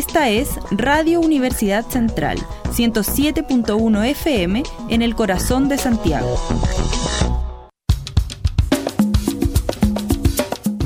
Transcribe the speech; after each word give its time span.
Esta 0.00 0.30
es 0.30 0.48
Radio 0.70 1.20
Universidad 1.20 1.86
Central, 1.86 2.38
107.1 2.72 4.06
FM 4.06 4.62
en 4.88 5.02
el 5.02 5.14
corazón 5.14 5.68
de 5.68 5.76
Santiago. 5.76 6.40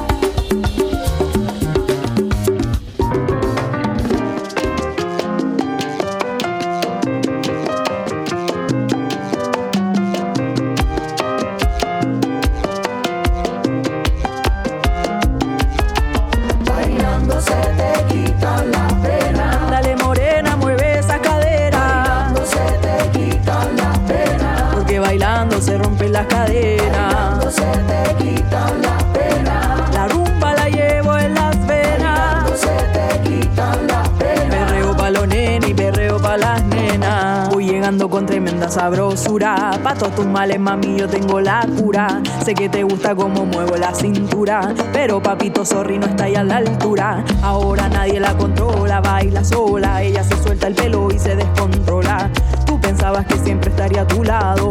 Sabrosura. 38.85 39.71
Pa' 39.83 39.95
todos 39.95 40.13
tus 40.13 40.27
males, 40.27 40.59
mami, 40.59 40.99
yo 40.99 41.07
tengo 41.07 41.41
la 41.41 41.65
cura. 41.79 42.21
Sé 42.43 42.53
que 42.53 42.69
te 42.69 42.83
gusta 42.83 43.15
cómo 43.15 43.43
muevo 43.43 43.75
la 43.77 43.91
cintura. 43.95 44.75
Pero 44.93 45.19
papito, 45.23 45.65
sorry, 45.65 45.97
no 45.97 46.05
está 46.05 46.25
ahí 46.25 46.35
a 46.35 46.43
la 46.43 46.57
altura. 46.57 47.23
Ahora 47.41 47.89
nadie 47.89 48.19
la 48.19 48.37
controla, 48.37 49.01
baila 49.01 49.43
sola. 49.43 50.03
Ella 50.03 50.23
se 50.23 50.37
suelta 50.37 50.67
el 50.67 50.75
pelo 50.75 51.09
y 51.11 51.17
se 51.17 51.35
descontrola. 51.35 52.29
Tú 52.67 52.79
pensabas 52.79 53.25
que 53.25 53.37
siempre 53.37 53.71
estaría 53.71 54.01
a 54.01 54.07
tu 54.07 54.23
lado 54.23 54.69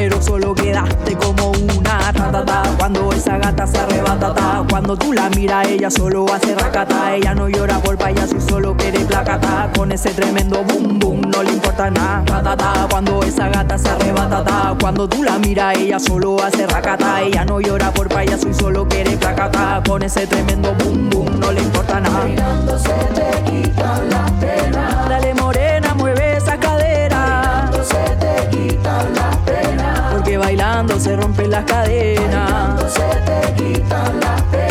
pero 0.00 0.22
solo 0.22 0.54
quedaste 0.54 1.14
como 1.14 1.50
una 1.50 2.10
ta 2.12 2.62
cuando 2.78 3.12
esa 3.12 3.36
gata 3.36 3.66
se 3.66 3.78
arrebata 3.78 4.32
ta. 4.32 4.64
cuando 4.70 4.96
tú 4.96 5.12
la 5.12 5.28
miras 5.28 5.68
ella 5.68 5.90
solo 5.90 6.24
hace 6.32 6.54
racata. 6.54 7.14
Ella 7.14 7.34
no 7.34 7.50
llora 7.50 7.78
por 7.80 7.98
payaso 7.98 8.34
y 8.34 8.40
solo 8.40 8.74
quiere 8.74 9.00
placata. 9.00 9.70
Con 9.76 9.92
ese 9.92 10.10
tremendo 10.14 10.64
boom 10.64 10.98
boom 10.98 11.20
no 11.30 11.42
le 11.42 11.52
importa 11.52 11.90
nada. 11.90 12.56
Ta, 12.56 12.86
cuando 12.90 13.22
esa 13.22 13.50
gata 13.50 13.76
se 13.76 13.90
arrebata 13.90 14.42
ta. 14.42 14.74
cuando 14.80 15.06
tú 15.06 15.22
la 15.22 15.38
miras 15.38 15.76
ella 15.76 15.98
solo 15.98 16.42
hace 16.42 16.66
racata. 16.66 17.20
Ella 17.20 17.44
no 17.44 17.60
llora 17.60 17.92
por 17.92 18.08
payaso 18.08 18.48
y 18.48 18.54
solo 18.54 18.88
quiere 18.88 19.18
placata. 19.18 19.82
Con 19.86 20.02
ese 20.02 20.26
tremendo 20.26 20.74
boom 20.76 21.10
boom 21.10 21.40
no 21.40 21.52
le 21.52 21.60
importa 21.60 22.00
nada. 22.00 22.26
Se 22.78 22.94
te 23.14 23.50
quita 23.50 24.02
la 24.08 24.24
pena. 24.40 25.06
Dale 25.10 25.34
morena 25.34 25.92
mueve 25.94 26.38
esa 26.38 26.58
cadera. 26.58 27.70
Se 27.82 28.16
te 28.16 28.48
quita 28.48 29.02
la 29.02 29.10
pena 29.10 29.10
porque 29.16 29.29
bailando 30.80 30.98
se 30.98 31.16
rompen 31.16 31.50
las 31.50 31.64
cadenas. 31.64 32.50
Bailando 32.50 32.88
se 32.88 33.00
te 33.00 33.54
quitan 33.54 34.20
las 34.20 34.42
penas. 34.44 34.69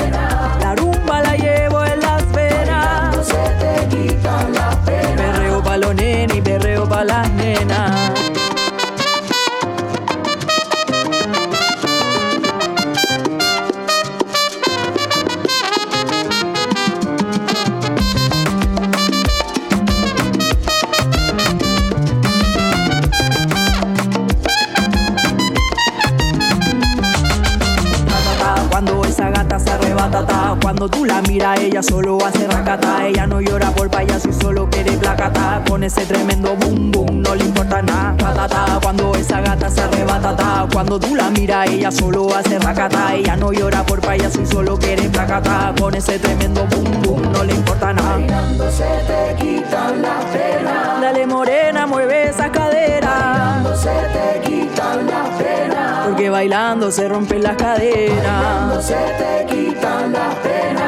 Miras, 31.40 31.60
ella 31.60 31.82
solo 31.84 32.18
hace 32.26 32.48
racata. 32.48 33.08
Ella 33.08 33.26
no 33.26 33.40
llora 33.40 33.72
por 33.72 33.90
payaso 33.90 34.30
y 34.30 34.34
solo 34.34 34.70
quiere 34.70 34.92
placata. 34.94 35.62
Con 35.68 35.84
ese 35.84 36.06
tremendo 36.06 36.56
boom 36.56 36.92
boom, 36.92 37.22
no 37.22 37.36
le 37.36 37.46
importa 37.46 37.82
nada. 37.82 38.80
Cuando 38.82 39.16
esa 39.16 39.42
gata 39.42 39.70
se 39.70 39.82
arrebata. 39.82 40.68
Cuando 40.72 41.00
tú 41.00 41.16
la 41.16 41.30
miras, 41.30 41.70
ella 41.70 41.92
solo 41.92 42.36
hace 42.36 42.60
racata. 42.60 43.16
Ella 43.16 43.36
no 43.36 43.52
llora 43.52 43.84
por 43.84 44.02
payaso 44.02 44.42
y 44.42 44.46
solo 44.46 44.78
quiere 44.78 45.10
placata. 45.10 45.74
Con 45.80 45.96
ese 45.96 46.20
tremendo 46.20 46.68
boom 46.68 47.02
boom, 47.02 47.32
no 47.32 47.44
le 47.44 47.54
importa 47.54 47.94
nada. 47.94 48.18
Bailando 48.18 48.72
se 48.72 48.84
te 48.84 49.36
quitan 49.40 50.02
las 50.02 50.26
penas. 50.26 51.02
Dale 51.02 51.26
morena, 51.26 51.88
mueve 51.88 52.30
esa 52.30 52.52
cadera. 52.52 53.10
Bailando 53.10 53.78
se 53.78 53.90
te 53.90 54.50
quitan 54.50 55.08
las 55.08 55.30
penas. 55.42 56.08
Porque 56.08 56.30
bailando 56.30 56.92
se 56.92 57.08
rompen 57.08 57.44
las 57.44 57.56
cadenas. 57.56 58.24
Bailando 58.24 58.82
se 58.82 58.94
te 58.94 59.46
quitan 59.46 60.12
las 60.12 60.36
penas. 60.36 60.79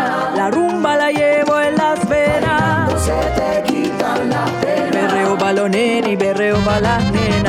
La 0.41 0.49
rumba 0.49 0.95
la 0.97 1.11
llevo 1.11 1.59
en 1.59 1.75
las 1.75 2.09
venas. 2.09 3.03
se 3.03 3.11
te 3.11 3.61
quitan 3.71 4.27
las 4.27 4.49
penas. 4.49 4.91
Berreo 4.91 5.37
pa' 5.37 5.53
los 5.53 5.69
y 6.07 6.15
berreo 6.15 6.57
pa' 6.65 6.79
las 6.79 7.11
nenas. 7.11 7.40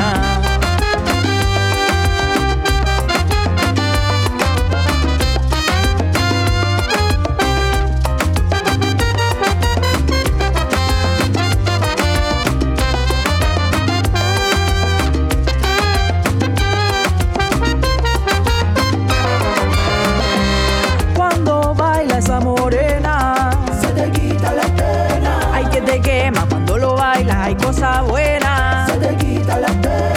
cuando 26.31 26.77
lo 26.77 26.95
bailas 26.95 27.35
hay 27.35 27.55
cosas 27.55 28.01
buenas. 28.07 28.89
Se 28.91 28.97
te 28.97 29.15
quita 29.17 29.59
la 29.59 29.67
pena. 29.67 30.12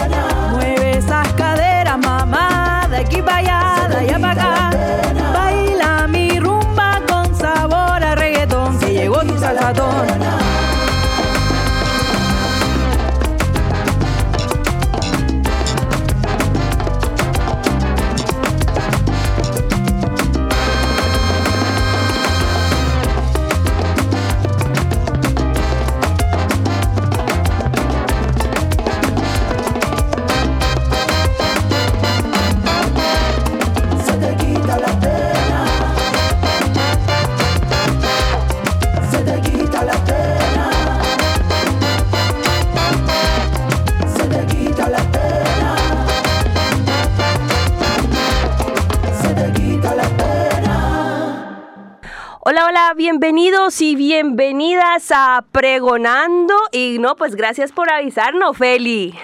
Bienvenidos 53.07 53.81
y 53.83 53.95
bienvenidas 53.95 55.13
a 55.15 55.45
Pregonando. 55.53 56.55
Y 56.73 56.99
no, 56.99 57.15
pues 57.15 57.37
gracias 57.37 57.71
por 57.71 57.89
avisarnos, 57.89 58.57
Feli. 58.57 59.15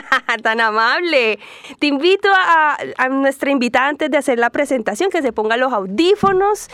Tan 0.42 0.60
amable. 0.60 1.38
Te 1.78 1.86
invito 1.86 2.28
a, 2.32 3.08
nuestra 3.10 3.50
invitada 3.50 3.88
antes 3.88 4.10
de 4.10 4.16
hacer 4.16 4.38
la 4.38 4.50
presentación 4.50 5.10
que 5.10 5.22
se 5.22 5.32
ponga 5.32 5.56
los 5.56 5.72
audífonos. 5.72 6.68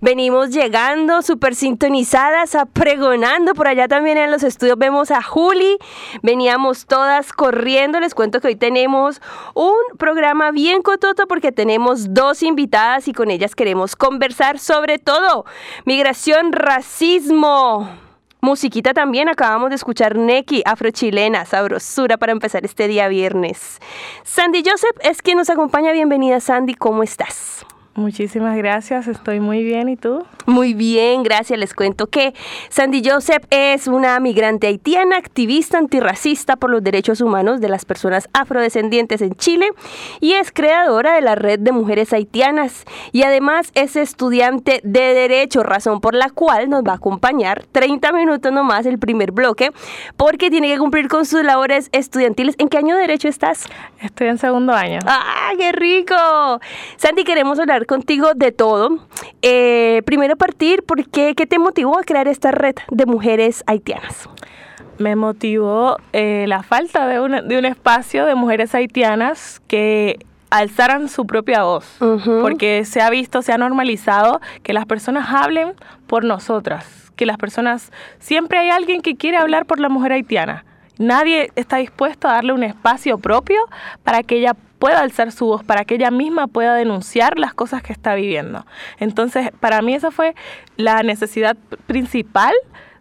Venimos 0.00 0.50
llegando 0.50 1.22
súper 1.22 1.54
sintonizadas, 1.54 2.54
apregonando. 2.54 3.54
Por 3.54 3.68
allá 3.68 3.88
también 3.88 4.18
en 4.18 4.30
los 4.30 4.42
estudios 4.42 4.78
vemos 4.78 5.10
a 5.10 5.22
Juli. 5.22 5.78
Veníamos 6.22 6.86
todas 6.86 7.32
corriendo. 7.32 8.00
Les 8.00 8.14
cuento 8.14 8.40
que 8.40 8.48
hoy 8.48 8.56
tenemos 8.56 9.20
un 9.54 9.74
programa 9.98 10.50
bien 10.50 10.82
cototo 10.82 11.26
porque 11.26 11.52
tenemos 11.52 12.14
dos 12.14 12.42
invitadas 12.42 13.08
y 13.08 13.12
con 13.12 13.30
ellas 13.30 13.54
queremos 13.54 13.96
conversar 13.96 14.58
sobre 14.58 14.98
todo 14.98 15.44
migración, 15.84 16.52
racismo 16.52 18.05
Musiquita 18.40 18.92
también, 18.94 19.28
acabamos 19.28 19.70
de 19.70 19.76
escuchar 19.76 20.16
Neki, 20.16 20.62
afrochilena, 20.64 21.44
sabrosura 21.46 22.16
para 22.16 22.32
empezar 22.32 22.64
este 22.64 22.86
día 22.86 23.08
viernes. 23.08 23.80
Sandy 24.24 24.62
Joseph 24.64 24.96
es 25.00 25.22
quien 25.22 25.38
nos 25.38 25.50
acompaña. 25.50 25.92
Bienvenida 25.92 26.40
Sandy, 26.40 26.74
¿cómo 26.74 27.02
estás? 27.02 27.66
Muchísimas 27.96 28.54
gracias, 28.58 29.08
estoy 29.08 29.40
muy 29.40 29.64
bien. 29.64 29.88
¿Y 29.88 29.96
tú? 29.96 30.22
Muy 30.44 30.74
bien, 30.74 31.22
gracias. 31.22 31.58
Les 31.58 31.72
cuento 31.72 32.08
que 32.08 32.34
Sandy 32.68 33.02
Joseph 33.02 33.44
es 33.48 33.88
una 33.88 34.20
migrante 34.20 34.66
haitiana, 34.66 35.16
activista 35.16 35.78
antirracista 35.78 36.56
por 36.56 36.68
los 36.68 36.84
derechos 36.84 37.22
humanos 37.22 37.62
de 37.62 37.70
las 37.70 37.86
personas 37.86 38.28
afrodescendientes 38.34 39.22
en 39.22 39.34
Chile 39.34 39.70
y 40.20 40.32
es 40.34 40.52
creadora 40.52 41.14
de 41.14 41.22
la 41.22 41.36
Red 41.36 41.60
de 41.60 41.72
Mujeres 41.72 42.12
Haitianas 42.12 42.84
y 43.12 43.22
además 43.22 43.72
es 43.74 43.96
estudiante 43.96 44.82
de 44.84 45.14
Derecho, 45.14 45.62
razón 45.62 46.02
por 46.02 46.14
la 46.14 46.28
cual 46.28 46.68
nos 46.68 46.84
va 46.84 46.92
a 46.92 46.96
acompañar 46.96 47.64
30 47.72 48.12
minutos 48.12 48.52
nomás 48.52 48.84
el 48.84 48.98
primer 48.98 49.32
bloque 49.32 49.70
porque 50.18 50.50
tiene 50.50 50.68
que 50.68 50.78
cumplir 50.78 51.08
con 51.08 51.24
sus 51.24 51.42
labores 51.42 51.88
estudiantiles. 51.92 52.56
¿En 52.58 52.68
qué 52.68 52.76
año 52.76 52.94
de 52.94 53.00
Derecho 53.00 53.28
estás? 53.28 53.64
Estoy 54.02 54.26
en 54.26 54.36
segundo 54.36 54.74
año. 54.74 54.98
¡Ah, 55.06 55.52
qué 55.56 55.72
rico! 55.72 56.14
Sandy, 56.98 57.24
queremos 57.24 57.58
hablar 57.58 57.85
contigo 57.86 58.34
de 58.34 58.52
todo. 58.52 58.98
Eh, 59.42 60.02
primero 60.04 60.36
partir, 60.36 60.82
¿por 60.82 61.08
qué, 61.08 61.34
qué 61.34 61.46
te 61.46 61.58
motivó 61.58 61.98
a 61.98 62.02
crear 62.02 62.28
esta 62.28 62.50
red 62.50 62.74
de 62.90 63.06
mujeres 63.06 63.64
haitianas? 63.66 64.28
Me 64.98 65.14
motivó 65.16 65.96
eh, 66.12 66.46
la 66.48 66.62
falta 66.62 67.06
de 67.06 67.20
un, 67.20 67.48
de 67.48 67.58
un 67.58 67.64
espacio 67.64 68.26
de 68.26 68.34
mujeres 68.34 68.74
haitianas 68.74 69.60
que 69.66 70.18
alzaran 70.50 71.08
su 71.08 71.26
propia 71.26 71.64
voz, 71.64 71.96
porque 72.24 72.84
se 72.84 73.00
ha 73.00 73.10
visto, 73.10 73.42
se 73.42 73.52
ha 73.52 73.58
normalizado 73.58 74.40
que 74.62 74.72
las 74.72 74.86
personas 74.86 75.28
hablen 75.30 75.74
por 76.06 76.24
nosotras, 76.24 77.12
que 77.16 77.26
las 77.26 77.36
personas, 77.36 77.92
siempre 78.18 78.58
hay 78.58 78.70
alguien 78.70 79.02
que 79.02 79.16
quiere 79.16 79.36
hablar 79.36 79.66
por 79.66 79.80
la 79.80 79.88
mujer 79.88 80.12
haitiana. 80.12 80.64
Nadie 80.98 81.50
está 81.56 81.76
dispuesto 81.76 82.28
a 82.28 82.34
darle 82.34 82.52
un 82.52 82.62
espacio 82.62 83.18
propio 83.18 83.60
para 84.02 84.22
que 84.22 84.36
ella 84.36 84.56
pueda 84.78 85.00
alzar 85.00 85.32
su 85.32 85.46
voz, 85.46 85.64
para 85.64 85.84
que 85.84 85.94
ella 85.94 86.10
misma 86.10 86.46
pueda 86.46 86.74
denunciar 86.74 87.38
las 87.38 87.54
cosas 87.54 87.82
que 87.82 87.92
está 87.92 88.14
viviendo. 88.14 88.66
Entonces, 88.98 89.50
para 89.60 89.82
mí 89.82 89.94
esa 89.94 90.10
fue 90.10 90.34
la 90.76 91.02
necesidad 91.02 91.56
principal 91.86 92.54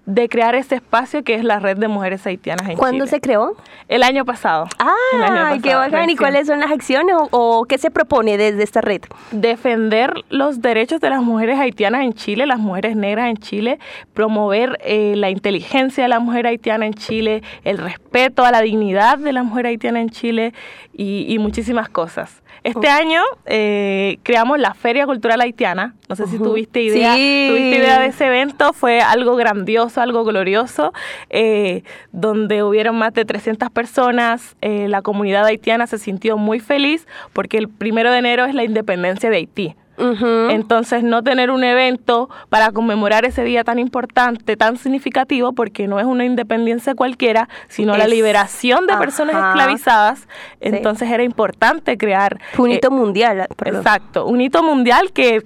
de 0.06 0.30
crear 0.30 0.56
este 0.56 0.76
espacio 0.76 1.24
que 1.24 1.34
es 1.34 1.44
la 1.44 1.60
red 1.60 1.78
de 1.78 1.88
mujeres 1.88 2.26
haitianas 2.28 2.70
en 2.70 2.78
¿Cuándo 2.78 3.08
se 3.08 3.20
creó? 3.20 3.56
El 3.88 4.04
año 4.04 4.26
pasado. 4.26 4.68
Ah, 4.80 5.58
qué 5.62 5.74
bacán. 5.76 6.10
¿Y 6.10 6.16
cuáles 6.16 6.48
son 6.48 6.60
las 6.60 6.72
acciones 6.72 7.16
o, 7.32 7.66
qué 7.66 7.78
se 7.78 7.92
propone 7.92 8.38
desde 8.38 8.64
esta 8.64 8.82
red? 8.82 9.02
Defender 9.32 10.14
los 10.30 10.62
derechos 10.62 11.02
de 11.02 11.10
las 11.10 11.22
mujeres 11.22 11.60
haitianas 11.60 12.02
en 12.02 12.14
Chile, 12.14 12.46
las 12.46 12.60
mujeres 12.60 12.96
negras 12.96 13.30
en 13.30 13.38
Chile, 13.38 13.80
promover 14.14 14.78
eh, 14.84 15.16
la 15.16 15.30
inteligencia 15.30 16.04
de 16.04 16.10
la 16.10 16.20
mujer 16.20 16.48
haitiana 16.48 16.86
en 16.86 16.94
Chile, 16.94 17.42
el 17.64 17.78
respeto 17.78 18.46
a 18.46 18.52
la 18.52 18.62
dignidad 18.62 19.18
de 19.18 19.34
la 19.34 19.44
mujer 19.44 19.68
haitiana 19.68 20.02
en 20.02 20.10
Chile 20.10 20.54
y 20.98 21.38
muchísimas 21.40 21.90
cosas. 21.90 22.42
Este 22.66 22.88
año 22.88 23.22
eh, 23.46 24.18
creamos 24.24 24.60
la 24.60 24.74
Feria 24.74 25.06
Cultural 25.06 25.40
Haitiana. 25.40 25.94
No 26.10 26.16
sé 26.16 26.26
si 26.26 26.40
tuviste 26.40 26.82
idea, 26.82 27.12
tuviste 27.12 27.78
idea 27.78 28.00
de 28.00 28.08
ese 28.08 28.26
evento. 28.26 28.74
Fue 28.74 29.02
algo 29.02 29.36
grandioso, 29.36 30.02
algo 30.02 30.24
glorioso, 30.24 30.92
eh, 31.30 31.84
donde 32.12 32.64
hubieron 32.64 32.98
más 32.98 33.14
de 33.14 33.24
300 33.24 33.70
personas. 33.70 34.56
Eh, 34.62 34.88
la 34.88 35.04
comunidad 35.04 35.46
haitiana 35.46 35.86
se 35.86 36.00
sintió 36.00 36.38
muy 36.38 36.60
feliz 36.60 37.08
porque 37.34 37.60
el 37.60 37.70
primero 37.70 38.12
de 38.12 38.18
enero 38.18 38.46
es 38.46 38.56
la 38.56 38.64
independencia 38.64 39.30
de 39.30 39.36
Haití. 39.36 39.76
Entonces, 39.98 41.04
no 41.04 41.24
tener 41.24 41.52
un 41.52 41.64
evento 41.64 42.30
para 42.50 42.72
conmemorar 42.72 43.26
ese 43.26 43.44
día 43.44 43.64
tan 43.64 43.80
importante, 43.80 44.58
tan 44.58 44.78
significativo, 44.78 45.54
porque 45.54 45.88
no 45.88 46.00
es 46.00 46.06
una 46.06 46.26
independencia 46.26 46.96
cualquiera, 46.96 47.50
sino 47.68 47.96
la 47.98 48.08
liberación 48.08 48.88
de 48.88 48.98
personas 48.98 49.36
esclavizadas. 49.36 50.28
Entonces, 50.60 51.10
era 51.10 51.24
importante 51.24 51.98
crear. 51.98 52.40
Un 52.58 52.72
hito 52.72 52.88
eh, 52.88 52.92
mundial. 52.92 53.48
Exacto, 53.64 54.26
un 54.26 54.42
hito 54.42 54.64
mundial 54.64 55.12
que 55.12 55.44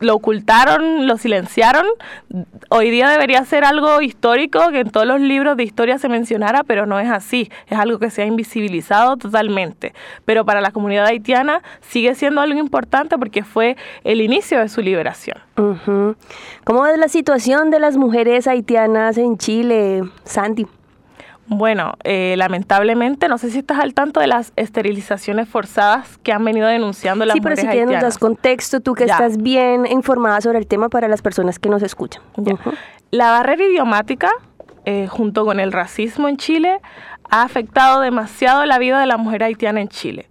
lo 0.00 0.14
ocultaron, 0.14 1.06
lo 1.06 1.16
silenciaron. 1.16 1.86
Hoy 2.68 2.90
día 2.90 3.08
debería 3.08 3.44
ser 3.44 3.64
algo 3.64 4.00
histórico 4.00 4.68
que 4.70 4.80
en 4.80 4.90
todos 4.90 5.06
los 5.06 5.20
libros 5.20 5.56
de 5.56 5.64
historia 5.64 5.98
se 5.98 6.08
mencionara, 6.08 6.64
pero 6.64 6.86
no 6.86 6.98
es 7.00 7.10
así. 7.10 7.50
Es 7.68 7.78
algo 7.78 7.98
que 7.98 8.10
se 8.10 8.22
ha 8.22 8.26
invisibilizado 8.26 9.16
totalmente. 9.16 9.94
Pero 10.24 10.44
para 10.44 10.60
la 10.60 10.70
comunidad 10.70 11.06
haitiana 11.06 11.62
sigue 11.80 12.14
siendo 12.14 12.40
algo 12.40 12.58
importante 12.58 13.18
porque 13.18 13.44
fue 13.44 13.76
el 14.04 14.20
inicio 14.20 14.60
de 14.60 14.68
su 14.68 14.80
liberación. 14.80 15.38
¿Cómo 16.64 16.86
es 16.86 16.98
la 16.98 17.08
situación 17.08 17.70
de 17.70 17.80
las 17.80 17.96
mujeres 17.96 18.46
haitianas 18.46 19.18
en 19.18 19.38
Chile, 19.38 20.02
Sandy? 20.24 20.66
Bueno, 21.46 21.94
eh, 22.04 22.34
lamentablemente, 22.38 23.28
no 23.28 23.36
sé 23.36 23.50
si 23.50 23.58
estás 23.58 23.78
al 23.78 23.92
tanto 23.92 24.20
de 24.20 24.26
las 24.26 24.52
esterilizaciones 24.56 25.48
forzadas 25.48 26.18
que 26.22 26.32
han 26.32 26.44
venido 26.44 26.66
denunciando 26.66 27.24
las 27.24 27.36
mujeres 27.36 27.60
Sí, 27.60 27.66
pero 27.66 27.86
si 27.86 27.92
nos 27.92 28.02
das 28.02 28.18
contexto, 28.18 28.80
tú 28.80 28.94
que 28.94 29.04
estás 29.04 29.36
bien 29.36 29.86
informada 29.86 30.40
sobre 30.40 30.58
el 30.58 30.66
tema 30.66 30.88
para 30.88 31.06
las 31.08 31.20
personas 31.22 31.58
que 31.58 31.68
nos 31.68 31.82
escuchan. 31.82 32.22
La 33.10 33.30
barrera 33.30 33.64
idiomática, 33.64 34.30
eh, 34.86 35.06
junto 35.06 35.44
con 35.44 35.60
el 35.60 35.72
racismo 35.72 36.28
en 36.28 36.38
Chile, 36.38 36.80
ha 37.28 37.42
afectado 37.42 38.00
demasiado 38.00 38.64
la 38.64 38.78
vida 38.78 38.98
de 39.00 39.06
la 39.06 39.18
mujer 39.18 39.44
haitiana 39.44 39.80
en 39.80 39.88
Chile. 39.88 40.28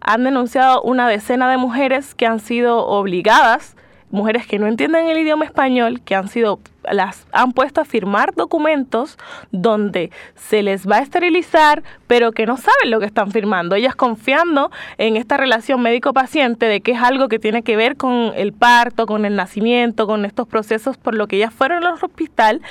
Han 0.00 0.24
denunciado 0.24 0.82
una 0.82 1.08
decena 1.08 1.50
de 1.50 1.56
mujeres 1.56 2.14
que 2.14 2.26
han 2.26 2.40
sido 2.40 2.86
obligadas 2.86 3.76
mujeres 4.10 4.46
que 4.46 4.58
no 4.58 4.66
entienden 4.66 5.08
el 5.08 5.18
idioma 5.18 5.44
español, 5.44 6.00
que 6.02 6.14
han 6.14 6.28
sido 6.28 6.60
las 6.90 7.26
han 7.32 7.52
puesto 7.52 7.82
a 7.82 7.84
firmar 7.84 8.34
documentos 8.34 9.18
donde 9.50 10.10
se 10.36 10.62
les 10.62 10.88
va 10.88 10.96
a 10.96 11.00
esterilizar, 11.00 11.82
pero 12.06 12.32
que 12.32 12.46
no 12.46 12.56
saben 12.56 12.90
lo 12.90 13.00
que 13.00 13.06
están 13.06 13.30
firmando. 13.30 13.74
Ellas 13.74 13.94
confiando 13.94 14.70
en 14.96 15.16
esta 15.16 15.36
relación 15.36 15.82
médico-paciente 15.82 16.66
de 16.66 16.80
que 16.80 16.92
es 16.92 17.02
algo 17.02 17.28
que 17.28 17.38
tiene 17.38 17.62
que 17.62 17.76
ver 17.76 17.96
con 17.96 18.32
el 18.34 18.52
parto, 18.52 19.06
con 19.06 19.24
el 19.24 19.36
nacimiento, 19.36 20.06
con 20.06 20.24
estos 20.24 20.48
procesos 20.48 20.96
por 20.96 21.14
lo 21.14 21.26
que 21.26 21.36
ellas 21.36 21.52
fueron 21.52 21.84
al 21.84 21.94
hospital 21.94 22.62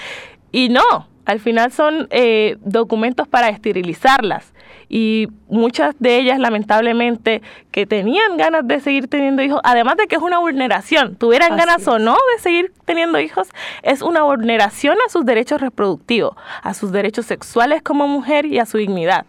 y 0.52 0.70
no, 0.70 1.08
al 1.26 1.40
final 1.40 1.72
son 1.72 2.08
eh, 2.10 2.58
documentos 2.62 3.28
para 3.28 3.50
esterilizarlas 3.50 4.54
y 4.90 5.28
muchas 5.50 5.96
de 6.00 6.18
ellas 6.18 6.40
lamentablemente 6.40 7.42
que 7.72 7.86
tenían 7.86 8.38
ganas 8.38 8.68
de 8.68 8.80
seguir 8.80 9.08
teniendo 9.08 9.42
hijos, 9.42 9.60
además 9.64 9.98
de 9.98 10.08
que 10.08 10.16
es 10.16 10.22
una 10.22 10.40
vulneración, 10.40 11.16
tuvieran 11.16 11.58
ganas 11.58 11.88
o 11.88 12.00
no 12.00 12.14
de 12.36 12.42
seguir 12.42 12.74
teniendo 12.86 13.20
hijos, 13.20 13.50
es 13.84 14.02
una 14.02 14.24
vulneración 14.24 14.98
a 15.06 15.10
sus 15.10 15.26
derechos 15.26 15.62
reproductivos, 15.62 16.36
a 16.64 16.74
sus 16.74 16.92
derechos 16.92 17.26
sexuales 17.26 17.82
como 17.82 18.08
mujer 18.08 18.46
y 18.46 18.60
a 18.60 18.66
su 18.66 18.78
dignidad. 18.78 19.26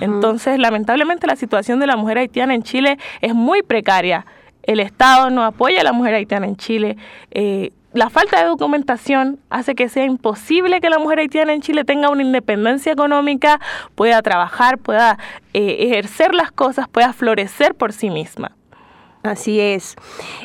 Entonces, 0.00 0.58
lamentablemente 0.58 1.26
la 1.26 1.36
situación 1.36 1.78
de 1.80 1.86
la 1.86 1.96
mujer 1.96 2.18
haitiana 2.18 2.54
en 2.54 2.62
Chile 2.62 2.98
es 3.20 3.34
muy 3.34 3.62
precaria. 3.62 4.26
El 4.62 4.80
Estado 4.80 5.30
no 5.30 5.44
apoya 5.44 5.80
a 5.80 5.84
la 5.84 5.92
mujer 5.92 6.14
haitiana 6.14 6.46
en 6.46 6.56
Chile. 6.56 6.96
Eh, 7.30 7.72
la 7.92 8.10
falta 8.10 8.40
de 8.40 8.46
documentación 8.46 9.38
hace 9.50 9.74
que 9.74 9.88
sea 9.88 10.04
imposible 10.04 10.80
que 10.80 10.90
la 10.90 10.98
mujer 10.98 11.18
haitiana 11.18 11.52
en 11.52 11.60
Chile 11.60 11.84
tenga 11.84 12.10
una 12.10 12.22
independencia 12.22 12.92
económica, 12.92 13.60
pueda 13.94 14.22
trabajar, 14.22 14.78
pueda 14.78 15.18
eh, 15.52 15.76
ejercer 15.80 16.34
las 16.34 16.52
cosas, 16.52 16.88
pueda 16.88 17.12
florecer 17.12 17.74
por 17.74 17.92
sí 17.92 18.10
misma. 18.10 18.52
Así 19.22 19.60
es. 19.60 19.94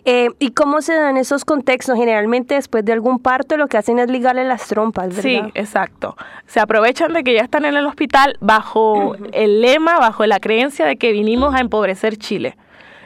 Eh, 0.05 0.29
¿Y 0.37 0.51
cómo 0.51 0.81
se 0.81 0.93
dan 0.93 1.17
esos 1.17 1.45
contextos? 1.45 1.97
Generalmente 1.97 2.53
después 2.53 2.85
de 2.85 2.93
algún 2.93 3.17
parto 3.17 3.57
lo 3.57 3.67
que 3.67 3.77
hacen 3.77 3.97
es 3.97 4.07
ligarle 4.09 4.43
las 4.43 4.67
trompas, 4.67 5.07
¿verdad? 5.07 5.21
Sí, 5.23 5.41
exacto. 5.55 6.15
Se 6.45 6.59
aprovechan 6.59 7.13
de 7.13 7.23
que 7.23 7.33
ya 7.33 7.41
están 7.41 7.65
en 7.65 7.75
el 7.75 7.87
hospital 7.87 8.37
bajo 8.39 9.15
el 9.31 9.61
lema, 9.61 9.97
bajo 9.97 10.25
la 10.27 10.39
creencia 10.39 10.85
de 10.85 10.97
que 10.97 11.11
vinimos 11.11 11.55
a 11.55 11.59
empobrecer 11.59 12.17
Chile. 12.17 12.55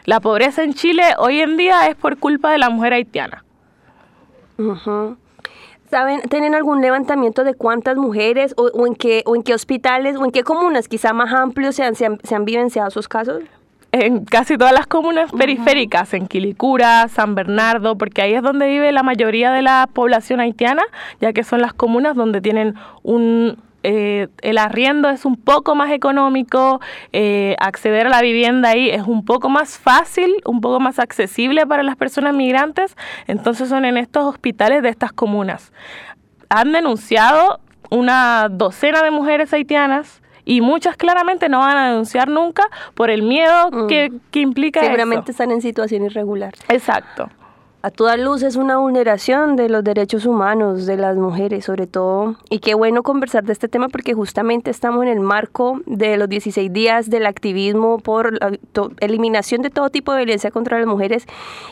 La 0.03 0.19
pobreza 0.19 0.63
en 0.63 0.74
Chile 0.74 1.03
hoy 1.17 1.39
en 1.39 1.55
día 1.55 1.88
es 1.88 1.95
por 1.95 2.17
culpa 2.17 2.51
de 2.51 2.57
la 2.57 2.69
mujer 2.69 2.91
haitiana. 2.91 3.45
¿Saben, 5.89 6.21
tienen 6.21 6.55
algún 6.55 6.81
levantamiento 6.81 7.43
de 7.43 7.53
cuántas 7.53 7.97
mujeres 7.97 8.53
o, 8.55 8.87
en 8.87 8.95
qué, 8.95 9.23
o 9.25 9.35
en 9.35 9.43
qué 9.43 9.53
hospitales 9.53 10.15
o 10.15 10.23
en 10.23 10.31
qué 10.31 10.43
comunas 10.43 10.87
quizá 10.87 11.11
más 11.11 11.33
amplios 11.33 11.75
se 11.75 11.83
han, 11.83 11.95
se 11.95 12.05
han, 12.05 12.45
vivenciado 12.45 12.87
esos 12.87 13.09
casos? 13.09 13.43
En 13.91 14.23
casi 14.23 14.57
todas 14.57 14.71
las 14.71 14.87
comunas 14.87 15.33
periféricas, 15.33 16.13
en 16.13 16.27
Quilicura, 16.27 17.09
San 17.09 17.35
Bernardo, 17.35 17.97
porque 17.97 18.21
ahí 18.21 18.33
es 18.33 18.41
donde 18.41 18.67
vive 18.67 18.93
la 18.93 19.03
mayoría 19.03 19.51
de 19.51 19.61
la 19.61 19.89
población 19.91 20.39
haitiana, 20.39 20.83
ya 21.19 21.33
que 21.33 21.43
son 21.43 21.59
las 21.59 21.73
comunas 21.73 22.15
donde 22.15 22.39
tienen 22.39 22.75
un 23.03 23.57
eh, 23.83 24.27
el 24.41 24.57
arriendo 24.57 25.09
es 25.09 25.25
un 25.25 25.35
poco 25.35 25.75
más 25.75 25.91
económico, 25.91 26.79
eh, 27.13 27.55
acceder 27.59 28.07
a 28.07 28.09
la 28.09 28.21
vivienda 28.21 28.69
ahí 28.69 28.89
es 28.89 29.03
un 29.07 29.25
poco 29.25 29.50
más 29.50 29.77
fácil, 29.77 30.31
un 30.45 30.61
poco 30.61 30.79
más 30.79 31.00
accesible 31.00 31.65
para 31.65 31.83
las 31.83 31.95
personas 31.95 32.33
migrantes, 32.33 32.95
entonces 33.27 33.69
son 33.69 33.85
en 33.85 33.97
estos 33.97 34.23
hospitales 34.25 34.83
de 34.83 34.89
estas 34.89 35.11
comunas. 35.13 35.71
Han 36.50 36.71
denunciado 36.71 37.59
una 37.89 38.47
docena 38.50 39.03
de 39.03 39.11
mujeres 39.11 39.53
haitianas 39.53 40.21
y 40.45 40.61
muchas 40.61 40.97
claramente 40.97 41.50
no 41.50 41.59
van 41.59 41.77
a 41.77 41.89
denunciar 41.89 42.27
nunca 42.29 42.63
por 42.95 43.09
el 43.09 43.21
miedo 43.23 43.69
Mm. 43.71 43.88
que, 43.88 44.11
que 44.31 44.39
implica 44.39 44.79
Seguramente 44.81 45.31
eso. 45.31 45.31
están 45.31 45.51
en 45.51 45.61
situación 45.61 46.03
irregular. 46.03 46.53
Exacto. 46.67 47.29
A 47.83 47.89
toda 47.89 48.15
luz 48.15 48.43
es 48.43 48.57
una 48.57 48.77
vulneración 48.77 49.55
de 49.55 49.67
los 49.67 49.83
derechos 49.83 50.27
humanos 50.27 50.85
de 50.85 50.97
las 50.97 51.17
mujeres, 51.17 51.65
sobre 51.65 51.88
todo. 51.88 52.35
Y 52.51 52.59
qué 52.59 52.75
bueno 52.75 53.01
conversar 53.01 53.43
de 53.43 53.53
este 53.53 53.67
tema 53.67 53.89
porque 53.89 54.13
justamente 54.13 54.69
estamos 54.69 55.01
en 55.01 55.09
el 55.09 55.19
marco 55.19 55.81
de 55.88 56.15
los 56.17 56.29
16 56.29 56.71
días 56.71 57.09
del 57.09 57.25
activismo 57.25 57.97
por 57.97 58.39
la 58.39 58.51
eliminación 59.00 59.63
de 59.63 59.71
todo 59.71 59.89
tipo 59.89 60.11
de 60.11 60.19
violencia 60.19 60.51
contra 60.51 60.77
las 60.77 60.85
mujeres. 60.85 61.25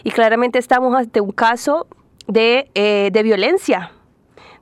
Y 0.04 0.10
claramente 0.10 0.58
estamos 0.58 0.96
ante 0.96 1.22
un 1.22 1.32
caso 1.32 1.86
de, 2.28 2.72
eh, 2.74 3.12
de 3.14 3.24
violencia 3.24 3.92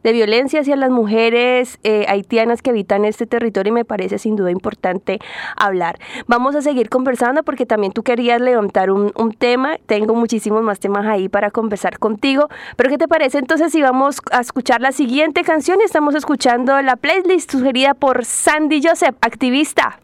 de 0.07 0.13
violencia 0.13 0.61
hacia 0.61 0.77
las 0.77 0.89
mujeres 0.89 1.79
eh, 1.83 2.05
haitianas 2.07 2.61
que 2.61 2.69
habitan 2.69 3.03
este 3.03 3.25
territorio 3.25 3.71
y 3.71 3.73
me 3.73 3.83
parece 3.83 4.17
sin 4.19 4.37
duda 4.37 4.51
importante 4.51 5.19
hablar. 5.57 5.99
Vamos 6.27 6.55
a 6.55 6.61
seguir 6.61 6.87
conversando 6.87 7.43
porque 7.43 7.65
también 7.65 7.91
tú 7.91 8.03
querías 8.03 8.39
levantar 8.39 8.89
un, 8.89 9.11
tema, 9.37 9.75
tengo 9.85 10.15
muchísimos 10.15 10.63
más 10.63 10.79
temas 10.79 11.05
ahí 11.05 11.27
para 11.27 11.51
conversar 11.51 11.99
contigo, 11.99 12.47
pero 12.77 12.89
¿qué 12.89 12.97
te 12.97 13.09
parece 13.09 13.39
entonces 13.39 13.73
si 13.73 13.81
vamos 13.81 14.21
a 14.31 14.39
escuchar 14.39 14.79
la 14.79 14.93
siguiente 14.93 15.43
canción? 15.43 15.81
Estamos 15.81 16.15
escuchando 16.15 16.81
la 16.81 16.95
playlist 16.95 17.51
sugerida 17.51 17.93
por 17.93 18.23
Sandy 18.23 18.81
Joseph, 18.81 19.17
activista. 19.19 19.99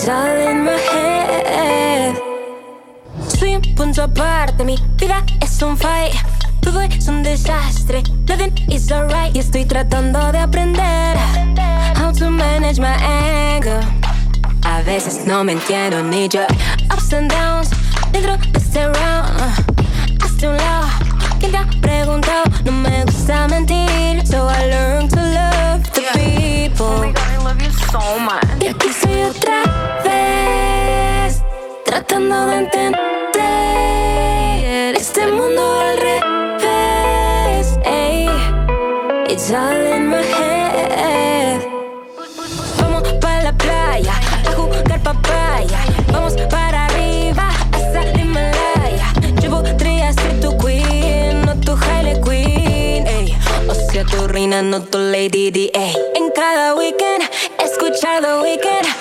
It's 0.00 0.08
all 0.08 0.48
in 0.48 0.64
my 0.64 0.78
head. 0.78 2.16
Soy 3.28 3.54
un 3.56 3.62
punto 3.74 4.02
aparte, 4.02 4.64
mi 4.64 4.76
vida 4.96 5.22
es 5.42 5.60
un 5.60 5.76
fight. 5.76 6.14
Todo 6.62 6.80
es 6.80 7.06
un 7.06 7.22
desastre, 7.22 8.02
nothing 8.26 8.52
is 8.70 8.90
alright. 8.90 9.36
Y 9.36 9.40
estoy 9.40 9.66
tratando 9.66 10.32
de 10.32 10.38
aprender 10.38 11.18
how 11.96 12.12
to 12.12 12.30
manage 12.30 12.80
my 12.80 12.96
anger. 13.02 13.80
A 14.62 14.80
veces 14.82 15.26
no 15.26 15.44
me 15.44 15.52
entiendo 15.52 16.02
ni 16.02 16.28
yo. 16.28 16.46
Ups 16.90 17.12
and 17.12 17.30
downs, 17.30 17.68
dentro 18.10 18.38
de 18.38 18.58
este 18.58 18.86
round. 18.86 19.38
Hazte 20.22 20.48
un 20.48 20.56
lado, 20.56 20.88
quien 21.40 21.52
te 21.52 21.58
ha 21.58 21.66
preguntado. 21.82 22.44
No 22.64 22.72
me 22.72 23.04
gusta 23.04 23.48
mentir, 23.48 24.26
so 24.26 24.48
I 24.48 24.66
learn 24.66 25.08
to 25.08 25.16
love 25.16 25.82
the 25.92 26.02
people. 26.14 27.12
Y 27.50 27.50
aquí 27.50 27.66
estoy 27.66 28.49
tratando 32.20 32.46
de 32.46 32.56
entender 32.58 32.96
este 34.96 35.26
mundo 35.26 35.62
al 35.80 35.96
revés. 35.96 37.78
Ey, 37.84 38.28
it's 39.28 39.50
all 39.50 39.86
in 39.86 40.08
my 40.08 40.22
head. 40.22 41.60
Vamos 42.78 43.02
para 43.20 43.42
la 43.44 43.52
playa 43.52 44.12
a 44.46 44.52
jugar 44.52 45.02
papaya. 45.02 45.80
Vamos 46.12 46.34
para 46.50 46.86
arriba 46.86 47.48
hasta 47.72 48.02
el 48.02 48.20
Himalaya. 48.20 49.12
Yo 49.40 49.50
podría 49.50 50.12
ser 50.12 50.40
tu 50.40 50.56
queen, 50.58 51.42
no 51.42 51.58
tu 51.60 51.72
Hailey 51.72 52.20
Queen. 52.20 53.06
Ey. 53.06 53.34
O 53.68 53.74
sea, 53.74 54.04
tu 54.04 54.28
reina, 54.28 54.62
no 54.62 54.82
tu 54.82 54.98
Lady 54.98 55.50
D. 55.50 55.70
Ey. 55.74 55.96
En 56.14 56.30
cada 56.34 56.74
weekend, 56.74 57.22
escuchar 57.58 58.22
The 58.22 58.40
Weekend. 58.42 58.99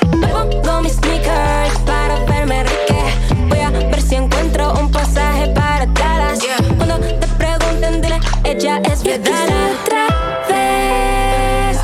Ella 9.11 9.43
es 9.43 9.51
otra 9.81 10.05
vez, 10.47 11.75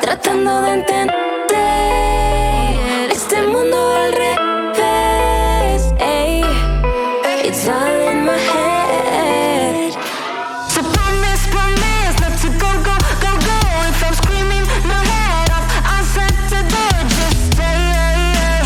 tratando 0.00 0.62
de 0.62 0.72
entender 0.72 1.10
este 3.10 3.42
mundo 3.42 3.76
al 3.96 4.12
revés. 4.12 5.92
Ey, 5.98 6.42
it's 7.44 7.68
all 7.68 8.08
in 8.10 8.24
my 8.24 8.38
head. 8.38 9.92
So 10.70 10.82
promise, 10.82 11.46
promise 11.48 12.16
not 12.20 12.38
to 12.40 12.48
go, 12.58 12.72
go, 12.82 12.96
go, 13.20 13.32
go. 13.38 13.58
If 13.90 14.02
I'm 14.02 14.14
screaming 14.14 14.66
my 14.88 15.04
head 15.04 15.50
off, 15.50 15.66
I'll 15.84 16.04
set 16.04 16.34
the 16.48 16.62
door. 16.72 16.96
Just 17.18 17.40
stay. 17.52 18.62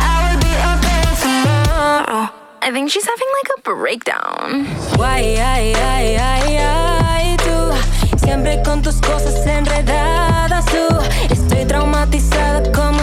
I 0.00 0.12
will 0.22 0.38
be 0.38 0.52
okay 0.74 1.02
tomorrow. 1.22 2.28
I 2.60 2.70
think 2.72 2.90
she's 2.90 3.06
having 3.06 3.30
like 3.38 3.50
a 3.56 3.60
breakdown. 3.62 4.66
Why, 4.98 5.20
con 8.62 8.82
tus 8.82 8.96
cosas 8.96 9.46
enredadas. 9.46 10.64
Estoy 11.30 11.64
traumatizada 11.64 12.62
como 12.72 12.93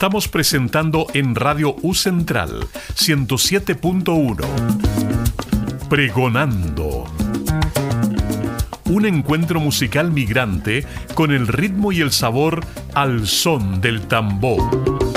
Estamos 0.00 0.28
presentando 0.28 1.06
en 1.12 1.34
Radio 1.34 1.76
U 1.82 1.92
Central 1.92 2.66
107.1 2.94 4.46
Pregonando. 5.90 7.04
Un 8.86 9.04
encuentro 9.04 9.60
musical 9.60 10.10
migrante 10.10 10.86
con 11.14 11.32
el 11.32 11.46
ritmo 11.46 11.92
y 11.92 12.00
el 12.00 12.12
sabor 12.12 12.64
al 12.94 13.26
son 13.26 13.82
del 13.82 14.08
tambor. 14.08 15.09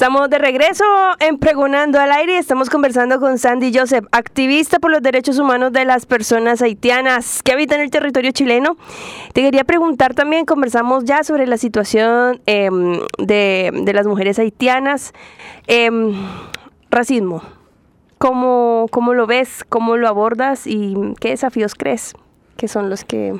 Estamos 0.00 0.30
de 0.30 0.38
regreso 0.38 0.82
en 1.18 1.36
Pregonando 1.36 2.00
al 2.00 2.10
Aire 2.10 2.32
y 2.32 2.36
estamos 2.36 2.70
conversando 2.70 3.20
con 3.20 3.36
Sandy 3.36 3.70
Joseph, 3.70 4.06
activista 4.12 4.78
por 4.78 4.90
los 4.90 5.02
derechos 5.02 5.38
humanos 5.38 5.74
de 5.74 5.84
las 5.84 6.06
personas 6.06 6.62
haitianas 6.62 7.42
que 7.42 7.52
habitan 7.52 7.82
el 7.82 7.90
territorio 7.90 8.32
chileno. 8.32 8.78
Te 9.34 9.42
quería 9.42 9.64
preguntar 9.64 10.14
también, 10.14 10.46
conversamos 10.46 11.04
ya 11.04 11.22
sobre 11.22 11.46
la 11.46 11.58
situación 11.58 12.40
em, 12.46 12.98
de, 13.18 13.72
de 13.74 13.92
las 13.92 14.06
mujeres 14.06 14.38
haitianas. 14.38 15.12
Em, 15.66 16.14
racismo, 16.90 17.42
¿Cómo, 18.16 18.86
¿cómo 18.90 19.12
lo 19.12 19.26
ves? 19.26 19.66
¿Cómo 19.68 19.98
lo 19.98 20.08
abordas? 20.08 20.66
¿Y 20.66 20.94
qué 21.20 21.28
desafíos 21.28 21.74
crees 21.74 22.14
que 22.56 22.68
son 22.68 22.88
los 22.88 23.04
que... 23.04 23.38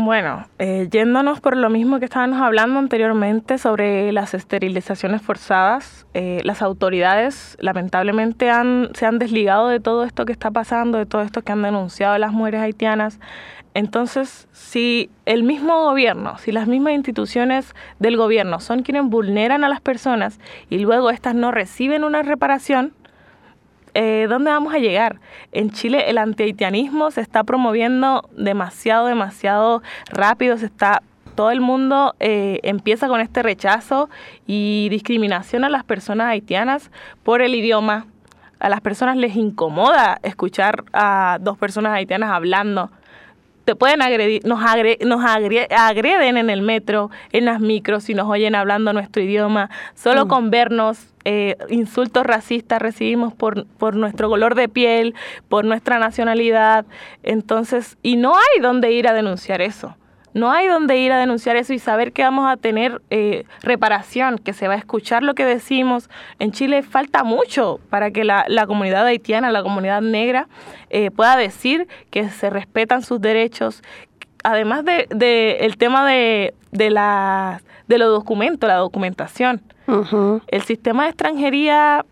Bueno, 0.00 0.46
eh, 0.60 0.86
yéndonos 0.92 1.40
por 1.40 1.56
lo 1.56 1.70
mismo 1.70 1.98
que 1.98 2.04
estábamos 2.04 2.40
hablando 2.40 2.78
anteriormente 2.78 3.58
sobre 3.58 4.12
las 4.12 4.32
esterilizaciones 4.32 5.22
forzadas, 5.22 6.06
eh, 6.14 6.40
las 6.44 6.62
autoridades 6.62 7.56
lamentablemente 7.58 8.48
han, 8.48 8.90
se 8.94 9.06
han 9.06 9.18
desligado 9.18 9.66
de 9.66 9.80
todo 9.80 10.04
esto 10.04 10.24
que 10.24 10.30
está 10.30 10.52
pasando, 10.52 10.98
de 10.98 11.06
todo 11.06 11.22
esto 11.22 11.42
que 11.42 11.50
han 11.50 11.62
denunciado 11.62 12.16
las 12.16 12.32
mujeres 12.32 12.60
haitianas. 12.60 13.18
Entonces, 13.74 14.46
si 14.52 15.10
el 15.26 15.42
mismo 15.42 15.82
gobierno, 15.82 16.38
si 16.38 16.52
las 16.52 16.68
mismas 16.68 16.92
instituciones 16.92 17.74
del 17.98 18.16
gobierno 18.16 18.60
son 18.60 18.84
quienes 18.84 19.02
vulneran 19.02 19.64
a 19.64 19.68
las 19.68 19.80
personas 19.80 20.38
y 20.70 20.78
luego 20.78 21.10
estas 21.10 21.34
no 21.34 21.50
reciben 21.50 22.04
una 22.04 22.22
reparación, 22.22 22.92
eh, 24.00 24.28
¿dónde 24.28 24.52
vamos 24.52 24.72
a 24.72 24.78
llegar? 24.78 25.20
En 25.50 25.72
Chile 25.72 26.08
el 26.08 26.18
antihaitianismo 26.18 27.10
se 27.10 27.20
está 27.20 27.42
promoviendo 27.42 28.28
demasiado, 28.36 29.08
demasiado 29.08 29.82
rápido, 30.12 30.56
se 30.56 30.66
está 30.66 31.02
todo 31.34 31.50
el 31.50 31.60
mundo 31.60 32.14
eh, 32.20 32.60
empieza 32.62 33.08
con 33.08 33.20
este 33.20 33.42
rechazo 33.42 34.08
y 34.46 34.88
discriminación 34.90 35.64
a 35.64 35.68
las 35.68 35.82
personas 35.82 36.28
haitianas 36.28 36.92
por 37.24 37.42
el 37.42 37.56
idioma. 37.56 38.06
A 38.60 38.68
las 38.68 38.80
personas 38.80 39.16
les 39.16 39.34
incomoda 39.34 40.20
escuchar 40.22 40.84
a 40.92 41.38
dos 41.40 41.58
personas 41.58 41.92
haitianas 41.92 42.30
hablando. 42.30 42.92
Te 43.68 43.76
pueden 43.76 44.00
agredir, 44.00 44.46
nos, 44.46 44.60
agre- 44.62 44.96
nos 45.04 45.22
agre- 45.22 45.68
agreden 45.70 46.38
en 46.38 46.48
el 46.48 46.62
metro, 46.62 47.10
en 47.32 47.44
las 47.44 47.60
micros, 47.60 48.04
si 48.04 48.14
nos 48.14 48.26
oyen 48.26 48.54
hablando 48.54 48.94
nuestro 48.94 49.22
idioma. 49.22 49.68
Solo 49.94 50.24
Mm. 50.24 50.28
con 50.28 50.50
vernos, 50.50 50.98
eh, 51.26 51.54
insultos 51.68 52.24
racistas 52.24 52.80
recibimos 52.80 53.34
por, 53.34 53.66
por 53.66 53.94
nuestro 53.94 54.30
color 54.30 54.54
de 54.54 54.70
piel, 54.70 55.14
por 55.50 55.66
nuestra 55.66 55.98
nacionalidad. 55.98 56.86
Entonces, 57.22 57.98
y 58.02 58.16
no 58.16 58.32
hay 58.36 58.62
dónde 58.62 58.90
ir 58.92 59.06
a 59.06 59.12
denunciar 59.12 59.60
eso. 59.60 59.94
No 60.34 60.50
hay 60.52 60.66
dónde 60.66 60.96
ir 60.98 61.10
a 61.12 61.18
denunciar 61.18 61.56
eso 61.56 61.72
y 61.72 61.78
saber 61.78 62.12
que 62.12 62.22
vamos 62.22 62.46
a 62.50 62.56
tener 62.56 63.00
eh, 63.10 63.44
reparación, 63.62 64.38
que 64.38 64.52
se 64.52 64.68
va 64.68 64.74
a 64.74 64.76
escuchar 64.76 65.22
lo 65.22 65.34
que 65.34 65.44
decimos. 65.44 66.10
En 66.38 66.52
Chile 66.52 66.82
falta 66.82 67.24
mucho 67.24 67.80
para 67.90 68.10
que 68.10 68.24
la, 68.24 68.44
la 68.48 68.66
comunidad 68.66 69.06
haitiana, 69.06 69.50
la 69.50 69.62
comunidad 69.62 70.02
negra, 70.02 70.46
eh, 70.90 71.10
pueda 71.10 71.36
decir 71.36 71.88
que 72.10 72.28
se 72.28 72.50
respetan 72.50 73.02
sus 73.02 73.20
derechos. 73.20 73.82
Además 74.44 74.84
de, 74.84 75.06
de 75.10 75.58
el 75.60 75.76
tema 75.78 76.06
de, 76.06 76.54
de, 76.70 76.90
la, 76.90 77.62
de 77.88 77.98
los 77.98 78.08
documentos, 78.10 78.68
la 78.68 78.76
documentación. 78.76 79.62
El 80.48 80.62
sistema 80.62 81.04
de 81.04 81.08
extranjería 81.10 82.04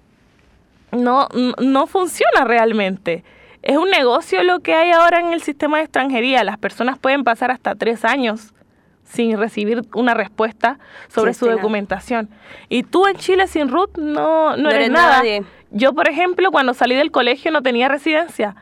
no- 0.92 1.28
no 1.62 1.87
funciona 1.87 2.44
realmente. 2.44 3.23
Es 3.66 3.76
un 3.76 3.90
negocio 3.90 4.44
lo 4.44 4.61
que 4.61 4.75
hay 4.75 4.92
ahora 4.92 5.18
en 5.18 5.32
el 5.32 5.42
sistema 5.42 5.78
de 5.78 5.82
extranjería. 5.82 6.44
Las 6.44 6.56
personas 6.56 6.99
pueden 7.00 7.25
pasar 7.25 7.50
hasta 7.50 7.75
tres 7.75 8.04
años 8.04 8.54
sin 9.02 9.37
recibir 9.37 9.82
una 9.92 10.14
respuesta 10.14 10.78
sobre 11.08 11.32
Sí, 11.35 11.40
su 11.40 11.46
nada. 11.46 11.56
documentación. 11.56 12.28
Y 12.68 12.85
tú 12.85 13.08
en 13.08 13.16
Chile 13.16 13.49
sin 13.49 13.68
RUT 13.68 13.99
no, 13.99 14.56
no, 14.56 14.56
No 14.56 14.70
eres, 14.70 14.88
nada. 14.90 15.16
nadie. 15.18 15.42
Yo, 15.73 15.94
por 15.94 16.08
ejemplo, 16.08 16.52
cuando 16.52 16.75
salí 16.75 16.94
del 16.94 17.11
colegio 17.11 17.50
no 17.50 17.61
tenía 17.61 17.88
residencia, 17.88 18.54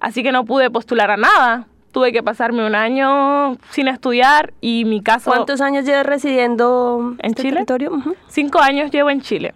así 0.00 0.24
que 0.24 0.32
no 0.32 0.44
pude 0.44 0.70
postular 0.72 1.12
a 1.12 1.16
nada. 1.16 1.68
Tuve 1.92 2.10
que 2.12 2.24
pasarme 2.24 2.66
un 2.66 2.74
año 2.74 3.56
sin 3.70 3.86
estudiar 3.86 4.52
y 4.60 4.84
mi 4.86 5.02
caso... 5.02 5.30
¿Cuántos 5.30 5.60
años 5.60 5.84
llevas 5.84 6.04
residiendo 6.04 7.14
¿En 7.20 7.30
este 7.30 7.42
Chile? 7.42 7.64
territorio? 7.64 7.92
Cinco 8.26 8.58
años 8.58 8.90
llevo 8.90 9.08
en 9.10 9.20
Chile. 9.20 9.54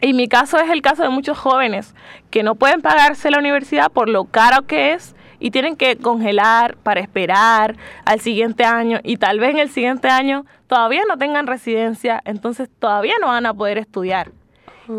Y 0.00 0.14
mi 0.14 0.28
caso 0.28 0.58
es 0.58 0.70
el 0.70 0.82
caso 0.82 1.02
de 1.02 1.10
muchos 1.10 1.38
jóvenes 1.38 1.94
que 2.30 2.42
no 2.42 2.54
pueden 2.54 2.80
pagarse 2.80 3.30
la 3.30 3.38
universidad 3.38 3.90
por 3.90 4.08
lo 4.08 4.24
caro 4.24 4.66
que 4.66 4.92
es 4.92 5.14
y 5.38 5.50
tienen 5.50 5.76
que 5.76 5.96
congelar 5.96 6.76
para 6.76 7.00
esperar 7.00 7.76
al 8.04 8.20
siguiente 8.20 8.64
año 8.64 9.00
y 9.02 9.16
tal 9.16 9.40
vez 9.40 9.50
en 9.50 9.58
el 9.58 9.70
siguiente 9.70 10.08
año 10.08 10.46
todavía 10.66 11.02
no 11.08 11.18
tengan 11.18 11.46
residencia, 11.46 12.22
entonces 12.24 12.68
todavía 12.78 13.14
no 13.20 13.28
van 13.28 13.46
a 13.46 13.54
poder 13.54 13.78
estudiar. 13.78 14.30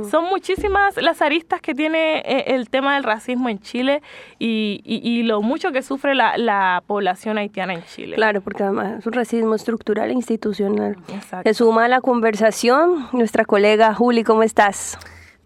Son 0.10 0.26
muchísimas 0.30 0.96
las 0.98 1.22
aristas 1.22 1.60
que 1.62 1.74
tiene 1.74 2.20
eh, 2.20 2.56
el 2.56 2.70
tema 2.70 2.96
del 2.96 3.04
racismo 3.04 3.50
en 3.50 3.60
Chile 3.60 4.02
y, 4.40 4.82
y- 4.86 5.02
y 5.08 5.24
lo 5.24 5.42
mucho 5.42 5.72
que 5.72 5.82
sufre 5.82 6.16
la, 6.16 6.38
la 6.38 6.82
población 6.88 7.38
haitiana 7.38 7.74
en 7.74 7.84
Chile. 7.84 8.16
Claro, 8.16 8.42
porque 8.42 8.64
además 8.64 9.00
es 9.00 9.06
un 9.06 9.14
racismo 9.14 9.54
estructural 9.56 10.10
e 10.10 10.14
institucional. 10.14 10.98
Exacto. 11.14 11.50
Se 11.50 11.54
suma 11.54 11.86
a 11.86 11.88
la 11.88 12.00
conversación 12.02 13.08
nuestra 13.12 13.44
colega 13.46 13.94
Juli, 13.94 14.24
¿cómo 14.24 14.44
estás? 14.44 14.98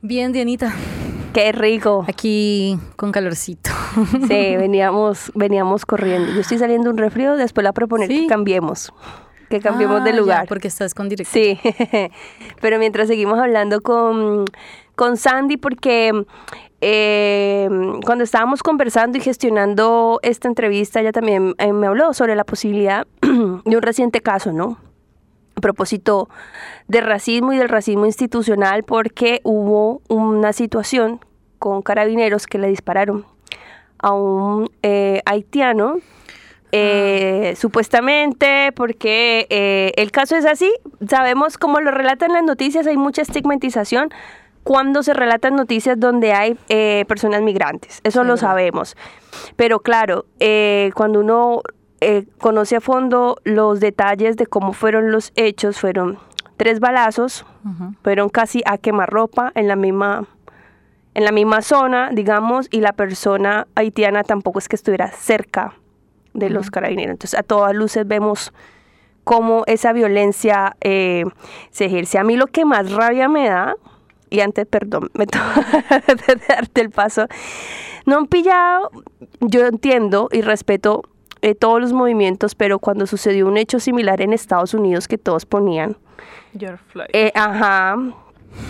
Bien, 0.01 0.31
Dianita. 0.31 0.73
Qué 1.33 1.51
rico. 1.51 2.05
Aquí 2.07 2.77
con 2.95 3.11
calorcito. 3.11 3.71
Sí, 4.27 4.55
veníamos, 4.57 5.31
veníamos 5.35 5.85
corriendo. 5.85 6.31
Yo 6.33 6.41
estoy 6.41 6.57
saliendo 6.59 6.89
un 6.89 6.97
refrío, 6.97 7.35
después 7.35 7.63
la 7.63 7.73
proponer 7.73 8.07
que 8.09 8.27
cambiemos, 8.27 8.93
que 9.49 9.59
cambiemos 9.59 10.01
Ah, 10.01 10.03
de 10.03 10.11
ya, 10.11 10.17
lugar. 10.17 10.47
porque 10.47 10.67
estás 10.67 10.93
con 10.93 11.09
directo. 11.09 11.31
Sí, 11.33 11.59
pero 12.61 12.79
mientras 12.79 13.07
seguimos 13.07 13.39
hablando 13.39 13.81
con, 13.81 14.45
con 14.95 15.17
Sandy, 15.17 15.57
porque 15.57 16.11
eh, 16.81 17.69
cuando 18.05 18.23
estábamos 18.23 18.61
conversando 18.63 19.17
y 19.17 19.21
gestionando 19.21 20.19
esta 20.23 20.47
entrevista, 20.47 20.99
ella 20.99 21.11
también 21.11 21.55
eh, 21.57 21.73
me 21.73 21.87
habló 21.87 22.13
sobre 22.13 22.35
la 22.35 22.43
posibilidad 22.43 23.07
de 23.21 23.75
un 23.75 23.81
reciente 23.81 24.21
caso, 24.21 24.51
¿no? 24.51 24.77
A 25.55 25.61
propósito 25.61 26.27
de 26.87 27.01
racismo 27.01 27.53
y 27.53 27.57
del 27.57 27.69
racismo 27.69 28.05
institucional, 28.05 28.83
porque 28.83 29.39
hubo 29.43 30.01
una 30.09 30.53
situación 30.53 31.19
con 31.59 31.81
carabineros 31.81 32.45
que 32.45 32.57
le 32.57 32.67
dispararon 32.67 33.25
a 33.99 34.11
un 34.11 34.69
eh, 34.83 35.21
haitiano 35.25 35.95
eh, 36.77 37.55
supuestamente 37.55 38.73
porque 38.75 39.47
eh, 39.49 39.93
el 39.95 40.11
caso 40.11 40.35
es 40.35 40.45
así, 40.45 40.69
sabemos 41.07 41.57
como 41.57 41.79
lo 41.79 41.91
relatan 41.91 42.33
las 42.33 42.43
noticias, 42.43 42.85
hay 42.85 42.97
mucha 42.97 43.21
estigmatización 43.21 44.09
cuando 44.63 45.01
se 45.01 45.13
relatan 45.13 45.55
noticias 45.55 45.97
donde 45.97 46.33
hay 46.33 46.57
eh, 46.67 47.05
personas 47.07 47.41
migrantes, 47.43 48.01
eso 48.03 48.25
lo 48.25 48.35
sabemos, 48.35 48.97
pero 49.55 49.79
claro, 49.79 50.25
eh, 50.39 50.91
cuando 50.95 51.21
uno 51.21 51.61
conoce 52.39 52.75
a 52.75 52.81
fondo 52.81 53.37
los 53.45 53.79
detalles 53.79 54.35
de 54.35 54.45
cómo 54.45 54.73
fueron 54.73 55.11
los 55.11 55.31
hechos, 55.35 55.79
fueron 55.79 56.19
tres 56.57 56.81
balazos, 56.81 57.45
fueron 58.03 58.27
casi 58.27 58.61
a 58.65 58.77
quemarropa 58.77 59.51
en 59.55 59.69
la 59.69 59.77
misma 59.77 60.27
en 61.13 61.23
la 61.23 61.31
misma 61.31 61.61
zona, 61.61 62.09
digamos, 62.11 62.67
y 62.69 62.81
la 62.81 62.91
persona 62.91 63.65
haitiana 63.75 64.23
tampoco 64.23 64.59
es 64.59 64.67
que 64.67 64.75
estuviera 64.75 65.09
cerca 65.11 65.73
de 66.35 66.49
los 66.49 66.69
carabineros. 66.69 67.11
Entonces, 67.11 67.39
a 67.39 67.43
todas 67.43 67.73
luces 67.73 68.07
vemos 68.07 68.53
cómo 69.25 69.63
esa 69.65 69.91
violencia 69.91 70.77
eh, 70.81 71.25
se 71.71 71.85
ejerce. 71.85 72.17
A 72.17 72.23
mí 72.23 72.37
lo 72.37 72.47
que 72.47 72.63
más 72.63 72.91
rabia 72.91 73.27
me 73.27 73.49
da, 73.49 73.75
y 74.29 74.39
antes, 74.39 74.65
perdón, 74.67 75.09
me 75.13 75.25
toca 75.25 76.03
de 76.07 76.41
darte 76.47 76.81
el 76.81 76.91
paso, 76.91 77.27
no 78.05 78.17
han 78.17 78.27
pillado, 78.27 78.91
yo 79.41 79.65
entiendo 79.65 80.29
y 80.31 80.41
respeto 80.41 81.01
eh, 81.41 81.55
todos 81.55 81.81
los 81.81 81.91
movimientos, 81.91 82.55
pero 82.55 82.79
cuando 82.79 83.07
sucedió 83.07 83.47
un 83.47 83.57
hecho 83.57 83.79
similar 83.79 84.21
en 84.21 84.31
Estados 84.31 84.73
Unidos 84.73 85.07
que 85.07 85.17
todos 85.17 85.45
ponían, 85.45 85.97
George 86.57 86.83
Floyd. 86.87 87.07
eh, 87.11 87.31
ajá. 87.35 87.97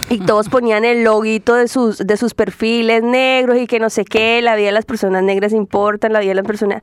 Y 0.10 0.20
todos 0.20 0.50
ponían 0.50 0.84
el 0.84 1.04
loguito 1.04 1.54
de 1.54 1.68
sus, 1.68 2.00
de 2.00 2.18
sus 2.18 2.34
perfiles 2.34 3.04
negros 3.04 3.58
y 3.58 3.68
que 3.68 3.80
no 3.80 3.92
sé 3.92 4.04
qué, 4.04 4.42
la 4.42 4.56
vida 4.56 4.68
de 4.68 4.72
las 4.72 4.86
personas 4.86 5.22
negras 5.22 5.54
importa, 5.54 6.10
la 6.10 6.22
vida 6.22 6.30
de 6.30 6.36
las 6.36 6.46
personas... 6.46 6.82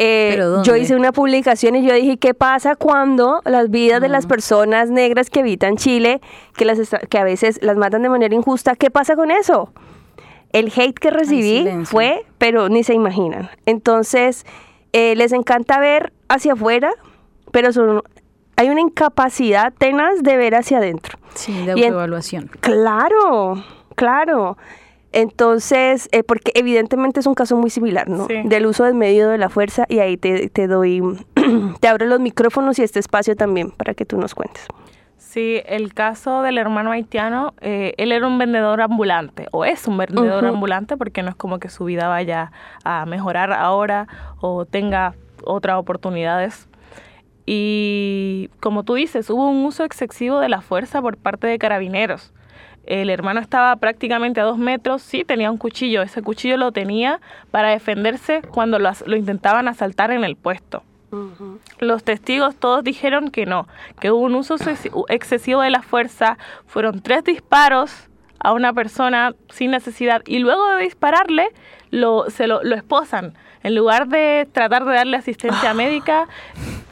Eh, 0.00 0.30
¿Pero 0.30 0.62
yo 0.62 0.76
hice 0.76 0.94
una 0.94 1.10
publicación 1.10 1.74
y 1.74 1.84
yo 1.84 1.92
dije, 1.92 2.18
¿qué 2.18 2.32
pasa 2.32 2.76
cuando 2.76 3.40
las 3.44 3.68
vidas 3.68 4.00
de 4.00 4.08
las 4.08 4.26
personas 4.26 4.90
negras 4.90 5.28
que 5.28 5.40
habitan 5.40 5.76
Chile, 5.76 6.20
que, 6.56 6.64
las 6.64 6.78
que 7.10 7.18
a 7.18 7.24
veces 7.24 7.58
las 7.62 7.76
matan 7.76 8.02
de 8.02 8.08
manera 8.08 8.32
injusta, 8.32 8.76
qué 8.76 8.90
pasa 8.90 9.16
con 9.16 9.32
eso? 9.32 9.72
El 10.52 10.72
hate 10.74 10.98
que 10.98 11.10
recibí 11.10 11.68
fue, 11.84 12.24
pero 12.38 12.68
ni 12.68 12.84
se 12.84 12.94
imaginan. 12.94 13.50
Entonces, 13.66 14.46
eh, 14.92 15.16
les 15.16 15.32
encanta 15.32 15.80
ver 15.80 16.12
hacia 16.28 16.52
afuera, 16.52 16.92
pero 17.50 17.72
son, 17.72 18.02
hay 18.56 18.70
una 18.70 18.80
incapacidad 18.80 19.72
tenaz 19.76 20.22
de 20.22 20.36
ver 20.36 20.54
hacia 20.54 20.78
adentro. 20.78 21.18
Sí, 21.34 21.64
de 21.64 21.72
autoevaluación. 21.72 22.50
Claro, 22.60 23.62
claro. 23.96 24.56
Entonces, 25.12 26.08
eh, 26.12 26.22
porque 26.22 26.52
evidentemente 26.54 27.20
es 27.20 27.26
un 27.26 27.34
caso 27.34 27.56
muy 27.56 27.70
similar, 27.70 28.08
¿no? 28.08 28.26
Sí. 28.26 28.42
Del 28.44 28.66
uso 28.66 28.84
del 28.84 28.94
medio 28.94 29.28
de 29.28 29.38
la 29.38 29.48
fuerza 29.48 29.86
y 29.88 30.00
ahí 30.00 30.16
te, 30.16 30.48
te 30.50 30.66
doy, 30.66 31.02
te 31.80 31.88
abro 31.88 32.06
los 32.06 32.20
micrófonos 32.20 32.78
y 32.78 32.82
este 32.82 33.00
espacio 33.00 33.34
también 33.34 33.70
para 33.70 33.94
que 33.94 34.04
tú 34.04 34.18
nos 34.18 34.34
cuentes. 34.34 34.66
Sí, 35.16 35.60
el 35.66 35.92
caso 35.92 36.42
del 36.42 36.56
hermano 36.56 36.90
haitiano, 36.90 37.52
eh, 37.60 37.92
él 37.98 38.12
era 38.12 38.26
un 38.26 38.38
vendedor 38.38 38.80
ambulante, 38.80 39.46
o 39.50 39.64
es 39.64 39.86
un 39.86 39.98
vendedor 39.98 40.46
ambulante, 40.46 40.96
porque 40.96 41.22
no 41.22 41.28
es 41.28 41.36
como 41.36 41.58
que 41.58 41.68
su 41.68 41.84
vida 41.84 42.08
vaya 42.08 42.50
a 42.82 43.04
mejorar 43.04 43.52
ahora 43.52 44.08
o 44.40 44.64
tenga 44.64 45.14
otras 45.44 45.76
oportunidades. 45.76 46.68
Y 47.44 48.48
como 48.60 48.84
tú 48.84 48.94
dices, 48.94 49.28
hubo 49.28 49.48
un 49.48 49.64
uso 49.66 49.84
excesivo 49.84 50.40
de 50.40 50.48
la 50.48 50.60
fuerza 50.60 51.02
por 51.02 51.16
parte 51.16 51.46
de 51.46 51.58
carabineros. 51.58 52.32
El 52.86 53.10
hermano 53.10 53.40
estaba 53.40 53.76
prácticamente 53.76 54.40
a 54.40 54.44
dos 54.44 54.56
metros, 54.58 55.02
sí 55.02 55.24
tenía 55.24 55.50
un 55.50 55.58
cuchillo, 55.58 56.00
ese 56.02 56.22
cuchillo 56.22 56.56
lo 56.56 56.72
tenía 56.72 57.20
para 57.50 57.68
defenderse 57.70 58.40
cuando 58.42 58.78
lo, 58.78 58.90
lo 59.06 59.16
intentaban 59.16 59.68
asaltar 59.68 60.10
en 60.10 60.24
el 60.24 60.36
puesto. 60.36 60.82
Los 61.80 62.04
testigos 62.04 62.56
todos 62.56 62.84
dijeron 62.84 63.30
que 63.30 63.46
no, 63.46 63.66
que 64.00 64.10
hubo 64.10 64.20
un 64.20 64.34
uso 64.34 64.56
excesi- 64.56 65.04
excesivo 65.08 65.62
de 65.62 65.70
la 65.70 65.80
fuerza, 65.82 66.36
fueron 66.66 67.00
tres 67.00 67.24
disparos 67.24 68.08
a 68.40 68.52
una 68.52 68.72
persona 68.74 69.34
sin 69.48 69.70
necesidad 69.70 70.22
y 70.26 70.38
luego 70.38 70.66
de 70.76 70.82
dispararle 70.82 71.48
lo, 71.90 72.28
se 72.30 72.46
lo, 72.46 72.62
lo 72.62 72.74
esposan. 72.76 73.34
En 73.62 73.74
lugar 73.74 74.08
de 74.08 74.46
tratar 74.52 74.84
de 74.84 74.94
darle 74.94 75.16
asistencia 75.16 75.72
médica, 75.82 76.28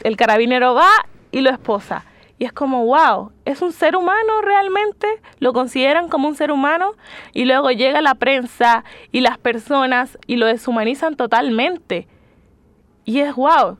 el 0.03 0.17
carabinero 0.17 0.73
va 0.73 0.89
y 1.31 1.41
lo 1.41 1.49
esposa. 1.51 2.03
Y 2.39 2.45
es 2.45 2.53
como, 2.53 2.85
wow, 2.85 3.31
¿es 3.45 3.61
un 3.63 3.71
ser 3.71 3.95
humano 3.95 4.41
realmente? 4.43 5.07
¿Lo 5.39 5.53
consideran 5.53 6.07
como 6.07 6.27
un 6.27 6.35
ser 6.35 6.51
humano? 6.51 6.91
Y 7.33 7.45
luego 7.45 7.71
llega 7.71 8.01
la 8.01 8.13
prensa 8.15 8.83
y 9.11 9.21
las 9.21 9.39
personas 9.39 10.19
y 10.27 10.35
lo 10.35 10.45
deshumanizan 10.45 11.15
totalmente. 11.15 12.07
Y 13.05 13.19
es 13.21 13.33
wow. 13.33 13.77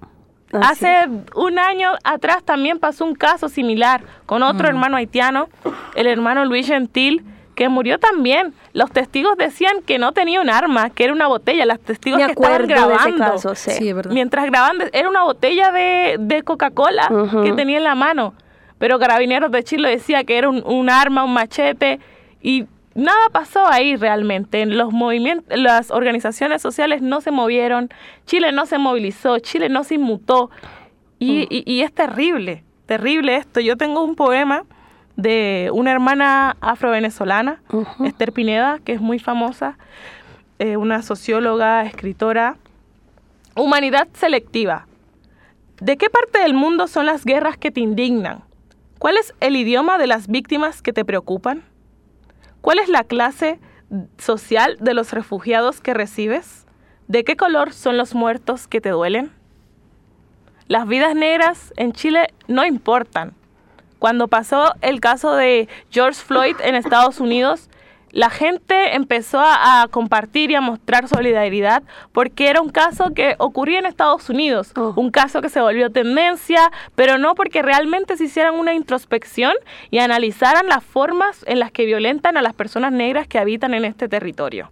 Así 0.54 0.86
Hace 0.86 1.10
un 1.36 1.60
año 1.60 1.91
atrás 2.04 2.43
también 2.43 2.80
pasó 2.80 3.06
un 3.06 3.13
caso 3.15 3.50
similar 3.50 4.04
con 4.26 4.41
otro 4.43 4.67
hermano 4.67 4.96
haitiano, 4.96 5.50
el 5.96 6.08
hermano 6.08 6.46
Luis 6.46 6.67
Gentil, 6.67 7.26
que 7.54 7.70
murió 7.70 8.00
también. 8.00 8.54
los 8.74 8.91
testigos 8.91 9.36
decían 9.38 9.82
que 9.86 10.00
no 10.00 10.13
tenía 10.13 10.39
un 10.39 10.50
arma, 10.50 10.89
que 10.91 11.04
era 11.04 11.13
una 11.13 11.28
botella. 11.28 11.65
Los 11.65 11.80
testigos 11.80 12.20
Me 12.20 12.26
que 12.28 12.32
estaban 12.32 12.54
acuerdo 12.54 12.88
de 12.88 12.96
ese 12.96 13.12
grabando. 13.12 13.34
caso, 13.34 13.56
sí. 13.56 13.93
Mientras 14.10 14.46
grababan, 14.46 14.78
era 14.93 15.10
una 15.10 15.24
botella 15.24 15.72
de, 15.72 16.15
de 16.20 16.43
Coca-Cola 16.43 17.10
que 17.43 17.52
tenía 17.54 17.78
en 17.78 17.84
la 17.84 17.96
mano. 17.96 18.34
Pero 18.80 19.00
Carabineros 19.00 19.52
de 19.52 19.63
Chile 19.63 19.90
decía 19.90 20.24
que 20.24 20.38
era 20.38 20.50
un, 20.50 20.63
un 20.66 20.90
arma, 20.90 21.24
un 21.24 21.34
machete. 21.34 22.00
Y 22.42 22.66
nada 22.96 23.30
pasó 23.32 23.66
ahí 23.68 23.96
realmente. 23.96 24.66
Los 24.66 24.92
movimientos, 24.94 25.58
las 25.58 25.90
organizaciones 25.92 26.62
sociales 26.62 27.02
no 27.02 27.22
se 27.22 27.32
movieron. 27.32 27.90
Chile 28.26 28.52
no 28.52 28.66
se 28.66 28.78
movilizó. 28.78 29.40
Chile 29.40 29.70
no 29.70 29.84
se 29.84 29.96
inmutó. 29.96 30.50
Y, 31.20 31.48
y- 31.50 31.63
y 31.66 31.82
es 31.82 31.92
terrible, 31.92 32.63
terrible 32.86 33.36
esto. 33.38 33.60
Yo 33.60 33.76
tengo 33.78 34.04
un 34.04 34.13
poema 34.16 34.63
de 35.16 35.72
una 35.74 35.92
hermana 35.92 36.56
afro-venezolana, 36.62 37.60
Ujú. 37.72 38.06
Esther 38.06 38.32
Pineda, 38.32 38.78
que 38.86 38.94
es 38.94 39.02
muy 39.02 39.18
famosa, 39.18 39.80
eh, 40.60 40.78
una 40.78 41.02
socióloga, 41.02 41.84
escritora. 41.86 42.58
Humanidad 43.56 44.08
selectiva. 44.13 44.86
¿De 45.82 45.98
qué 45.98 46.10
parte 46.12 46.40
del 46.40 46.54
mundo 46.54 46.88
son 46.88 47.08
las 47.08 47.26
guerras 47.26 47.58
que 47.58 47.72
te 47.72 47.80
indignan? 47.80 48.44
¿Cuál 48.99 49.17
es 49.17 49.33
el 49.39 49.55
idioma 49.55 49.97
de 49.97 50.07
las 50.07 50.27
víctimas 50.27 50.81
que 50.81 50.93
te 50.93 51.05
preocupan? 51.05 51.63
¿Cuál 52.62 52.79
es 52.79 52.89
la 52.89 53.03
clase 53.03 53.60
social 54.17 54.77
de 54.79 54.93
los 54.93 55.13
refugiados 55.13 55.81
que 55.81 55.93
recibes? 55.93 56.65
¿De 57.07 57.23
qué 57.23 57.38
color 57.38 57.73
son 57.73 57.97
los 57.97 58.15
muertos 58.15 58.67
que 58.67 58.81
te 58.81 58.89
duelen? 58.89 59.31
Las 60.67 60.88
vidas 60.88 61.15
negras 61.15 61.73
en 61.77 61.93
Chile 61.93 62.33
no 62.47 62.65
importan. 62.65 63.33
Cuando 63.99 64.27
pasó 64.27 64.73
el 64.81 64.99
caso 64.99 65.33
de 65.36 65.69
George 65.91 66.21
Floyd 66.21 66.55
en 66.62 66.75
Estados 66.75 67.19
Unidos, 67.19 67.69
la 68.12 68.30
gente 68.30 68.96
empezó 68.96 69.39
a, 69.39 69.82
a 69.82 69.88
compartir 69.89 70.52
y 70.52 70.56
a 70.56 70.62
mostrar 70.62 71.08
solidaridad 71.08 71.84
porque 72.13 72.50
era 72.50 72.62
un 72.62 72.70
caso 72.70 73.13
que 73.13 73.36
ocurría 73.38 73.80
en 73.80 73.86
Estados 73.86 74.30
Unidos, 74.30 74.72
Oh. 74.76 74.93
un 74.96 75.12
caso 75.12 75.41
que 75.41 75.50
se 75.50 75.62
volvió 75.62 75.91
tendencia, 75.91 76.72
pero 76.96 77.17
no 77.17 77.36
porque 77.36 77.62
realmente 77.62 78.17
se 78.17 78.26
hicieran 78.26 78.56
una 78.56 78.74
introspección 78.74 79.54
y 79.91 80.00
analizaran 80.00 80.67
las 80.67 80.84
formas 80.84 81.43
en 81.48 81.60
las 81.60 81.72
que 81.72 81.86
violentan 81.86 82.38
a 82.38 82.41
las 82.41 82.54
personas 82.54 82.91
negras 82.91 83.28
que 83.28 83.39
habitan 83.39 83.74
en 83.74 83.86
este 83.86 84.08
territorio. 84.08 84.72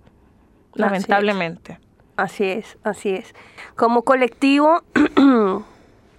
es. 0.73 0.79
Lamentablemente. 0.79 1.79
Así 2.17 2.45
es, 2.45 2.77
así 2.83 3.09
es. 3.09 3.33
Como 3.75 4.03
colectivo, 4.03 4.81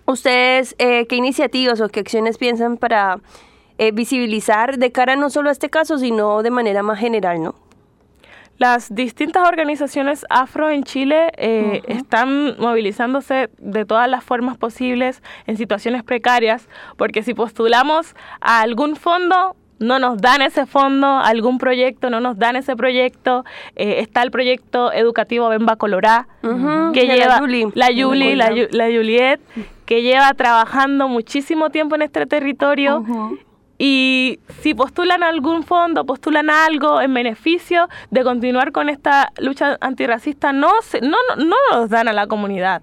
¿ustedes 0.07 0.75
eh, 0.79 1.07
qué 1.07 1.17
iniciativas 1.17 1.81
o 1.81 1.89
qué 1.89 2.01
acciones 2.01 2.39
piensan 2.39 2.77
para 2.77 3.19
eh, 3.79 3.93
visibilizar 3.93 4.79
de 4.79 4.91
cara 4.93 5.17
no 5.17 5.31
solo 5.31 5.49
a 5.49 5.53
este 5.53 5.71
caso, 5.71 5.99
sino 5.99 6.43
de 6.43 6.51
manera 6.51 6.83
más 6.83 6.99
general, 6.99 7.43
¿no? 7.43 7.55
Las 8.59 8.95
distintas 8.95 9.47
organizaciones 9.47 10.25
afro 10.31 10.71
en 10.71 10.83
Chile 10.85 11.31
eh, 11.37 11.83
están 11.89 12.57
movilizándose 12.59 13.51
de 13.59 13.85
todas 13.85 14.09
las 14.09 14.25
formas 14.25 14.57
posibles 14.57 15.23
en 15.47 15.59
situaciones 15.59 16.03
precarias, 16.03 16.67
porque 16.97 17.23
si 17.23 17.35
postulamos 17.35 18.15
a 18.41 18.63
algún 18.63 18.97
fondo, 18.97 19.57
no 19.79 19.99
nos 19.99 20.17
dan 20.23 20.41
ese 20.41 20.65
fondo, 20.65 21.07
algún 21.19 21.59
proyecto, 21.59 22.09
no 22.09 22.21
nos 22.21 22.39
dan 22.39 22.57
ese 22.57 22.77
proyecto. 22.77 23.45
Eh, 23.75 23.97
está 24.01 24.23
el 24.23 24.31
proyecto 24.31 24.91
educativo 24.91 25.51
Bemba 25.51 25.77
Colorá, 25.77 26.27
Ujú, 26.43 26.93
que 26.95 27.01
de 27.03 27.09
la 27.09 27.15
lleva 27.15 27.39
Yuli. 27.41 27.67
la 27.75 27.91
Yuli, 27.91 28.37
la, 28.37 28.51
la 28.71 28.87
Juliet, 28.87 29.39
que 29.85 30.01
lleva 30.01 30.33
trabajando 30.33 31.09
muchísimo 31.09 31.69
tiempo 31.69 31.95
en 31.95 32.01
este 32.03 32.25
territorio 32.25 33.05
y 33.79 34.39
si 34.61 34.75
postulan 34.75 35.23
algún 35.23 35.63
fondo, 35.63 36.05
postulan 36.07 36.49
algo 36.51 37.01
en 37.01 37.13
beneficio 37.13 37.89
de 38.11 38.23
continuar 38.25 38.73
con 38.73 38.89
esta 38.89 39.33
lucha 39.39 39.77
antirracista, 39.81 40.53
no, 40.53 40.71
se- 40.83 41.01
no, 41.01 41.17
no, 41.37 41.45
no 41.45 41.57
nos 41.73 41.91
dan 41.91 42.09
a 42.09 42.13
la 42.13 42.27
comunidad. 42.27 42.83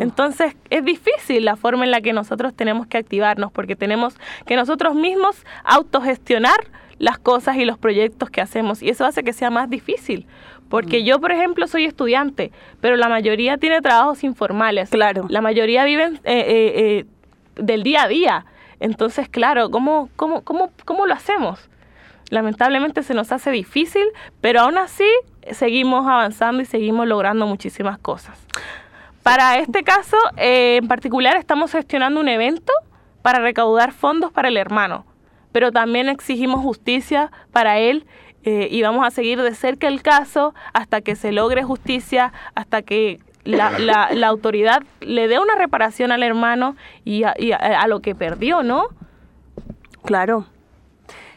Entonces 0.00 0.56
es 0.70 0.82
difícil 0.86 1.44
la 1.44 1.56
forma 1.56 1.84
en 1.84 1.90
la 1.90 2.00
que 2.00 2.14
nosotros 2.14 2.54
tenemos 2.54 2.86
que 2.86 2.96
activarnos 2.96 3.52
porque 3.52 3.76
tenemos 3.76 4.16
que 4.46 4.56
nosotros 4.56 4.94
mismos 4.94 5.44
autogestionar 5.64 6.56
las 6.98 7.18
cosas 7.18 7.56
y 7.56 7.66
los 7.66 7.76
proyectos 7.76 8.30
que 8.30 8.40
hacemos 8.40 8.82
y 8.82 8.88
eso 8.88 9.04
hace 9.04 9.22
que 9.22 9.34
sea 9.34 9.50
más 9.50 9.68
difícil. 9.68 10.26
Porque 10.70 11.04
yo, 11.04 11.20
por 11.20 11.32
ejemplo, 11.32 11.66
soy 11.66 11.84
estudiante, 11.84 12.52
pero 12.80 12.96
la 12.96 13.10
mayoría 13.10 13.58
tiene 13.58 13.82
trabajos 13.82 14.24
informales. 14.24 14.88
Claro. 14.88 15.26
La 15.28 15.42
mayoría 15.42 15.84
viven 15.84 16.14
eh, 16.24 16.32
eh, 16.46 16.72
eh, 16.76 17.04
del 17.56 17.82
día 17.82 18.04
a 18.04 18.08
día. 18.08 18.46
Entonces, 18.82 19.28
claro, 19.28 19.70
¿cómo, 19.70 20.08
cómo, 20.16 20.42
cómo, 20.42 20.72
¿cómo 20.84 21.06
lo 21.06 21.14
hacemos? 21.14 21.70
Lamentablemente 22.30 23.04
se 23.04 23.14
nos 23.14 23.30
hace 23.30 23.52
difícil, 23.52 24.02
pero 24.40 24.62
aún 24.62 24.76
así 24.76 25.08
seguimos 25.52 26.04
avanzando 26.08 26.62
y 26.62 26.64
seguimos 26.64 27.06
logrando 27.06 27.46
muchísimas 27.46 27.96
cosas. 27.98 28.36
Para 29.22 29.58
este 29.58 29.84
caso, 29.84 30.16
eh, 30.36 30.80
en 30.82 30.88
particular, 30.88 31.36
estamos 31.36 31.70
gestionando 31.70 32.18
un 32.18 32.28
evento 32.28 32.72
para 33.22 33.38
recaudar 33.38 33.92
fondos 33.92 34.32
para 34.32 34.48
el 34.48 34.56
hermano, 34.56 35.06
pero 35.52 35.70
también 35.70 36.08
exigimos 36.08 36.60
justicia 36.60 37.30
para 37.52 37.78
él 37.78 38.04
eh, 38.42 38.66
y 38.68 38.82
vamos 38.82 39.06
a 39.06 39.12
seguir 39.12 39.40
de 39.40 39.54
cerca 39.54 39.86
el 39.86 40.02
caso 40.02 40.56
hasta 40.72 41.02
que 41.02 41.14
se 41.14 41.30
logre 41.30 41.62
justicia, 41.62 42.32
hasta 42.56 42.82
que 42.82 43.20
la, 43.44 43.78
la- 43.78 44.10
la 44.12 44.28
autoridad 44.28 44.82
le 45.00 45.28
dé 45.28 45.38
una 45.38 45.54
reparación 45.56 46.12
al 46.12 46.22
hermano 46.22 46.76
y 47.04 47.24
a, 47.24 47.34
y 47.38 47.52
a- 47.52 47.56
a 47.56 47.86
lo 47.88 48.00
que 48.00 48.14
perdió, 48.14 48.62
¿no? 48.62 48.84
Claro. 50.04 50.46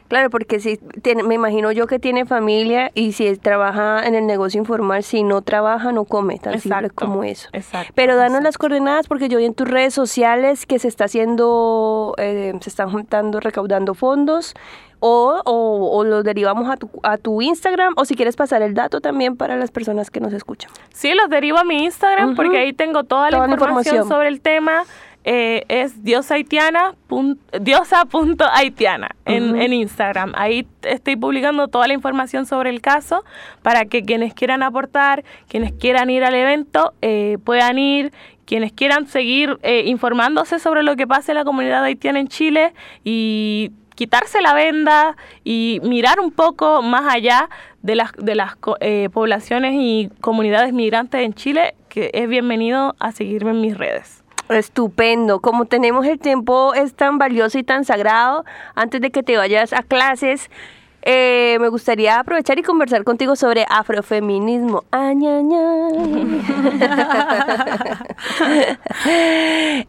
Claro, 0.08 0.30
porque 0.30 0.60
si 0.60 0.78
tiene, 1.02 1.24
me 1.24 1.34
imagino 1.36 1.72
yo 1.72 1.88
que 1.88 1.98
tiene 1.98 2.26
familia 2.26 2.92
y 2.94 3.14
si 3.14 3.36
trabaja 3.38 4.06
en 4.06 4.14
el 4.14 4.28
negocio 4.28 4.60
informal, 4.60 5.02
si 5.04 5.24
no 5.24 5.42
trabaja 5.42 5.92
no 5.92 6.06
come, 6.06 6.38
tan 6.38 6.60
simple 6.60 6.78
Exacto, 6.88 7.06
como 7.08 7.24
eso. 7.24 7.50
exacto, 7.54 7.92
Pero 7.96 8.16
danos 8.16 8.28
exacto. 8.40 8.44
las 8.48 8.58
coordenadas 8.60 9.08
porque 9.08 9.30
yo 9.30 9.40
vi 9.40 9.46
en 9.46 9.56
tus 9.56 9.68
redes 9.68 9.94
sociales 9.96 10.66
que 10.68 10.78
se 10.78 10.88
está 10.88 11.06
haciendo, 11.06 12.14
eh, 12.18 12.54
se 12.62 12.70
están 12.70 12.92
juntando, 12.92 13.40
recaudando 13.40 13.94
fondos 13.96 14.54
o, 15.00 15.42
o, 15.46 15.90
o 15.98 16.04
los 16.04 16.24
derivamos 16.24 16.70
a 16.70 16.78
tu, 16.78 16.90
a 17.04 17.18
tu 17.18 17.42
Instagram 17.42 17.94
o 17.98 18.06
si 18.06 18.16
quieres 18.16 18.36
pasar 18.36 18.62
el 18.62 18.74
dato 18.74 19.02
también 19.02 19.36
para 19.36 19.56
las 19.58 19.72
personas 19.72 20.10
que 20.12 20.20
nos 20.20 20.34
escuchan. 20.34 20.72
Sí, 20.94 21.14
los 21.14 21.30
derivo 21.30 21.58
a 21.58 21.64
mi 21.64 21.84
Instagram 21.84 22.36
porque 22.36 22.58
ahí 22.60 22.74
tengo 22.74 23.04
toda, 23.04 23.30
Toda 23.30 23.42
la 23.42 23.48
la 23.48 23.54
información, 23.54 23.96
información. 23.96 24.08
sobre 24.18 24.30
el 24.30 24.42
tema. 24.42 24.84
Eh, 25.28 25.64
es 25.70 26.04
diosahaitiana 26.04 26.94
diosa.haitiana 27.60 29.10
en, 29.26 29.52
Ujú. 29.52 29.62
en 29.62 29.74
Instagram. 29.74 30.34
Ahí 30.36 30.68
estoy 30.84 31.16
publicando 31.16 31.68
toda 31.68 31.88
la 31.88 31.94
información 31.94 32.46
sobre 32.46 32.70
el 32.70 32.80
caso 32.80 33.24
para 33.64 33.86
que 33.86 34.04
quienes 34.04 34.36
quieran 34.36 34.62
aportar, 34.62 35.24
quienes 35.48 35.72
quieran 35.74 36.12
ir 36.12 36.24
al 36.24 36.36
evento, 36.36 36.94
eh, 37.02 37.38
puedan 37.44 37.80
ir. 37.80 38.12
Quienes 38.46 38.74
quieran 38.74 39.08
seguir 39.08 39.58
eh, 39.64 39.86
informándose 39.88 40.60
sobre 40.60 40.84
lo 40.84 40.96
que 40.96 41.08
pasa 41.08 41.32
en 41.32 41.40
la 41.40 41.44
comunidad 41.44 41.84
haitiana 41.84 42.20
en 42.20 42.28
Chile 42.28 42.76
y 43.04 43.72
quitarse 43.96 44.40
la 44.40 44.54
venda 44.54 45.18
y 45.44 45.80
mirar 45.82 46.20
un 46.20 46.30
poco 46.30 46.84
más 46.84 47.12
allá 47.12 47.50
de 47.82 47.96
las, 47.96 48.12
de 48.14 48.36
las 48.36 48.56
eh, 48.82 49.10
poblaciones 49.12 49.74
y 49.76 50.12
comunidades 50.22 50.74
migrantes 50.74 51.22
en 51.22 51.34
Chile, 51.34 51.74
que 51.90 52.12
es 52.14 52.30
bienvenido 52.30 52.96
a 53.00 53.12
seguirme 53.12 53.50
en 53.50 53.62
mis 53.62 53.76
redes. 53.76 54.25
Estupendo. 54.50 55.40
Como 55.40 55.66
tenemos 55.66 56.06
el 56.06 56.20
tiempo 56.20 56.74
es 56.74 56.94
tan 56.94 57.18
valioso 57.18 57.58
y 57.58 57.64
tan 57.64 57.86
sagrado, 57.86 58.46
antes 58.76 59.02
de 59.02 59.12
que 59.12 59.24
te 59.24 59.38
vayas 59.38 59.74
a 59.74 59.82
clases, 59.82 60.50
eh, 61.08 61.58
me 61.62 61.70
gustaría 61.70 62.20
aprovechar 62.20 62.58
y 62.58 62.64
conversar 62.64 63.04
contigo 63.04 63.36
sobre 63.36 63.64
afrofeminismo. 63.70 64.84
Ay, 64.90 65.18
ay, 65.28 65.46
ay. 65.54 66.42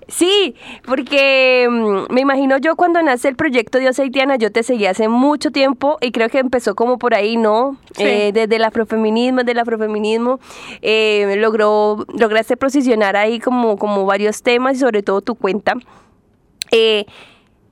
sí, 0.08 0.54
porque 0.84 1.66
mm, 1.70 2.12
me 2.12 2.20
imagino 2.20 2.58
yo 2.58 2.76
cuando 2.76 3.02
nace 3.02 3.28
el 3.28 3.36
proyecto 3.36 3.78
Dios 3.78 3.98
Haitiana, 3.98 4.36
yo 4.36 4.52
te 4.52 4.62
seguí 4.62 4.84
hace 4.84 5.08
mucho 5.08 5.50
tiempo 5.50 5.96
y 6.02 6.12
creo 6.12 6.28
que 6.28 6.38
empezó 6.38 6.74
como 6.74 6.98
por 6.98 7.14
ahí, 7.14 7.38
¿no? 7.38 7.78
Sí. 7.92 8.04
Eh, 8.04 8.32
desde 8.34 8.56
el 8.56 8.64
afrofeminismo, 8.64 9.38
desde 9.38 9.52
el 9.52 9.58
afrofeminismo, 9.60 10.38
eh, 10.82 11.34
logró, 11.38 12.04
lograste 12.18 12.58
posicionar 12.58 13.16
ahí 13.16 13.40
como, 13.40 13.78
como 13.78 14.04
varios 14.04 14.42
temas 14.42 14.76
y 14.76 14.80
sobre 14.80 15.02
todo 15.02 15.22
tu 15.22 15.34
cuenta. 15.34 15.76
Eh, 16.72 17.06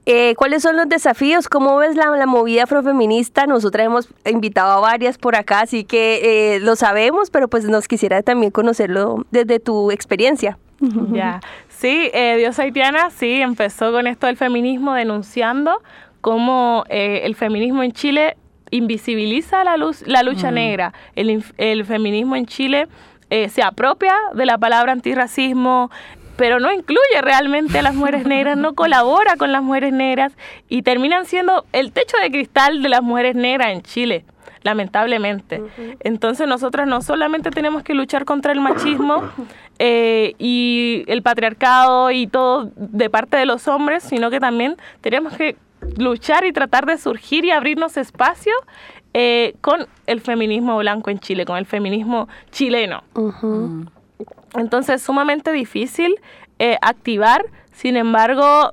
eh, 0.06 0.34
¿Cuáles 0.36 0.62
son 0.62 0.76
los 0.76 0.88
desafíos? 0.88 1.48
¿Cómo 1.48 1.76
ves 1.76 1.96
la, 1.96 2.10
la 2.10 2.26
movida 2.26 2.64
afrofeminista? 2.64 3.46
Nosotras 3.46 3.86
hemos 3.86 4.08
invitado 4.26 4.72
a 4.72 4.80
varias 4.80 5.16
por 5.18 5.36
acá, 5.36 5.60
así 5.60 5.84
que 5.84 6.56
eh, 6.56 6.60
lo 6.60 6.76
sabemos, 6.76 7.30
pero 7.30 7.48
pues 7.48 7.64
nos 7.64 7.88
quisiera 7.88 8.22
también 8.22 8.50
conocerlo 8.50 9.24
desde 9.30 9.60
tu 9.60 9.90
experiencia. 9.90 10.58
Ya. 11.12 11.40
Sí, 11.68 12.10
eh, 12.12 12.36
Dios 12.38 12.58
Haitiana 12.58 13.10
sí 13.10 13.40
empezó 13.40 13.92
con 13.92 14.06
esto 14.06 14.26
del 14.26 14.36
feminismo 14.36 14.94
denunciando 14.94 15.82
cómo 16.20 16.84
eh, 16.88 17.22
el 17.24 17.34
feminismo 17.34 17.82
en 17.82 17.92
Chile 17.92 18.36
invisibiliza 18.70 19.64
la, 19.64 19.76
luz, 19.76 20.02
la 20.06 20.22
lucha 20.22 20.50
negra. 20.50 20.92
El, 21.14 21.44
el 21.58 21.84
feminismo 21.84 22.36
en 22.36 22.46
Chile 22.46 22.88
eh, 23.30 23.48
se 23.48 23.62
apropia 23.62 24.14
de 24.34 24.46
la 24.46 24.58
palabra 24.58 24.92
antirracismo, 24.92 25.90
pero 26.36 26.60
no 26.60 26.72
incluye 26.72 27.20
realmente 27.22 27.78
a 27.78 27.82
las 27.82 27.94
mujeres 27.94 28.26
negras, 28.26 28.56
no 28.56 28.74
colabora 28.74 29.36
con 29.36 29.52
las 29.52 29.62
mujeres 29.62 29.92
negras 29.92 30.32
y 30.68 30.82
terminan 30.82 31.26
siendo 31.26 31.64
el 31.72 31.92
techo 31.92 32.16
de 32.18 32.30
cristal 32.30 32.82
de 32.82 32.88
las 32.88 33.02
mujeres 33.02 33.34
negras 33.34 33.68
en 33.68 33.82
Chile. 33.82 34.24
lamentablemente. 34.62 35.62
Entonces 36.00 36.48
nosotras 36.48 36.88
no 36.88 37.02
solamente 37.02 37.50
tenemos 37.50 37.82
que 37.82 37.92
luchar 37.92 38.24
contra 38.24 38.50
el 38.50 38.60
machismo 38.60 39.22
eh, 39.78 40.32
y 40.38 41.04
el 41.06 41.22
patriarcado 41.22 42.10
y 42.10 42.26
todo 42.26 42.70
de 42.76 43.10
parte 43.10 43.36
de 43.36 43.44
los 43.44 43.68
hombres, 43.68 44.02
sino 44.02 44.30
que 44.30 44.40
también 44.40 44.76
tenemos 45.02 45.36
que 45.36 45.56
luchar 45.98 46.46
y 46.46 46.52
tratar 46.52 46.86
de 46.86 46.96
surgir 46.96 47.44
y 47.44 47.50
abrirnos 47.50 47.98
espacio 47.98 48.54
eh, 49.12 49.54
con 49.60 49.86
el 50.06 50.20
feminismo 50.20 50.78
blanco 50.78 51.10
en 51.10 51.20
Chile, 51.20 51.44
con 51.44 51.56
el 51.56 51.66
feminismo 51.66 52.28
chileno. 52.50 53.04
Entonces 54.56 54.96
es 54.96 55.02
sumamente 55.02 55.52
difícil 55.52 56.14
eh, 56.58 56.76
activar, 56.82 57.44
sin 57.72 57.96
embargo, 57.96 58.72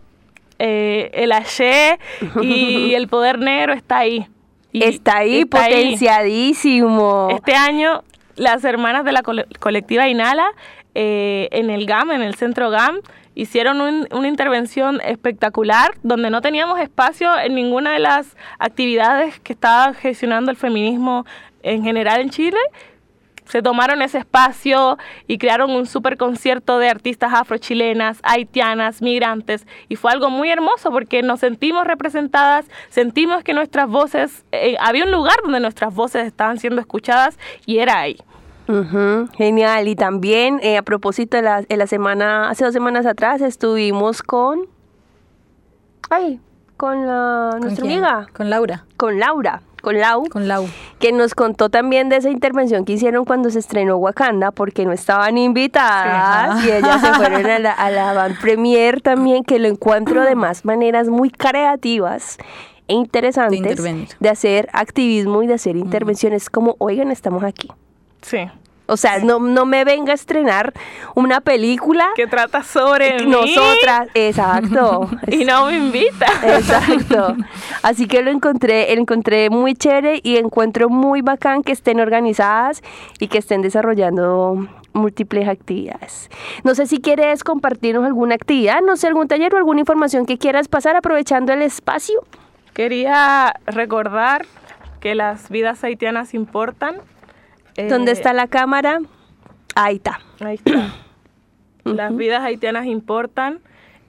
eh, 0.59 1.09
el 1.13 1.31
ayer 1.31 1.99
y 2.41 2.93
el 2.95 3.07
poder 3.07 3.39
negro 3.39 3.73
está 3.73 3.99
ahí. 3.99 4.27
Y 4.71 4.83
está 4.83 5.17
ahí, 5.17 5.41
está 5.41 5.63
ahí. 5.63 5.73
potenciadísimo. 5.73 7.29
Este 7.31 7.55
año, 7.55 8.03
las 8.35 8.63
hermanas 8.63 9.03
de 9.05 9.11
la 9.11 9.21
cole- 9.23 9.45
colectiva 9.59 10.07
Inhala, 10.07 10.47
eh, 10.95 11.49
en 11.51 11.69
el 11.69 11.85
GAM, 11.85 12.11
en 12.11 12.21
el 12.21 12.35
centro 12.35 12.69
GAM, 12.69 12.99
hicieron 13.35 13.81
un- 13.81 14.07
una 14.11 14.27
intervención 14.27 14.99
espectacular 15.03 15.93
donde 16.03 16.29
no 16.29 16.41
teníamos 16.41 16.79
espacio 16.79 17.37
en 17.39 17.55
ninguna 17.55 17.91
de 17.93 17.99
las 17.99 18.35
actividades 18.59 19.39
que 19.39 19.53
estaba 19.53 19.93
gestionando 19.93 20.51
el 20.51 20.57
feminismo 20.57 21.25
en 21.63 21.83
general 21.83 22.21
en 22.21 22.29
Chile. 22.29 22.57
Se 23.51 23.61
tomaron 23.61 24.01
ese 24.01 24.19
espacio 24.19 24.97
y 25.27 25.37
crearon 25.37 25.71
un 25.71 25.85
super 25.85 26.15
concierto 26.15 26.77
de 26.79 26.87
artistas 26.89 27.33
afrochilenas, 27.33 28.19
haitianas, 28.23 29.01
migrantes. 29.01 29.67
Y 29.89 29.97
fue 29.97 30.11
algo 30.11 30.29
muy 30.29 30.49
hermoso 30.49 30.89
porque 30.89 31.21
nos 31.21 31.41
sentimos 31.41 31.85
representadas, 31.85 32.65
sentimos 32.89 33.43
que 33.43 33.53
nuestras 33.53 33.89
voces, 33.89 34.45
eh, 34.53 34.77
había 34.79 35.03
un 35.03 35.11
lugar 35.11 35.35
donde 35.43 35.59
nuestras 35.59 35.93
voces 35.93 36.25
estaban 36.25 36.59
siendo 36.59 36.79
escuchadas 36.79 37.37
y 37.65 37.79
era 37.79 37.99
ahí. 37.99 38.17
Genial. 39.35 39.87
Y 39.89 39.95
también, 39.97 40.59
eh, 40.63 40.77
a 40.77 40.81
propósito 40.81 41.35
de 41.35 41.43
la, 41.43 41.63
en 41.67 41.77
la 41.77 41.87
semana, 41.87 42.49
hace 42.49 42.63
dos 42.63 42.71
semanas 42.73 43.05
atrás 43.05 43.41
estuvimos 43.41 44.23
con. 44.23 44.61
Ay, 46.09 46.39
con 46.77 47.05
la, 47.05 47.49
¿Con 47.51 47.61
nuestra 47.61 47.85
quién? 47.85 48.03
amiga, 48.05 48.27
Con 48.33 48.49
Laura. 48.49 48.85
con 48.95 49.19
Laura, 49.19 49.61
con 49.81 49.99
Lau, 49.99 50.23
Con 50.29 50.47
Lau. 50.47 50.67
que 50.99 51.11
nos 51.11 51.33
contó 51.35 51.69
también 51.69 52.09
de 52.09 52.17
esa 52.17 52.29
intervención 52.29 52.85
que 52.85 52.93
hicieron 52.93 53.25
cuando 53.25 53.49
se 53.49 53.59
estrenó 53.59 53.97
Wakanda, 53.97 54.51
porque 54.51 54.85
no 54.85 54.91
estaban 54.91 55.37
invitadas 55.37 56.61
Sí, 56.61 56.67
y 56.67 56.71
ellas 56.71 57.01
se 57.01 57.13
fueron 57.15 57.45
a 57.45 57.59
la, 57.59 57.71
a 57.71 57.91
la 57.91 58.13
van 58.13 58.35
premier 58.39 59.01
también, 59.01 59.43
que 59.43 59.59
lo 59.59 59.67
encuentro 59.67 60.23
de 60.23 60.35
más 60.35 60.65
maneras 60.65 61.07
muy 61.09 61.29
creativas 61.29 62.37
e 62.87 62.93
interesantes 62.93 63.81
de 64.19 64.29
hacer 64.29 64.69
activismo 64.73 65.43
y 65.43 65.47
de 65.47 65.53
hacer 65.55 65.75
intervenciones 65.77 66.49
como, 66.49 66.75
oigan, 66.79 67.11
estamos 67.11 67.43
aquí. 67.43 67.69
Sí. 68.21 68.39
O 68.91 68.97
sea, 68.97 69.19
no, 69.19 69.39
no 69.39 69.65
me 69.65 69.85
venga 69.85 70.11
a 70.11 70.15
estrenar 70.15 70.73
una 71.15 71.39
película 71.39 72.09
Que 72.13 72.27
trata 72.27 72.61
sobre 72.61 73.23
mí 73.23 73.31
nosotras, 73.31 74.09
exacto. 74.13 75.09
y 75.27 75.45
no 75.45 75.67
me 75.67 75.77
invita. 75.77 76.27
Exacto. 76.43 77.37
Así 77.83 78.05
que 78.05 78.21
lo 78.21 78.31
encontré, 78.31 78.93
lo 78.93 79.01
encontré 79.01 79.49
muy 79.49 79.75
chévere 79.75 80.19
y 80.23 80.35
encuentro 80.35 80.89
muy 80.89 81.21
bacán 81.21 81.63
que 81.63 81.71
estén 81.71 82.01
organizadas 82.01 82.81
y 83.17 83.29
que 83.29 83.37
estén 83.37 83.61
desarrollando 83.61 84.67
múltiples 84.91 85.47
actividades. 85.47 86.29
No 86.65 86.75
sé 86.75 86.85
si 86.85 86.99
quieres 86.99 87.45
compartirnos 87.45 88.03
alguna 88.03 88.35
actividad, 88.35 88.81
no 88.81 88.97
sé, 88.97 89.07
algún 89.07 89.29
taller 89.29 89.53
o 89.55 89.57
alguna 89.57 89.79
información 89.79 90.25
que 90.25 90.37
quieras 90.37 90.67
pasar 90.67 90.97
aprovechando 90.97 91.53
el 91.53 91.61
espacio. 91.61 92.21
Quería 92.73 93.53
recordar 93.67 94.45
que 94.99 95.15
las 95.15 95.49
vidas 95.49 95.81
haitianas 95.85 96.33
importan. 96.33 96.97
Eh, 97.77 97.87
¿Dónde 97.87 98.11
está 98.11 98.33
la 98.33 98.47
cámara? 98.47 98.99
Ahí 99.75 99.95
está. 99.95 100.19
Ahí 100.39 100.55
está. 100.55 100.93
Las 101.83 102.15
vidas 102.15 102.43
haitianas 102.43 102.85
importan. 102.85 103.59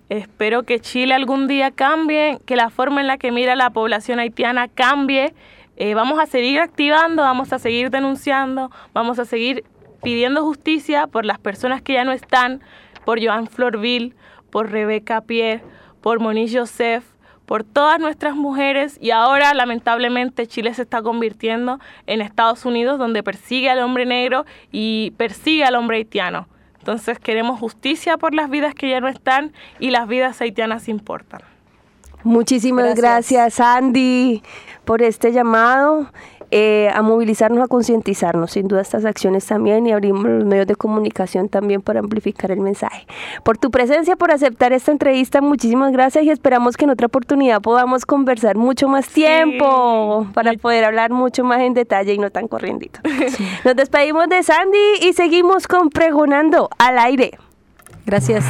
Espero 0.08 0.64
que 0.64 0.78
Chile 0.78 1.14
algún 1.14 1.48
día 1.48 1.70
cambie, 1.70 2.38
que 2.44 2.54
la 2.54 2.68
forma 2.68 3.00
en 3.00 3.06
la 3.06 3.16
que 3.16 3.32
mira 3.32 3.56
la 3.56 3.70
población 3.70 4.18
haitiana 4.18 4.68
cambie. 4.68 5.32
Eh, 5.76 5.94
vamos 5.94 6.20
a 6.20 6.26
seguir 6.26 6.60
activando, 6.60 7.22
vamos 7.22 7.52
a 7.52 7.58
seguir 7.58 7.90
denunciando, 7.90 8.70
vamos 8.92 9.18
a 9.18 9.24
seguir 9.24 9.64
pidiendo 10.02 10.42
justicia 10.42 11.06
por 11.06 11.24
las 11.24 11.38
personas 11.38 11.80
que 11.80 11.94
ya 11.94 12.04
no 12.04 12.12
están, 12.12 12.60
por 13.06 13.24
Joan 13.24 13.46
Florville, 13.46 14.14
por 14.50 14.70
Rebeca 14.70 15.22
Pierre, 15.22 15.62
por 16.02 16.20
Monique 16.20 16.58
Joseph, 16.58 17.04
por 17.46 17.64
todas 17.64 17.98
nuestras 18.00 18.34
mujeres 18.34 18.98
y 19.00 19.10
ahora 19.10 19.54
lamentablemente 19.54 20.46
Chile 20.46 20.72
se 20.74 20.82
está 20.82 21.02
convirtiendo 21.02 21.78
en 22.06 22.20
Estados 22.20 22.64
Unidos 22.64 22.98
donde 22.98 23.22
persigue 23.22 23.70
al 23.70 23.80
hombre 23.80 24.06
negro 24.06 24.44
y 24.70 25.12
persigue 25.16 25.64
al 25.64 25.74
hombre 25.74 25.98
haitiano. 25.98 26.48
Entonces 26.78 27.18
queremos 27.18 27.60
justicia 27.60 28.16
por 28.16 28.34
las 28.34 28.50
vidas 28.50 28.74
que 28.74 28.88
ya 28.88 29.00
no 29.00 29.08
están 29.08 29.52
y 29.78 29.90
las 29.90 30.08
vidas 30.08 30.40
haitianas 30.40 30.88
importan. 30.88 31.42
Muchísimas 32.24 32.94
gracias, 32.94 33.58
Andy, 33.58 34.42
por 34.84 35.02
este 35.02 35.32
llamado 35.32 36.12
eh, 36.54 36.90
a 36.92 37.00
movilizarnos, 37.00 37.64
a 37.64 37.66
concientizarnos. 37.66 38.50
Sin 38.50 38.68
duda 38.68 38.82
estas 38.82 39.06
acciones 39.06 39.46
también 39.46 39.86
y 39.86 39.92
abrimos 39.92 40.26
los 40.26 40.44
medios 40.44 40.66
de 40.66 40.76
comunicación 40.76 41.48
también 41.48 41.80
para 41.80 42.00
amplificar 42.00 42.50
el 42.50 42.60
mensaje. 42.60 43.06
Por 43.42 43.56
tu 43.56 43.70
presencia, 43.70 44.16
por 44.16 44.30
aceptar 44.30 44.74
esta 44.74 44.92
entrevista, 44.92 45.40
muchísimas 45.40 45.92
gracias 45.92 46.24
y 46.24 46.30
esperamos 46.30 46.76
que 46.76 46.84
en 46.84 46.90
otra 46.90 47.06
oportunidad 47.06 47.62
podamos 47.62 48.04
conversar 48.04 48.56
mucho 48.56 48.86
más 48.86 49.08
tiempo 49.08 50.26
para 50.34 50.52
poder 50.52 50.84
hablar 50.84 51.10
mucho 51.10 51.42
más 51.42 51.60
en 51.60 51.72
detalle 51.72 52.12
y 52.12 52.18
no 52.18 52.28
tan 52.28 52.48
corriendito. 52.48 53.00
Nos 53.64 53.74
despedimos 53.74 54.28
de 54.28 54.42
Sandy 54.42 54.98
y 55.00 55.14
seguimos 55.14 55.66
con 55.66 55.88
Pregonando 55.88 56.68
al 56.78 56.98
aire. 56.98 57.38
Gracias. 58.04 58.44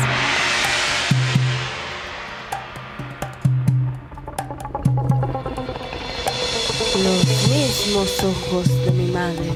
Los 6.94 7.48
mismos 7.48 8.22
ojos 8.22 8.68
de 8.84 8.90
mi 8.92 9.10
madre 9.10 9.50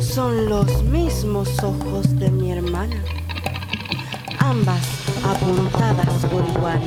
son 0.00 0.50
los 0.50 0.82
mismos 0.82 1.48
ojos 1.62 2.18
de 2.18 2.30
mi 2.30 2.52
hermana, 2.52 3.02
ambas 4.38 4.86
apuntadas 5.24 6.26
por 6.26 6.44
igual. 6.46 6.80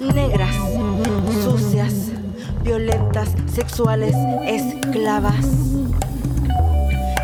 Negras, 0.00 0.56
sucias, 1.44 2.10
violentas, 2.64 3.28
sexuales, 3.46 4.16
esclavas. 4.44 5.46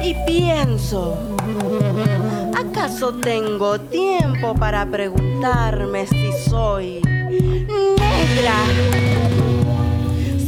Y 0.01 0.15
pienso, 0.29 1.19
¿acaso 2.57 3.15
tengo 3.15 3.81
tiempo 3.81 4.55
para 4.55 4.87
preguntarme 4.87 6.07
si 6.07 6.31
soy 6.49 7.03
negra? 7.41 8.55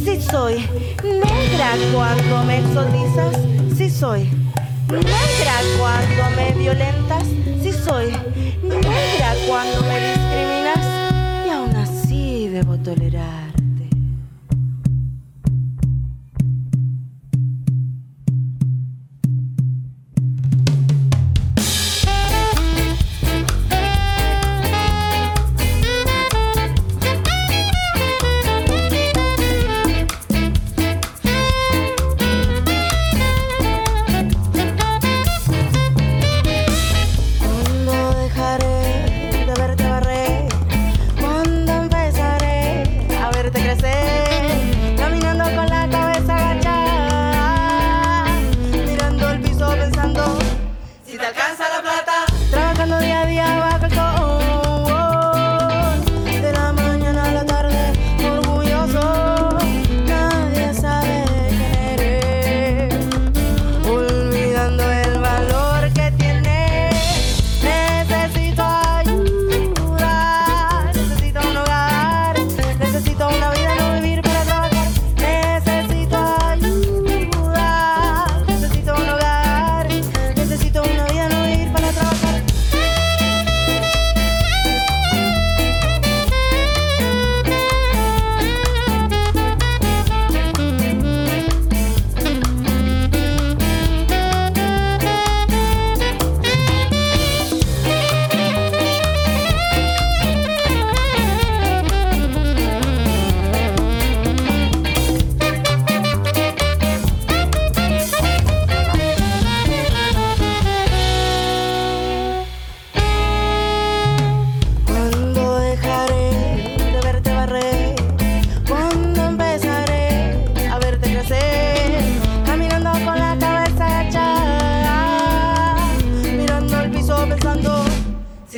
Si 0.05 0.21
soy 0.21 0.69
negra 1.03 1.77
cuando 1.93 2.45
me 2.45 2.59
exotizas, 2.59 3.37
si 3.77 3.91
soy 3.91 4.31
negra 4.91 5.57
cuando 5.79 6.37
me 6.37 6.53
violentas, 6.53 7.25
si 7.63 7.73
soy 7.73 8.13
negra 8.63 9.35
cuando 9.47 9.81
me 9.83 10.14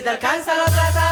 te 0.06 0.10
alcanza 0.10 0.54
lo 0.54 0.64
trata. 0.66 1.05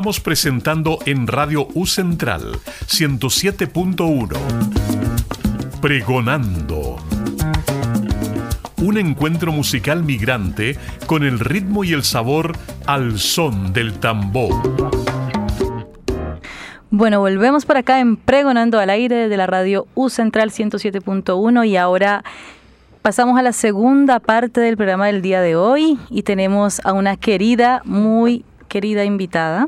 Estamos 0.00 0.20
presentando 0.20 0.98
en 1.04 1.26
Radio 1.26 1.68
U 1.74 1.84
Central 1.84 2.58
107.1 2.86 4.30
Pregonando. 5.82 6.96
Un 8.78 8.96
encuentro 8.96 9.52
musical 9.52 10.02
migrante 10.02 10.78
con 11.04 11.22
el 11.22 11.38
ritmo 11.38 11.84
y 11.84 11.92
el 11.92 12.02
sabor 12.02 12.56
al 12.86 13.18
son 13.18 13.74
del 13.74 13.98
tambor. 13.98 14.54
Bueno, 16.90 17.20
volvemos 17.20 17.66
por 17.66 17.76
acá 17.76 18.00
en 18.00 18.16
Pregonando 18.16 18.78
al 18.78 18.88
aire 18.88 19.28
de 19.28 19.36
la 19.36 19.46
radio 19.46 19.86
U 19.94 20.08
Central 20.08 20.50
107.1 20.50 21.68
y 21.68 21.76
ahora 21.76 22.24
pasamos 23.02 23.38
a 23.38 23.42
la 23.42 23.52
segunda 23.52 24.18
parte 24.18 24.62
del 24.62 24.78
programa 24.78 25.08
del 25.08 25.20
día 25.20 25.42
de 25.42 25.56
hoy 25.56 25.98
y 26.08 26.22
tenemos 26.22 26.80
a 26.86 26.94
una 26.94 27.18
querida, 27.18 27.82
muy 27.84 28.46
querida 28.70 29.04
invitada, 29.04 29.66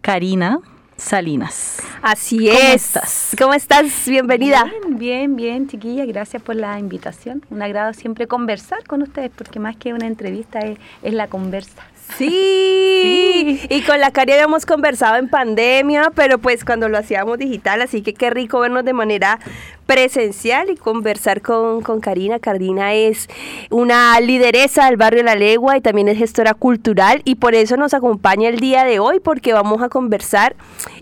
Karina 0.00 0.60
Salinas. 0.96 1.82
Así 2.00 2.38
¿Cómo 2.38 2.58
es. 2.58 2.86
estás? 2.86 3.36
¿Cómo 3.38 3.52
estás? 3.54 4.08
Bienvenida. 4.08 4.64
Bien, 4.64 4.98
bien, 4.98 5.36
bien, 5.36 5.68
chiquilla. 5.68 6.06
Gracias 6.06 6.42
por 6.42 6.56
la 6.56 6.78
invitación. 6.78 7.44
Un 7.50 7.60
agrado 7.60 7.92
siempre 7.92 8.26
conversar 8.26 8.82
con 8.86 9.02
ustedes, 9.02 9.30
porque 9.36 9.60
más 9.60 9.76
que 9.76 9.92
una 9.92 10.06
entrevista 10.06 10.60
es, 10.60 10.78
es 11.02 11.12
la 11.12 11.26
conversa. 11.28 11.82
Sí. 12.16 13.60
Y 13.68 13.82
con 13.82 14.00
la 14.00 14.10
Cari 14.10 14.32
habíamos 14.32 14.66
conversado 14.66 15.16
en 15.16 15.28
pandemia, 15.28 16.10
pero 16.14 16.38
pues 16.38 16.64
cuando 16.64 16.88
lo 16.88 16.98
hacíamos 16.98 17.38
digital, 17.38 17.82
así 17.82 18.02
que 18.02 18.14
qué 18.14 18.30
rico 18.30 18.60
vernos 18.60 18.84
de 18.84 18.92
manera 18.92 19.38
presencial 19.86 20.70
y 20.70 20.76
conversar 20.76 21.42
con, 21.42 21.82
con 21.82 22.00
Karina. 22.00 22.38
Karina 22.38 22.94
es 22.94 23.28
una 23.70 24.20
lideresa 24.20 24.86
del 24.86 24.96
barrio 24.96 25.22
La 25.22 25.34
Legua 25.34 25.76
y 25.76 25.80
también 25.80 26.08
es 26.08 26.18
gestora 26.18 26.54
cultural 26.54 27.22
y 27.24 27.36
por 27.36 27.54
eso 27.54 27.76
nos 27.76 27.92
acompaña 27.94 28.48
el 28.48 28.60
día 28.60 28.84
de 28.84 29.00
hoy 29.00 29.18
porque 29.18 29.52
vamos 29.52 29.82
a 29.82 29.88
conversar 29.88 30.54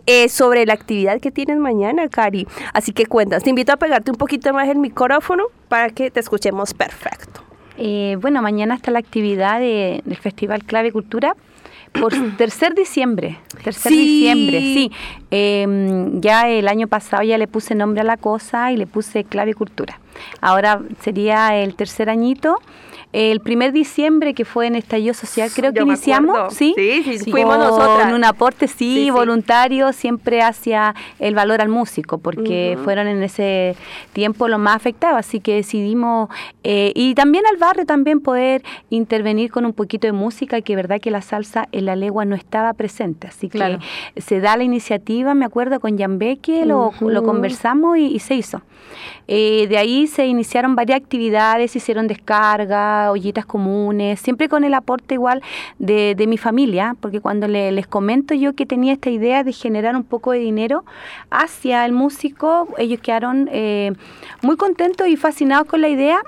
eh, 0.06 0.28
sobre 0.28 0.64
la 0.64 0.74
actividad 0.74 1.20
que 1.20 1.30
tienes 1.30 1.58
mañana, 1.58 2.08
Cari. 2.08 2.46
Así 2.72 2.92
que 2.92 3.06
cuentas, 3.06 3.42
te 3.42 3.50
invito 3.50 3.72
a 3.72 3.76
pegarte 3.76 4.10
un 4.10 4.16
poquito 4.16 4.52
más 4.52 4.68
el 4.68 4.78
micrófono 4.78 5.44
para 5.68 5.90
que 5.90 6.10
te 6.10 6.20
escuchemos 6.20 6.72
perfecto. 6.72 7.47
Eh, 7.78 8.16
bueno, 8.20 8.42
mañana 8.42 8.74
está 8.74 8.90
la 8.90 8.98
actividad 8.98 9.60
de- 9.60 10.02
del 10.04 10.16
Festival 10.18 10.64
Clave 10.64 10.92
Cultura 10.92 11.34
por 11.92 12.12
tercer 12.36 12.74
diciembre. 12.74 13.38
Tercer 13.62 13.92
Sí. 13.92 13.98
diciembre, 13.98 14.60
sí. 14.60 14.90
Eh, 15.30 16.08
ya 16.14 16.48
el 16.48 16.68
año 16.68 16.88
pasado 16.88 17.22
ya 17.22 17.38
le 17.38 17.46
puse 17.46 17.74
nombre 17.74 18.00
a 18.00 18.04
la 18.04 18.16
cosa 18.16 18.72
y 18.72 18.76
le 18.76 18.86
puse 18.86 19.24
Clave 19.24 19.54
Cultura. 19.54 20.00
Ahora 20.40 20.80
sería 21.02 21.56
el 21.56 21.74
tercer 21.76 22.10
añito. 22.10 22.56
El 23.12 23.40
primer 23.40 23.72
diciembre 23.72 24.34
que 24.34 24.44
fue 24.44 24.66
en 24.66 24.74
Estallido 24.76 25.14
Social, 25.14 25.50
creo 25.54 25.72
que 25.72 25.80
iniciamos. 25.80 26.52
¿sí? 26.52 26.74
Sí, 26.76 27.18
sí, 27.18 27.30
fuimos 27.30 27.56
Con 27.56 27.66
nosotras. 27.66 28.12
un 28.12 28.24
aporte, 28.24 28.68
sí, 28.68 28.74
Sí, 28.78 29.04
sí. 29.04 29.10
voluntario, 29.10 29.92
siempre 29.92 30.42
hacia 30.42 30.94
el 31.18 31.34
valor 31.34 31.60
al 31.62 31.68
músico, 31.70 32.18
porque 32.18 32.76
fueron 32.84 33.06
en 33.06 33.22
ese 33.22 33.76
tiempo 34.12 34.46
los 34.48 34.58
más 34.60 34.76
afectados, 34.76 35.18
así 35.18 35.40
que 35.40 35.54
decidimos, 35.54 36.28
eh, 36.64 36.92
y 36.94 37.14
también 37.14 37.44
al 37.46 37.56
barrio 37.56 37.86
también 37.86 38.20
poder 38.20 38.62
intervenir 38.90 39.50
con 39.50 39.64
un 39.64 39.72
poquito 39.72 40.06
de 40.06 40.12
música, 40.12 40.60
que 40.60 40.76
verdad 40.76 41.00
que 41.00 41.10
la 41.10 41.22
salsa 41.22 41.66
en 41.72 41.86
la 41.86 41.96
legua 41.96 42.24
no 42.26 42.36
estaba 42.36 42.72
presente, 42.74 43.26
así 43.28 43.48
Claro. 43.48 43.78
que 44.14 44.20
se 44.20 44.40
da 44.40 44.56
la 44.56 44.64
iniciativa, 44.64 45.34
me 45.34 45.44
acuerdo 45.46 45.80
con 45.80 45.96
Yambeque, 45.96 46.66
lo, 46.66 46.92
lo 47.00 47.22
conversamos 47.22 47.96
y, 47.98 48.06
y 48.06 48.18
se 48.18 48.34
hizo. 48.34 48.60
Eh, 49.28 49.66
de 49.68 49.76
ahí 49.78 50.06
se 50.06 50.26
iniciaron 50.26 50.74
varias 50.74 50.98
actividades, 51.00 51.70
se 51.72 51.78
hicieron 51.78 52.06
descargas, 52.06 52.97
ollitas 53.10 53.46
comunes, 53.46 54.20
siempre 54.20 54.48
con 54.48 54.64
el 54.64 54.74
aporte 54.74 55.14
igual 55.14 55.42
de, 55.78 56.14
de 56.16 56.26
mi 56.26 56.38
familia, 56.38 56.96
porque 57.00 57.20
cuando 57.20 57.48
le- 57.48 57.72
les 57.72 57.86
comento 57.86 58.34
yo 58.34 58.54
que 58.54 58.66
tenía 58.66 58.92
esta 58.92 59.10
idea 59.10 59.44
de 59.44 59.52
generar 59.52 59.94
un 59.96 60.04
poco 60.04 60.32
de 60.32 60.38
dinero 60.40 60.84
hacia 61.30 61.84
el 61.86 61.92
músico, 61.92 62.68
ellos 62.78 63.00
quedaron 63.00 63.48
eh, 63.52 63.92
muy 64.42 64.56
contentos 64.56 65.06
y 65.08 65.16
fascinados 65.16 65.66
con 65.66 65.80
la 65.80 65.88
idea. 65.88 66.18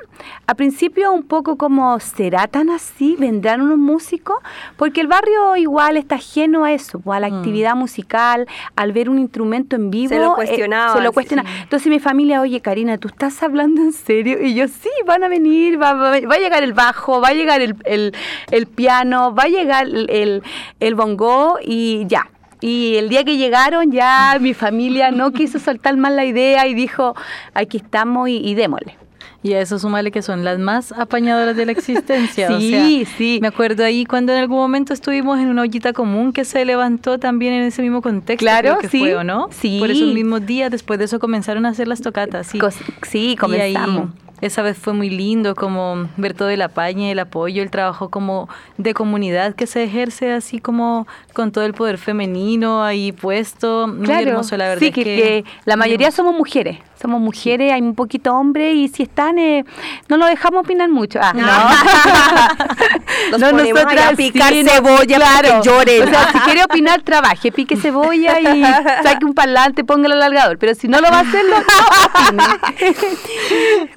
A 0.47 0.55
principio 0.55 1.13
un 1.13 1.23
poco 1.23 1.57
como, 1.57 1.99
¿será 2.01 2.47
tan 2.47 2.69
así? 2.71 3.17
¿Vendrán 3.19 3.61
unos 3.63 3.79
músicos? 3.79 4.37
Porque 4.77 5.01
el 5.01 5.07
barrio 5.07 5.57
igual 5.57 5.97
está 5.97 6.17
ajeno 6.17 6.65
a 6.65 6.73
eso, 6.73 7.01
pues, 7.01 7.17
a 7.17 7.21
la 7.21 7.31
Mm. 7.31 7.35
actividad 7.39 7.75
musical, 7.77 8.47
al 8.77 8.93
ver 8.93 9.09
un 9.09 9.19
instrumento 9.19 9.77
en 9.77 9.91
vivo. 9.91 10.09
Se 10.11 10.19
lo 10.19 10.33
eh, 10.33 10.35
cuestionaban, 10.35 10.97
se 10.97 11.03
lo 11.03 11.13
cuestiona. 11.13 11.43
sí. 11.45 11.49
Entonces 11.63 11.89
mi 11.89 12.01
familia, 12.01 12.41
oye 12.41 12.61
Karina, 12.61 12.99
¿tú 12.99 13.09
estás 13.09 13.43
hablando 13.43 13.81
en 13.81 13.93
serio? 13.93 14.39
Y 14.43 14.55
yo, 14.55 14.69
sí, 14.69 14.91
van 15.07 15.25
a 15.25 15.29
venir, 15.29 15.81
va, 15.81 15.95
va- 15.95 16.11
va 16.21 16.35
a 16.35 16.39
llegar 16.39 16.60
el 16.63 16.73
bajo, 16.73 17.21
va 17.21 17.29
a 17.29 17.35
llegar 17.35 17.61
el, 17.61 17.77
el- 17.85 18.15
el 18.51 18.67
piano, 18.67 19.35
va 19.35 19.45
a 19.45 19.49
llegar 19.49 19.87
el, 19.87 20.43
el, 20.81 20.95
bongo 20.95 21.59
y 21.65 22.07
ya. 22.07 22.29
Y 22.61 22.97
el 22.97 23.09
día 23.09 23.25
que 23.25 23.37
llegaron 23.39 23.91
ya 23.91 24.37
mi 24.41 24.53
familia 24.55 25.11
no 25.11 25.33
quiso 25.33 25.59
soltar 25.59 25.97
más 25.97 26.13
la 26.13 26.25
idea 26.25 26.67
y 26.67 26.75
dijo, 26.75 27.15
aquí 27.55 27.79
estamos 27.79 28.29
y, 28.29 28.37
y 28.37 28.55
démosle. 28.55 28.97
Y 29.43 29.55
a 29.55 29.61
eso 29.63 29.79
súmale 29.79 30.11
que 30.11 30.21
son 30.21 30.45
las 30.45 30.59
más 30.59 30.93
apañadoras 30.93 31.57
de 31.57 31.65
la 31.65 31.73
existencia. 31.73 32.51
o 32.55 32.59
Sí, 32.61 33.07
sea, 33.07 33.17
sí. 33.17 33.39
Me 33.41 33.49
acuerdo 33.49 33.83
ahí 33.83 34.05
cuando 34.05 34.33
en 34.35 34.39
algún 34.39 34.59
momento 34.59 34.93
estuvimos 34.93 35.39
en 35.39 35.49
una 35.49 35.63
ollita 35.63 35.95
común 35.95 36.35
que 36.35 36.45
se 36.45 36.63
levantó 36.67 37.17
también 37.19 37.55
en 37.55 37.63
ese 37.63 37.81
mismo 37.81 38.03
contexto. 38.03 38.45
Claro, 38.45 38.77
que 38.79 38.89
sí. 38.91 38.99
fue, 38.99 39.17
¿o 39.17 39.25
no? 39.25 39.49
Sí. 39.51 39.79
Por 39.81 39.91
esos 39.91 40.13
mismos 40.13 40.45
días, 40.45 40.71
después 40.71 40.99
de 40.99 41.07
eso 41.07 41.19
comenzaron 41.19 41.65
a 41.65 41.71
hacer 41.71 41.89
las 41.89 42.03
tocatas. 42.03 42.49
Sí, 42.49 42.61
sí, 43.09 43.19
Y 43.19 43.29
ahí, 43.31 43.37
comenzamos. 43.37 44.11
Esa 44.41 44.63
vez 44.63 44.79
fue 44.79 44.93
muy 44.93 45.11
lindo 45.11 45.55
como 45.55 46.09
ver 46.17 46.35
todo 46.35 46.51
el 46.51 46.63
apañe, 46.63 47.13
el 47.13 47.19
apoyo, 47.19 47.63
el 47.63 47.71
trabajo 47.71 48.09
como 48.09 48.49
de 48.79 48.95
comunidad 48.95 49.55
que 49.55 49.67
se 49.67 49.85
ejerce 49.85 50.33
así 50.33 50.61
como 50.61 51.07
con 51.33 51.53
todo 51.53 51.65
el 51.65 51.75
poder 51.75 51.99
femenino 51.99 52.83
ahí 52.83 53.13
puesto. 53.13 53.87
Muy 53.87 54.11
hermoso, 54.11 54.57
la 54.57 54.69
verdad. 54.69 54.81
Sí, 54.81 54.89
es 54.89 54.95
que, 54.95 55.03
que 55.05 55.45
la 55.65 55.77
mayoría 55.77 56.11
somos 56.11 56.35
mujeres. 56.35 56.79
Somos 57.01 57.21
mujeres, 57.21 57.73
hay 57.73 57.81
un 57.81 57.95
poquito 57.95 58.35
hombres 58.35 58.75
y 58.75 58.89
si 58.89 59.05
están, 59.05 59.39
eh, 59.39 59.65
no 60.09 60.17
nos 60.19 60.29
dejamos 60.29 60.65
opinar 60.65 60.89
mucho. 60.91 61.19
Ah, 61.23 61.33
no. 61.33 61.47
Nos 63.31 63.41
No, 63.41 63.51
ponemos 63.51 63.75
nosotras 63.83 64.13
a 64.13 64.17
picar 64.17 64.53
sí, 64.53 64.65
cebolla 64.65 65.19
para 65.19 65.41
claro. 65.41 65.63
que 65.63 65.69
lloren. 65.69 66.03
O 66.03 66.11
sea, 66.11 66.33
si 66.33 66.39
quiere 66.41 66.65
opinar, 66.65 67.03
trabaje, 67.03 67.53
pique 67.53 67.77
cebolla 67.77 68.41
y 68.41 68.63
saque 69.03 69.25
un 69.25 69.35
parlante, 69.35 69.85
póngalo 69.85 70.15
al 70.15 70.21
largador. 70.21 70.59
Pero 70.59 70.75
si 70.75 70.89
no 70.89 71.01
lo 71.01 71.09
va 71.11 71.19
a 71.19 71.21
hacer, 71.21 71.43
no. 71.51 71.57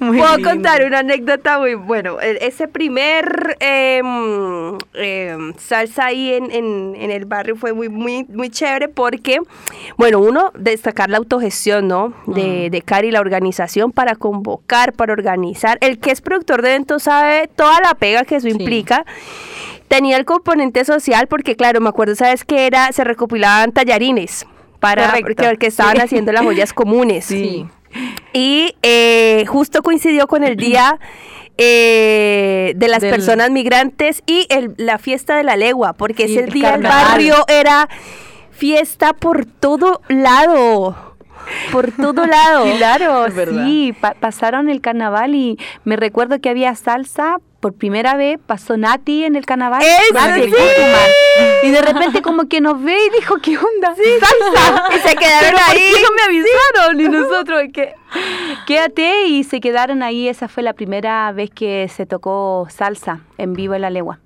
Muy 0.00 0.18
Puedo 0.18 0.36
lindo. 0.36 0.50
contar 0.50 0.84
una 0.84 0.98
anécdota 1.00 1.58
muy 1.58 1.74
bueno. 1.74 2.20
e- 2.20 2.38
Ese 2.46 2.68
primer 2.68 3.56
em, 3.60 4.76
em, 4.94 5.54
salsa 5.58 6.06
ahí 6.06 6.32
en, 6.34 6.50
en- 6.50 6.94
en 6.96 7.10
el 7.10 7.24
barrio 7.24 7.56
fue 7.56 7.72
muy, 7.72 7.88
muy, 7.88 8.24
muy 8.28 8.50
chévere 8.50 8.88
porque, 8.88 9.38
bueno, 9.96 10.18
uno, 10.20 10.52
destacar 10.58 11.10
la 11.10 11.18
autogestión, 11.18 11.88
¿no? 11.88 12.12
De, 12.26 12.68
de 12.70 12.82
Cari, 12.94 13.10
la 13.10 13.20
organización 13.20 13.90
para 13.90 14.14
convocar, 14.14 14.92
para 14.92 15.12
organizar. 15.12 15.78
El 15.80 15.98
que 15.98 16.12
es 16.12 16.20
productor 16.20 16.62
de 16.62 16.70
eventos 16.70 17.02
sabe 17.02 17.48
toda 17.56 17.80
la 17.80 17.94
pega 17.94 18.22
que 18.24 18.36
eso 18.36 18.46
implica. 18.46 19.04
Tenía 19.88 20.16
el 20.16 20.24
componente 20.24 20.84
social 20.84 21.26
porque, 21.26 21.56
claro, 21.56 21.80
me 21.80 21.88
acuerdo, 21.88 22.14
¿sabes 22.14 22.44
qué 22.44 22.66
era? 22.68 22.92
Se 22.92 23.02
recopilaban 23.02 23.72
tallarines 23.72 24.46
para 24.78 25.06
Correcto. 25.08 25.42
porque, 25.44 25.66
estaban 25.66 25.96
Sí. 25.96 26.02
haciendo 26.02 26.30
las 26.30 26.42
joyas 26.44 26.72
comunes. 26.72 27.24
Sí. 27.24 27.66
Y 28.32 28.76
eh, 28.82 29.44
justo 29.48 29.82
coincidió 29.82 30.28
con 30.28 30.44
el 30.44 30.54
día 30.56 30.98
eh, 31.58 32.74
de 32.76 32.88
las 32.88 33.00
Del- 33.00 33.10
personas 33.10 33.50
migrantes 33.50 34.22
y 34.26 34.46
el- 34.50 34.74
la 34.76 34.98
fiesta 34.98 35.36
de 35.36 35.42
la 35.42 35.56
legua, 35.56 35.92
porque 35.94 36.24
ese 36.24 36.44
el 36.44 36.50
día 36.50 36.74
el 36.74 36.82
barrio 36.82 37.44
era 37.48 37.88
fiesta 38.52 39.12
por 39.14 39.46
todo 39.46 40.00
lado. 40.08 41.13
Por 41.72 41.90
todo 41.92 42.26
lado. 42.26 42.64
Claro, 42.78 43.26
sí, 43.64 43.94
pa- 44.00 44.14
pasaron 44.18 44.68
el 44.68 44.80
carnaval 44.80 45.34
y 45.34 45.58
me 45.84 45.96
recuerdo 45.96 46.40
que 46.40 46.48
había 46.50 46.74
salsa. 46.74 47.38
Por 47.60 47.72
primera 47.72 48.14
vez 48.14 48.38
pasó 48.46 48.76
Nati 48.76 49.24
en 49.24 49.36
el 49.36 49.46
carnaval. 49.46 49.82
Y 51.62 51.70
de 51.70 51.80
repente 51.80 52.20
como 52.20 52.46
que 52.46 52.60
nos 52.60 52.82
ve 52.82 52.94
y 53.06 53.10
dijo, 53.18 53.36
¿qué 53.38 53.56
onda? 53.56 53.94
¡Salsa! 53.94 54.84
Y 54.94 54.98
se 55.08 55.16
quedaron 55.16 55.50
Pero 55.50 55.56
¿por 55.66 55.76
ahí. 55.76 55.82
qué 55.94 56.02
no 56.02 56.08
me 56.14 56.22
avisaron? 56.22 57.00
Y 57.00 57.04
nosotros, 57.28 57.62
que 57.72 57.94
quédate 58.66 59.26
y 59.28 59.44
se 59.44 59.60
quedaron 59.60 60.02
ahí. 60.02 60.28
Esa 60.28 60.48
fue 60.48 60.62
la 60.62 60.74
primera 60.74 61.32
vez 61.32 61.48
que 61.50 61.88
se 61.88 62.04
tocó 62.06 62.66
salsa 62.70 63.20
en 63.38 63.54
vivo 63.54 63.74
en 63.74 63.80
la 63.82 63.90
legua. 63.90 64.18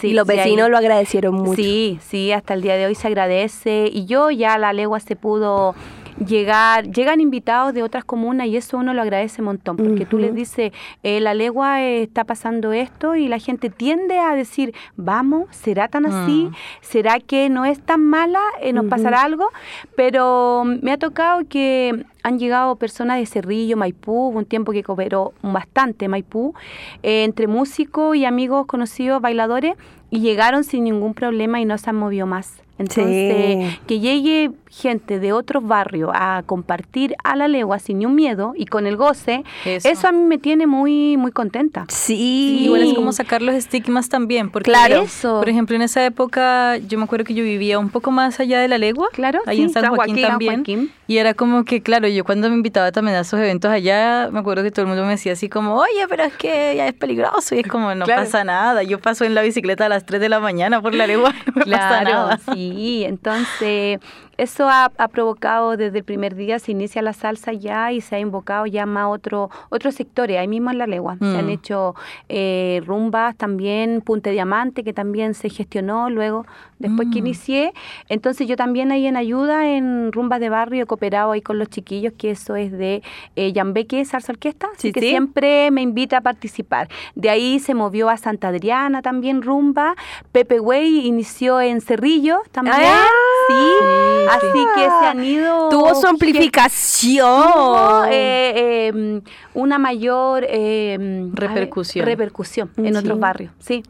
Sí, 0.00 0.08
y 0.08 0.12
los 0.14 0.26
sí, 0.28 0.36
vecinos 0.36 0.70
lo 0.70 0.78
agradecieron 0.78 1.34
mucho. 1.34 1.56
Sí, 1.56 1.98
sí, 2.00 2.30
hasta 2.32 2.54
el 2.54 2.62
día 2.62 2.76
de 2.76 2.86
hoy 2.86 2.94
se 2.94 3.08
agradece. 3.08 3.88
Y 3.92 4.06
yo 4.06 4.30
ya 4.30 4.56
la 4.56 4.72
legua 4.72 5.00
se 5.00 5.16
pudo 5.16 5.74
llegar, 6.18 6.90
llegan 6.90 7.20
invitados 7.20 7.74
de 7.74 7.82
otras 7.82 8.04
comunas 8.04 8.46
y 8.46 8.56
eso 8.56 8.78
uno 8.78 8.94
lo 8.94 9.02
agradece 9.02 9.40
un 9.40 9.46
montón, 9.46 9.76
porque 9.76 10.06
tú 10.06 10.18
les 10.18 10.34
dices, 10.34 10.72
eh, 11.02 11.20
la 11.20 11.34
legua 11.34 11.82
eh, 11.82 12.02
está 12.02 12.24
pasando 12.24 12.72
esto 12.72 13.16
y 13.16 13.28
la 13.28 13.38
gente 13.38 13.70
tiende 13.70 14.18
a 14.18 14.34
decir, 14.34 14.74
vamos, 14.96 15.46
¿será 15.50 15.88
tan 15.88 16.06
así? 16.06 16.48
Mm. 16.50 16.54
¿Será 16.80 17.20
que 17.20 17.48
no 17.48 17.64
es 17.64 17.80
tan 17.80 18.04
mala? 18.04 18.40
Eh, 18.60 18.72
¿Nos 18.72 18.86
pasará 18.86 19.22
algo? 19.22 19.48
Pero 19.96 20.64
me 20.64 20.92
ha 20.92 20.98
tocado 20.98 21.42
que 21.48 22.04
han 22.24 22.38
llegado 22.38 22.76
personas 22.76 23.18
de 23.18 23.26
Cerrillo, 23.26 23.76
Maipú, 23.76 24.28
hubo 24.28 24.38
un 24.38 24.46
tiempo 24.46 24.72
que 24.72 24.82
cooperó 24.82 25.34
bastante 25.42 26.08
Maipú, 26.08 26.54
eh, 27.02 27.24
entre 27.24 27.46
músicos 27.46 28.16
y 28.16 28.24
amigos 28.24 28.66
conocidos, 28.66 29.20
bailadores, 29.20 29.74
y 30.10 30.20
llegaron 30.20 30.64
sin 30.64 30.84
ningún 30.84 31.12
problema 31.12 31.60
y 31.60 31.66
no 31.66 31.76
se 31.76 31.90
han 31.90 31.96
movido 31.96 32.26
más. 32.26 32.63
Entonces, 32.78 33.72
Sí. 33.72 33.78
que 33.86 34.00
llegue 34.00 34.50
gente 34.68 35.20
de 35.20 35.32
otros 35.32 35.64
barrios 35.64 36.10
a 36.12 36.42
compartir 36.44 37.14
a 37.22 37.36
la 37.36 37.46
legua 37.46 37.78
sin 37.78 38.00
ni 38.00 38.06
un 38.06 38.16
miedo 38.16 38.52
y 38.56 38.66
con 38.66 38.88
el 38.88 38.96
goce, 38.96 39.44
Eso. 39.64 39.88
eso, 39.88 40.08
a 40.08 40.12
mí 40.12 40.24
me 40.24 40.38
tiene 40.38 40.66
muy, 40.66 41.16
muy 41.16 41.30
contenta. 41.30 41.86
Sí. 41.88 42.62
Igual 42.64 42.82
es 42.82 42.94
como 42.94 43.12
sacar 43.12 43.42
los 43.42 43.54
estigmas 43.54 44.08
también, 44.08 44.50
porque 44.50 44.70
Claro. 44.72 45.02
Eso. 45.02 45.38
por 45.38 45.48
ejemplo 45.48 45.76
en 45.76 45.82
esa 45.82 46.04
época 46.04 46.76
yo 46.78 46.98
me 46.98 47.04
acuerdo 47.04 47.24
que 47.24 47.34
yo 47.34 47.44
vivía 47.44 47.78
un 47.78 47.90
poco 47.90 48.10
más 48.10 48.40
allá 48.40 48.58
de 48.58 48.66
la 48.66 48.78
legua, 48.78 49.08
Claro, 49.12 49.40
ahí 49.46 49.58
sí, 49.58 49.62
en 49.62 49.70
San, 49.70 49.82
San 49.84 49.94
Joaquín, 49.94 50.14
Joaquín, 50.16 50.28
también, 50.28 50.54
Joaquín. 50.56 50.90
y 51.06 51.18
era 51.18 51.34
como 51.34 51.64
que 51.64 51.80
claro, 51.80 52.08
yo 52.08 52.24
cuando 52.24 52.48
me 52.50 52.56
invitaba 52.56 52.90
también 52.90 53.16
a 53.16 53.20
esos 53.20 53.38
eventos 53.38 53.70
allá, 53.70 54.28
me 54.32 54.40
acuerdo 54.40 54.64
que 54.64 54.72
todo 54.72 54.82
el 54.82 54.88
mundo 54.88 55.04
me 55.04 55.10
decía 55.10 55.34
así 55.34 55.48
como, 55.48 55.76
oye, 55.76 56.06
pero 56.08 56.24
es 56.24 56.32
que 56.34 56.74
ya 56.76 56.88
es 56.88 56.94
peligroso, 56.94 57.54
y 57.54 57.60
es 57.60 57.68
como, 57.68 57.94
no 57.94 58.04
Claro. 58.06 58.22
pasa 58.24 58.42
nada, 58.42 58.82
yo 58.82 58.98
paso 58.98 59.24
en 59.24 59.34
la 59.36 59.42
bicicleta 59.42 59.86
a 59.86 59.88
las 59.88 60.04
3 60.04 60.20
de 60.20 60.28
la 60.28 60.40
mañana 60.40 60.82
por 60.82 60.94
la 60.94 61.06
legua, 61.06 61.32
no 61.46 61.52
me 61.54 61.76
pasa 61.76 62.00
Claro, 62.00 62.10
nada. 62.10 62.40
sí. 62.52 62.63
Entonces, 63.04 64.00
eso 64.36 64.68
ha, 64.68 64.90
ha 64.96 65.08
provocado 65.08 65.76
desde 65.76 65.98
el 65.98 66.04
primer 66.04 66.34
día, 66.34 66.58
se 66.58 66.72
inicia 66.72 67.02
la 67.02 67.12
salsa 67.12 67.52
ya 67.52 67.92
y 67.92 68.00
se 68.00 68.16
ha 68.16 68.18
invocado 68.18 68.66
ya 68.66 68.86
más 68.86 69.06
otro, 69.08 69.50
otros 69.70 69.94
sectores, 69.94 70.38
ahí 70.38 70.48
mismo 70.48 70.70
en 70.70 70.78
La 70.78 70.86
Legua. 70.86 71.16
Se 71.20 71.38
han 71.38 71.46
Mm. 71.46 71.50
hecho 71.50 71.94
eh, 72.28 72.82
rumbas 72.86 73.36
también, 73.36 74.00
Punte 74.00 74.30
Diamante, 74.30 74.82
que 74.84 74.92
también 74.92 75.34
se 75.34 75.48
gestionó 75.50 76.10
luego, 76.10 76.46
después 76.78 77.08
que 77.12 77.20
Mm. 77.20 77.26
inicié. 77.26 77.72
Entonces, 78.08 78.48
yo 78.48 78.56
también 78.56 78.90
ahí 78.92 79.06
en 79.06 79.16
ayuda, 79.16 79.68
en 79.68 80.10
rumbas 80.12 80.40
de 80.40 80.48
barrio, 80.48 80.82
he 80.82 80.86
cooperado 80.86 81.32
ahí 81.32 81.40
con 81.40 81.58
los 81.58 81.68
chiquillos, 81.68 82.12
que 82.18 82.30
eso 82.32 82.56
es 82.56 82.72
de 82.72 83.02
eh, 83.36 83.52
Yambeque 83.52 84.04
Salsa 84.04 84.32
Orquesta, 84.32 84.66
así 84.72 84.88
Sí, 84.88 84.92
que 84.92 85.00
sí. 85.00 85.08
siempre 85.08 85.70
me 85.70 85.82
invita 85.82 86.18
a 86.18 86.20
participar. 86.20 86.88
De 87.14 87.30
ahí 87.30 87.58
se 87.58 87.74
movió 87.74 88.08
a 88.08 88.16
Santa 88.16 88.48
Adriana 88.48 89.02
también 89.02 89.42
rumba, 89.42 89.94
Pepe 90.32 90.58
Güey 90.58 91.06
inició 91.06 91.60
en 91.60 91.80
Cerrillo 91.80 92.40
también, 92.52 92.76
Ah, 92.76 93.08
sí, 93.46 93.76
sí. 93.78 94.23
Así 94.30 94.66
que 94.74 94.82
se 94.82 95.06
han 95.06 95.24
ido... 95.24 95.68
Tuvo 95.68 95.94
su 95.94 96.06
amplificación. 96.06 97.42
tuvo, 97.42 98.04
eh, 98.10 98.90
eh, 98.94 99.20
una 99.54 99.78
mayor 99.78 100.44
ver, 100.44 101.28
Repercusión. 101.32 102.06
repercusión 102.06 102.70
en 102.76 102.94
Sí. 102.94 102.98
otros 103.00 103.18
barrios, 103.18 103.52
sí. 103.58 103.82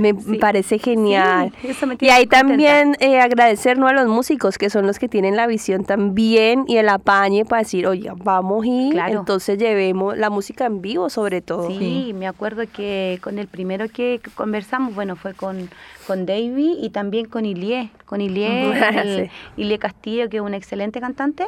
Me 0.00 0.14
Sí. 0.20 0.36
parece 0.38 0.78
genial. 0.78 1.52
Sí, 1.60 1.68
eso 1.68 1.86
me 1.86 1.96
y 2.00 2.08
ahí 2.08 2.26
también 2.26 2.96
eh, 3.00 3.20
agradecernos 3.20 3.90
a 3.90 3.92
los 3.92 4.08
músicos, 4.08 4.56
que 4.58 4.70
son 4.70 4.86
los 4.86 4.98
que 4.98 5.08
tienen 5.08 5.36
la 5.36 5.46
visión 5.46 5.84
también 5.84 6.64
y 6.66 6.76
el 6.78 6.88
apañe 6.88 7.44
para 7.44 7.62
decir, 7.62 7.86
oye, 7.86 8.10
vamos 8.16 8.64
y 8.66 8.90
Claro. 8.92 9.20
entonces 9.20 9.58
llevemos 9.58 10.16
la 10.16 10.30
música 10.30 10.66
en 10.66 10.80
vivo 10.80 11.10
sobre 11.10 11.40
todo. 11.42 11.68
Sí, 11.68 12.12
me 12.14 12.26
acuerdo 12.26 12.62
que 12.72 13.18
con 13.22 13.38
el 13.38 13.46
primero 13.46 13.88
que 13.88 14.20
conversamos, 14.34 14.94
bueno, 14.94 15.16
fue 15.16 15.34
con, 15.34 15.68
con 16.06 16.24
Davy 16.24 16.78
y 16.80 16.90
también 16.90 17.26
con 17.26 17.44
Ilie, 17.44 17.90
con 18.06 18.20
Ilie, 18.22 18.68
Ujú. 18.68 18.72
el- 18.98 19.10
Sí. 19.26 19.30
Ilie 19.58 19.78
Castillo, 19.78 20.28
que 20.30 20.38
es 20.38 20.42
un 20.42 20.54
excelente 20.54 21.00
cantante, 21.00 21.44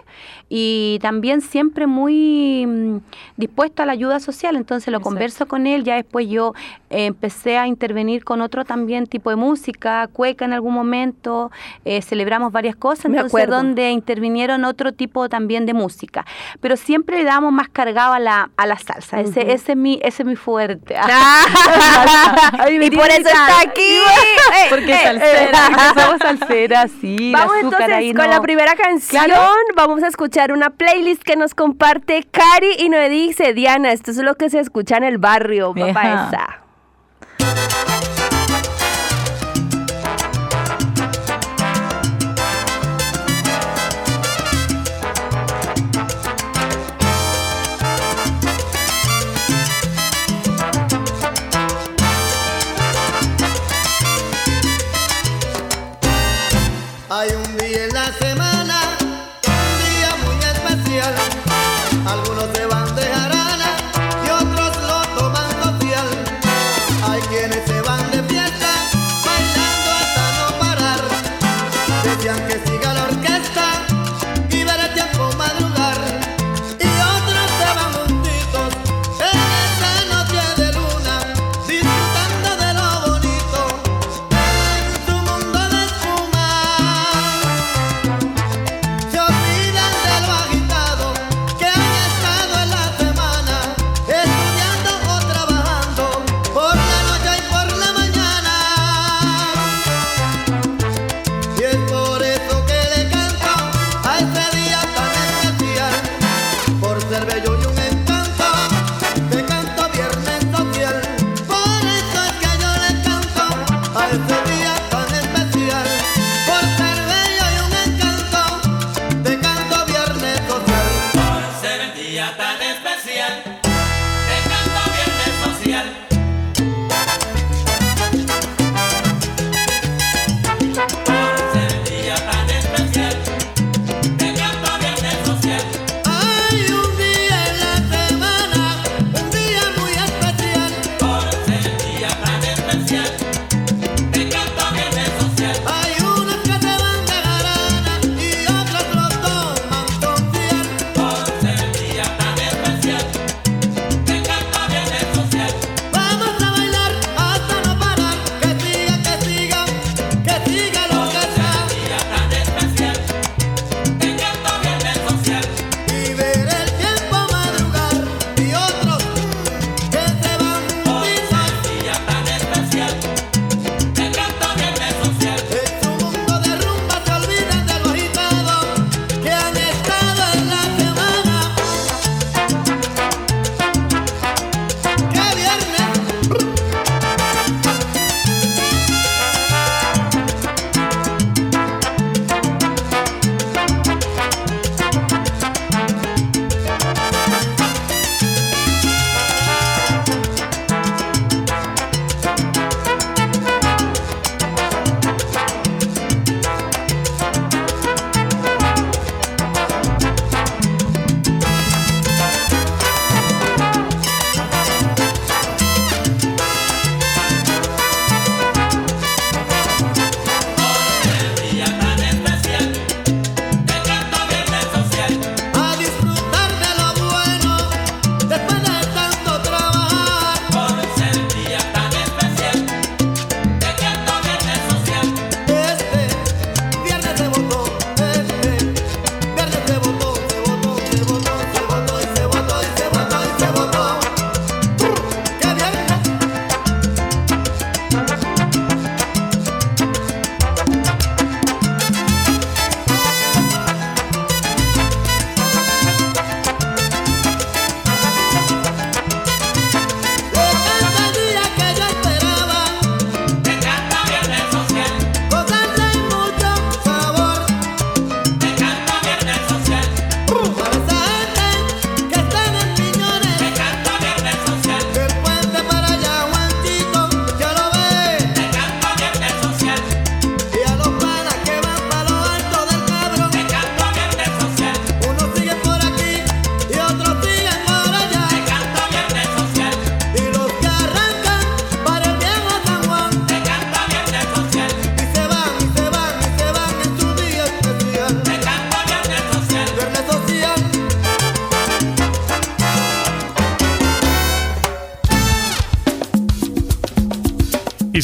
y 0.50 0.98
también 1.00 1.40
siempre 1.40 1.86
muy 1.86 2.66
mm, 2.66 2.96
dispuesto 3.36 3.82
a 3.82 3.86
la 3.86 3.92
ayuda 3.92 4.20
social, 4.20 4.56
entonces 4.56 4.88
lo 4.92 4.98
Exacto. 4.98 5.08
converso 5.10 5.46
con 5.48 5.66
él, 5.66 5.84
ya 5.84 5.94
después 5.94 6.28
yo 6.28 6.52
eh, 6.90 7.06
empecé 7.06 7.56
a 7.56 7.66
intervenir 7.66 8.24
con 8.24 8.41
otro 8.42 8.64
también 8.66 9.06
tipo 9.06 9.30
de 9.30 9.36
música, 9.36 10.08
cueca 10.12 10.44
en 10.44 10.52
algún 10.52 10.74
momento, 10.74 11.50
eh, 11.86 12.02
celebramos 12.02 12.52
varias 12.52 12.76
cosas, 12.76 13.06
Me 13.06 13.16
entonces 13.16 13.32
acuerdo. 13.32 13.56
donde 13.56 13.90
intervinieron 13.90 14.64
otro 14.64 14.92
tipo 14.92 15.28
también 15.30 15.64
de 15.64 15.72
música, 15.74 16.26
pero 16.60 16.76
siempre 16.76 17.16
le 17.18 17.24
damos 17.24 17.52
más 17.52 17.68
cargado 17.70 18.12
a 18.12 18.18
la, 18.18 18.50
a 18.56 18.66
la 18.66 18.76
salsa, 18.78 19.20
ese, 19.20 19.52
ese, 19.52 19.72
es 19.72 19.78
mi, 19.78 19.98
ese 20.02 20.22
es 20.22 20.26
mi 20.26 20.36
fuerte. 20.36 20.96
Ay, 22.58 22.78
me 22.78 22.86
y 22.86 22.90
por 22.90 23.08
eso 23.08 23.20
está 23.28 23.60
aquí. 23.60 23.98
Porque 24.70 24.96
salsera. 24.96 25.58
Porque 25.68 26.00
somos 26.00 26.18
salseras, 26.20 26.90
sí. 27.00 27.32
Vamos 27.32 27.52
azúcar 27.56 27.64
entonces 27.82 27.96
ahí 27.96 28.14
con 28.14 28.26
no- 28.26 28.30
la 28.32 28.40
primera 28.40 28.74
canción. 28.74 29.24
Claro. 29.24 29.50
Vamos 29.76 30.02
a 30.02 30.08
escuchar 30.08 30.52
una 30.52 30.70
playlist 30.70 31.22
que 31.22 31.36
nos 31.36 31.54
comparte 31.54 32.24
Cari 32.30 32.74
y 32.78 32.88
nos 32.88 33.08
dice 33.10 33.52
Diana. 33.54 33.92
Esto 33.92 34.10
es 34.10 34.18
lo 34.18 34.34
que 34.34 34.50
se 34.50 34.60
escucha 34.60 34.96
en 34.96 35.04
el 35.04 35.18
barrio, 35.18 35.74
papá 35.74 36.28
esa. 36.28 36.61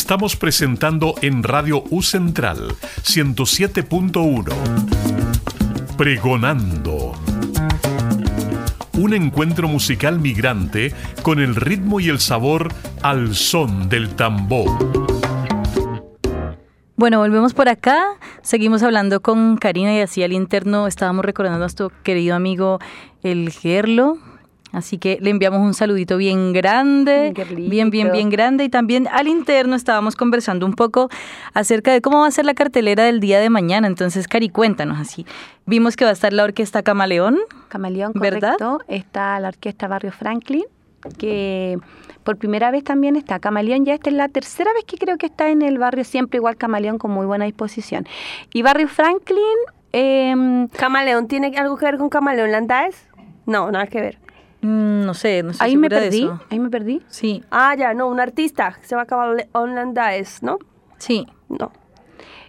Estamos 0.08 0.36
presentando 0.36 1.14
en 1.20 1.42
Radio 1.42 1.84
U 1.90 2.00
Central 2.00 2.74
107.1. 3.02 4.54
Pregonando. 5.98 7.12
Un 8.94 9.12
encuentro 9.12 9.68
musical 9.68 10.18
migrante 10.18 10.94
con 11.22 11.40
el 11.40 11.54
ritmo 11.54 12.00
y 12.00 12.08
el 12.08 12.20
sabor 12.20 12.72
al 13.02 13.34
son 13.34 13.90
del 13.90 14.16
tambor. 14.16 14.70
Bueno, 16.96 17.18
volvemos 17.18 17.52
por 17.52 17.68
acá. 17.68 18.02
Seguimos 18.40 18.82
hablando 18.82 19.20
con 19.20 19.58
Karina 19.58 19.94
y 19.94 20.00
así 20.00 20.22
al 20.22 20.32
interno 20.32 20.86
estábamos 20.86 21.22
recordando 21.22 21.56
a 21.56 21.60
nuestro 21.60 21.92
querido 22.02 22.34
amigo 22.34 22.78
El 23.22 23.50
Gerlo. 23.50 24.16
Así 24.72 24.98
que 24.98 25.18
le 25.20 25.30
enviamos 25.30 25.60
un 25.60 25.74
saludito 25.74 26.16
bien 26.16 26.52
grande, 26.52 27.32
bien, 27.56 27.90
bien, 27.90 28.12
bien 28.12 28.28
grande. 28.28 28.64
Y 28.64 28.68
también 28.68 29.08
al 29.08 29.26
interno 29.26 29.74
estábamos 29.74 30.14
conversando 30.14 30.66
un 30.66 30.74
poco 30.74 31.08
acerca 31.54 31.92
de 31.92 32.00
cómo 32.00 32.20
va 32.20 32.26
a 32.26 32.30
ser 32.30 32.44
la 32.44 32.54
cartelera 32.54 33.04
del 33.04 33.20
día 33.20 33.40
de 33.40 33.50
mañana. 33.50 33.86
Entonces, 33.86 34.28
Cari, 34.28 34.50
cuéntanos 34.50 34.98
así. 34.98 35.26
Vimos 35.66 35.96
que 35.96 36.04
va 36.04 36.10
a 36.10 36.12
estar 36.12 36.32
la 36.32 36.44
orquesta 36.44 36.82
Camaleón. 36.82 37.38
Camaleón, 37.68 38.12
¿verdad? 38.14 38.56
correcto. 38.58 38.78
Está 38.88 39.40
la 39.40 39.48
orquesta 39.48 39.88
Barrio 39.88 40.12
Franklin, 40.12 40.64
que 41.16 41.78
por 42.24 42.36
primera 42.36 42.70
vez 42.70 42.84
también 42.84 43.16
está. 43.16 43.38
Camaleón 43.38 43.86
ya 43.86 43.94
esta 43.94 44.10
es 44.10 44.16
la 44.16 44.28
tercera 44.28 44.70
vez 44.74 44.84
que 44.84 44.98
creo 44.98 45.16
que 45.16 45.26
está 45.26 45.48
en 45.48 45.62
el 45.62 45.78
barrio, 45.78 46.04
siempre 46.04 46.36
igual 46.36 46.56
Camaleón 46.56 46.98
con 46.98 47.10
muy 47.10 47.24
buena 47.24 47.46
disposición. 47.46 48.06
Y 48.52 48.62
Barrio 48.62 48.88
Franklin... 48.88 49.38
em, 49.92 50.68
¿Camaleón 50.68 51.26
tiene 51.26 51.56
algo 51.56 51.78
que 51.78 51.86
ver 51.86 51.96
con 51.96 52.10
Camaleón 52.10 52.52
Landaes? 52.52 53.08
No, 53.46 53.70
nada 53.70 53.86
que 53.86 54.00
ver. 54.02 54.18
Mm, 54.60 55.04
no 55.06 55.14
sé, 55.14 55.42
no 55.42 55.50
estoy 55.50 55.66
ahí 55.68 55.76
me 55.76 55.88
segura 55.88 55.96
de 56.00 56.06
perdí, 56.08 56.22
eso. 56.24 56.40
ahí 56.50 56.58
me 56.58 56.70
perdí. 56.70 57.02
Sí, 57.08 57.44
Ah, 57.50 57.74
ya, 57.76 57.94
no, 57.94 58.08
un 58.08 58.18
artista. 58.20 58.78
Se 58.82 58.94
va 58.96 59.02
a 59.02 59.04
acabar 59.04 59.48
Landaes, 59.54 60.42
¿no? 60.42 60.58
sí. 60.98 61.26
No. 61.48 61.72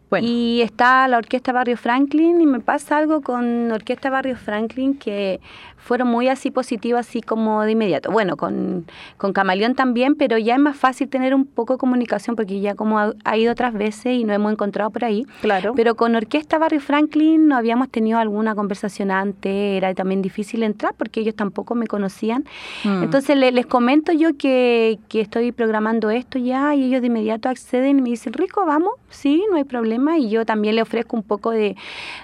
Bueno. 0.10 0.28
Y 0.28 0.62
está 0.64 1.08
la 1.08 1.18
Orquesta 1.20 1.52
Barrio 1.54 1.78
Franklin 1.78 2.42
y 2.42 2.48
me 2.48 2.60
pasa 2.60 2.98
algo 2.98 3.22
con 3.22 3.72
Orquesta 3.72 4.10
Barrio 4.10 4.36
Franklin 4.36 4.98
que 4.98 5.40
fueron 5.82 6.08
muy 6.10 6.28
así 6.28 6.52
positivos, 6.52 7.00
así 7.00 7.22
como 7.22 7.62
de 7.64 7.72
inmediato. 7.72 8.12
Bueno, 8.12 8.38
con, 8.38 8.86
con 9.18 9.34
Camaleón 9.34 9.76
también, 9.76 10.16
pero 10.16 10.38
ya 10.38 10.54
es 10.56 10.60
más 10.60 10.78
fácil 10.78 11.08
tener 11.10 11.34
un 11.34 11.46
poco 11.46 11.74
de 11.74 11.80
comunicación 11.80 12.36
porque 12.36 12.60
ya 12.60 12.76
como 12.76 13.00
ha, 13.00 13.14
ha 13.24 13.38
ido 13.38 13.52
otras 13.52 13.74
veces 13.74 14.14
y 14.14 14.24
nos 14.26 14.36
hemos 14.36 14.52
encontrado 14.52 14.90
por 14.92 15.06
ahí. 15.06 15.26
Claro. 15.42 15.74
Pero 15.76 15.96
con 15.96 16.16
Orquesta 16.16 16.58
Barrio 16.58 16.82
Franklin 16.82 17.48
no 17.48 17.56
habíamos 17.56 17.90
tenido 17.90 18.20
alguna 18.20 18.56
conversación 18.56 19.10
antes, 19.12 19.52
era 19.78 19.94
también 19.94 20.22
difícil 20.22 20.64
entrar 20.64 20.94
porque 20.98 21.22
ellos 21.22 21.36
tampoco 21.36 21.76
me 21.76 21.88
conocían. 21.88 22.46
Mm. 22.84 23.04
Entonces 23.04 23.38
le- 23.38 23.52
les 23.52 23.66
comento 23.66 24.12
yo 24.12 24.38
que, 24.38 25.00
que 25.08 25.22
estoy 25.22 25.52
programando 25.52 26.10
esto 26.10 26.38
ya 26.40 26.76
y 26.76 26.84
ellos 26.84 27.02
de 27.02 27.08
inmediato 27.08 27.50
acceden 27.50 28.00
y 28.00 28.02
me 28.02 28.10
dicen, 28.10 28.34
Rico, 28.34 28.66
vamos, 28.66 28.94
sí, 29.10 29.44
no 29.50 29.58
hay 29.58 29.64
problema. 29.64 30.18
Y 30.18 30.30
yo 30.30 30.46
también 30.46 30.76
le 30.76 30.82
ofrezco 30.82 31.16
un 31.16 31.24
poco 31.24 31.52
de, 31.52 31.76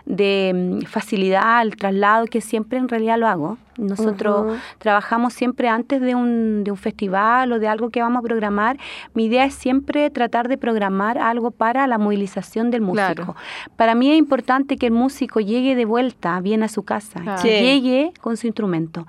de 0.06 0.51
mm, 0.82 0.86
facilidad 0.86 1.60
al 1.60 1.76
traslado 1.76 2.26
que 2.26 2.41
siempre 2.41 2.78
en 2.78 2.89
realidad 2.89 3.18
lo 3.18 3.28
hago. 3.28 3.45
고마워. 3.46 3.58
Nosotros 3.78 4.45
Ujú. 4.47 4.55
trabajamos 4.78 5.34
siempre 5.34 5.67
antes 5.69 6.01
de 6.01 6.15
un, 6.15 6.63
de 6.63 6.71
un 6.71 6.78
festival 6.78 7.51
o 7.51 7.59
de 7.59 7.67
algo 7.67 7.89
que 7.89 8.01
vamos 8.01 8.19
a 8.19 8.21
programar. 8.21 8.78
Mi 9.13 9.26
idea 9.26 9.45
es 9.45 9.53
siempre 9.53 10.09
tratar 10.09 10.47
de 10.47 10.57
programar 10.57 11.17
algo 11.17 11.51
para 11.51 11.88
la 11.88 11.97
movilización 11.97 12.71
del 12.71 12.82
músico. 12.82 12.95
Claro. 13.15 13.36
Para 13.76 13.95
mí 13.95 14.11
es 14.11 14.17
importante 14.17 14.78
que 14.78 14.88
el 14.88 14.93
músico 14.93 15.39
llegue 15.39 15.76
de 15.76 15.86
vuelta 15.86 16.39
bien 16.41 16.63
a 16.63 16.67
su 16.67 16.84
casa, 16.84 17.19
Claro. 17.21 17.41
que 17.41 17.57
Sí. 17.59 17.63
llegue 17.65 18.11
con 18.21 18.38
su 18.38 18.47
instrumento. 18.47 19.05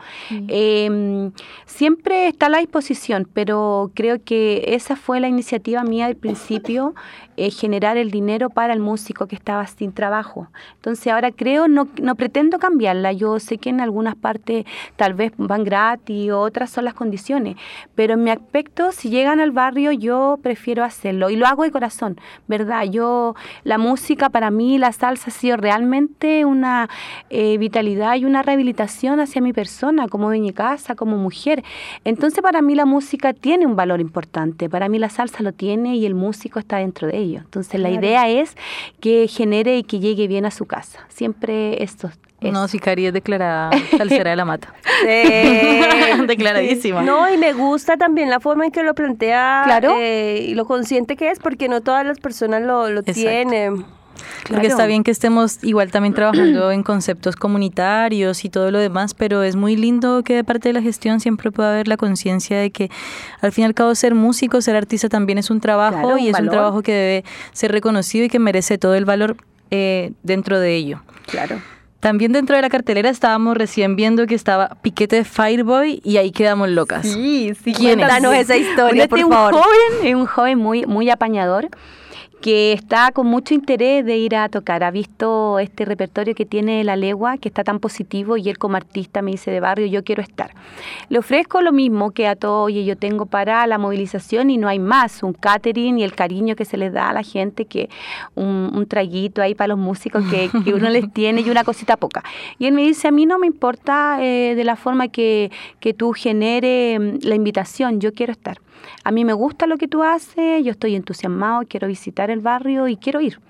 Eh, 0.48 1.30
siempre 1.66 2.28
está 2.28 2.46
a 2.46 2.48
la 2.48 2.58
disposición, 2.58 3.28
pero 3.32 3.90
creo 3.94 4.22
que 4.24 4.64
esa 4.74 4.96
fue 4.96 5.20
la 5.20 5.28
iniciativa 5.28 5.82
mía 5.84 6.06
del 6.06 6.16
principio, 6.16 6.94
eh, 7.36 7.50
generar 7.50 7.96
el 7.98 8.10
dinero 8.10 8.48
para 8.48 8.72
el 8.72 8.80
músico 8.80 9.26
que 9.26 9.34
estaba 9.36 9.66
sin 9.66 9.92
trabajo. 9.92 10.48
Entonces 10.76 11.12
ahora 11.12 11.30
creo, 11.32 11.68
no, 11.68 11.86
no 12.00 12.14
pretendo 12.14 12.58
cambiarla, 12.58 13.12
yo 13.12 13.38
sé 13.40 13.58
que 13.58 13.68
en 13.68 13.80
algunas 13.80 14.14
partes 14.14 14.55
tal 14.96 15.14
vez 15.14 15.32
van 15.36 15.64
gratis, 15.64 16.30
otras 16.32 16.70
son 16.70 16.84
las 16.84 16.94
condiciones, 16.94 17.57
pero 17.94 18.14
en 18.14 18.24
mi 18.24 18.30
aspecto, 18.30 18.92
si 18.92 19.11
llegan 19.11 19.40
al 19.40 19.50
barrio, 19.50 19.92
yo 19.92 20.38
prefiero 20.42 20.84
hacerlo 20.84 21.28
y 21.30 21.36
lo 21.36 21.46
hago 21.46 21.64
de 21.64 21.70
corazón, 21.70 22.18
¿verdad? 22.46 22.84
Yo, 22.84 23.34
la 23.64 23.78
música 23.78 24.30
para 24.30 24.50
mí, 24.50 24.78
la 24.78 24.92
salsa 24.92 25.28
ha 25.28 25.32
sido 25.32 25.57
realmente 25.57 26.44
una 26.44 26.88
eh, 27.30 27.59
vitalidad 27.59 28.16
y 28.16 28.24
una 28.24 28.42
rehabilitación 28.42 29.20
hacia 29.20 29.42
mi 29.42 29.52
persona 29.52 30.09
como 30.09 30.26
dueña 30.26 30.46
de 30.48 30.54
casa, 30.54 30.94
como 30.94 31.16
mujer. 31.16 31.62
Entonces 32.04 32.40
para 32.42 32.62
mí 32.62 32.74
la 32.74 32.84
música 32.86 33.32
tiene 33.32 33.66
un 33.66 33.76
valor 33.76 34.00
importante, 34.00 34.68
para 34.68 34.88
mí 34.88 34.98
la 34.98 35.09
salsa 35.11 35.42
lo 35.42 35.52
tiene 35.52 35.96
y 35.96 36.07
el 36.07 36.14
músico 36.14 36.59
está 36.59 36.78
dentro 36.78 37.09
de 37.09 37.18
ello. 37.18 37.40
Entonces 37.40 37.80
la 37.80 37.88
Claro. 37.88 38.04
idea 38.07 38.28
es 38.28 38.57
que 39.00 39.26
genere 39.28 39.78
y 39.78 39.82
que 39.82 39.98
llegue 40.00 40.28
bien 40.28 40.44
a 40.46 40.50
su 40.50 40.66
casa. 40.66 41.00
Siempre 41.09 41.82
esto. 41.82 42.11
No, 42.41 42.68
si 42.68 42.78
Cari 42.78 43.07
es 43.07 43.12
declarada 43.12 43.70
salsera 43.97 44.30
de 44.30 44.37
la 44.37 44.45
mata. 44.45 44.74
Sí. 45.01 45.07
Declaradísima. 46.26 47.03
No, 47.03 47.32
y 47.32 47.39
me 47.39 47.53
gusta 47.53 47.97
también 47.97 48.30
la 48.30 48.41
forma 48.41 48.66
en 48.66 48.70
que 48.72 48.82
lo 48.82 48.95
plantea 48.95 49.62
Claro. 49.64 49.95
eh, 49.99 50.45
y 50.49 50.55
lo 50.55 50.64
consciente 50.66 51.16
que 51.16 51.30
es, 51.30 51.39
porque 51.39 51.68
no 51.68 51.80
todas 51.80 52.05
las 52.07 52.18
personas 52.20 52.62
lo, 52.62 52.89
lo 52.91 53.03
tienen. 53.03 53.84
Porque 54.49 54.68
está 54.68 54.87
bien 54.87 55.03
que 55.05 55.11
estemos 55.11 55.62
igual 55.62 55.91
también 55.91 56.14
trabajando 56.14 56.70
en 56.70 56.82
conceptos 56.82 57.37
comunitarios 57.37 58.45
y 58.45 58.49
todo 58.49 58.70
lo 58.70 58.78
demás, 58.78 59.12
pero 59.12 59.43
es 59.43 59.57
muy 59.57 59.76
lindo 59.76 60.22
que 60.22 60.34
de 60.34 60.45
parte 60.45 60.68
de 60.70 60.72
la 60.72 60.80
gestión 60.82 61.20
siempre 61.20 61.51
pueda 61.51 61.72
haber 61.72 61.87
la 61.89 61.97
conciencia 61.97 62.59
de 62.59 62.70
que 62.70 62.91
al 63.41 63.53
fin 63.53 63.62
y 63.62 63.66
al 63.66 63.74
cabo 63.74 63.95
ser 63.95 64.14
músico, 64.14 64.61
ser 64.62 64.76
artista 64.76 65.09
también 65.09 65.37
es 65.39 65.51
un 65.51 65.61
trabajo 65.61 66.01
Claro, 66.01 66.18
y 66.18 66.28
es 66.28 66.39
un 66.39 66.49
trabajo 66.49 66.82
que 66.82 66.93
debe 66.93 67.24
ser 67.53 67.72
reconocido 67.72 68.24
y 68.24 68.28
que 68.28 68.39
merece 68.39 68.78
todo 68.78 68.95
el 68.95 69.05
valor 69.05 69.37
eh, 69.70 70.12
dentro 70.22 70.61
de 70.61 70.76
ello. 70.76 71.03
Claro. 71.26 71.61
También 72.01 72.32
dentro 72.32 72.55
de 72.57 72.62
la 72.62 72.68
cartelera 72.68 73.09
estábamos 73.11 73.57
recién 73.57 73.97
viendo 73.97 74.26
que 74.26 74.34
estaba 74.34 74.76
Piquete 74.82 75.16
de 75.16 75.24
Fireboy 75.24 76.01
y 76.05 76.18
ahí 76.18 76.30
quedamos 76.30 76.68
locas. 76.68 77.07
Sí, 77.07 77.53
sí. 77.64 77.72
¿Quién 77.72 78.01
es? 78.01 78.07
Cuéntanos 78.07 78.34
esa 78.34 78.57
historia, 78.57 79.05
Este 79.05 79.09
por 79.09 79.18
es 79.18 79.24
un 79.24 79.32
favor. 79.32 79.55
joven, 79.55 80.07
es 80.07 80.14
un 80.14 80.26
joven 80.26 80.59
muy, 80.59 80.86
muy 80.86 81.11
apañador 81.11 81.68
que 82.41 82.72
está 82.72 83.11
con 83.12 83.26
mucho 83.26 83.55
interés 83.55 84.05
de 84.05 84.16
ir 84.16 84.37
a 84.37 84.49
tocar. 84.49 84.84
Ha 84.84 84.91
visto 84.91 85.59
este 85.59 85.84
repertorio 85.84 86.34
que 86.34 86.45
tiene 86.45 86.84
La 86.84 86.97
Legua, 86.97 87.39
que 87.39 87.49
está 87.49 87.64
tan 87.64 87.80
positivo, 87.80 88.37
y 88.37 88.49
él 88.49 88.59
como 88.59 88.76
artista 88.76 89.22
me 89.22 89.32
dice 89.32 89.51
de 89.51 89.61
barrio, 89.61 89.87
yo 89.87 90.05
quiero 90.05 90.22
estar. 90.22 90.53
Le 91.09 91.18
ofrezco 91.18 91.61
lo 91.62 91.72
mismo 91.72 92.11
que 92.11 92.26
a 92.26 92.37
todo, 92.37 92.62
oye, 92.64 92.84
yo 92.84 92.97
tengo 92.97 93.26
para 93.26 93.66
la 93.66 93.78
movilización 93.78 94.51
y 94.51 94.59
no 94.59 94.68
hay 94.68 94.78
más, 94.78 95.22
un 95.22 95.32
catering 95.32 95.99
y 95.99 96.05
el 96.05 96.14
cariño 96.14 96.57
que 96.57 96.64
se 96.64 96.76
les 96.76 96.93
da 96.93 97.09
a 97.09 97.12
la 97.12 97.22
gente, 97.22 97.64
que 97.64 97.89
un, 98.34 98.70
un 98.74 98.87
traguito 98.87 99.43
ahí 99.43 99.55
para 99.55 99.68
los 99.68 99.78
músicos 99.78 100.24
que, 100.30 100.51
que 100.64 100.74
uno 100.74 100.89
les 100.89 101.12
tiene 101.12 101.41
y 101.41 101.51
una 101.51 101.64
cosita 101.64 101.97
poca. 101.97 102.22
Y 102.59 102.66
él 102.66 102.72
me 102.72 102.82
dice, 102.82 103.09
a 103.09 103.11
mí 103.11 103.26
no 103.26 103.39
me 103.39 103.47
importa 103.47 104.18
eh, 104.20 104.55
de 104.55 104.64
la 104.64 104.76
forma 104.76 105.09
que, 105.09 105.51
que 105.80 105.95
tú 105.95 106.12
genere 106.12 106.99
mm, 106.99 107.18
la 107.22 107.34
invitación, 107.34 108.01
yo 108.01 108.12
quiero 108.12 108.32
estar. 108.32 108.59
A 109.05 109.11
mí 109.11 109.24
me 109.24 109.33
gusta 109.33 109.66
lo 109.66 109.77
que 109.79 109.89
tú 109.89 110.03
haces, 110.03 110.64
yo 110.64 110.72
estoy 110.72 110.97
entusiasmado, 110.97 111.62
quiero 111.68 111.87
visitar 111.89 112.31
el 112.31 112.41
barrio 112.41 112.89
y 112.89 112.97
quiero 112.97 113.20
ir. 113.20 113.41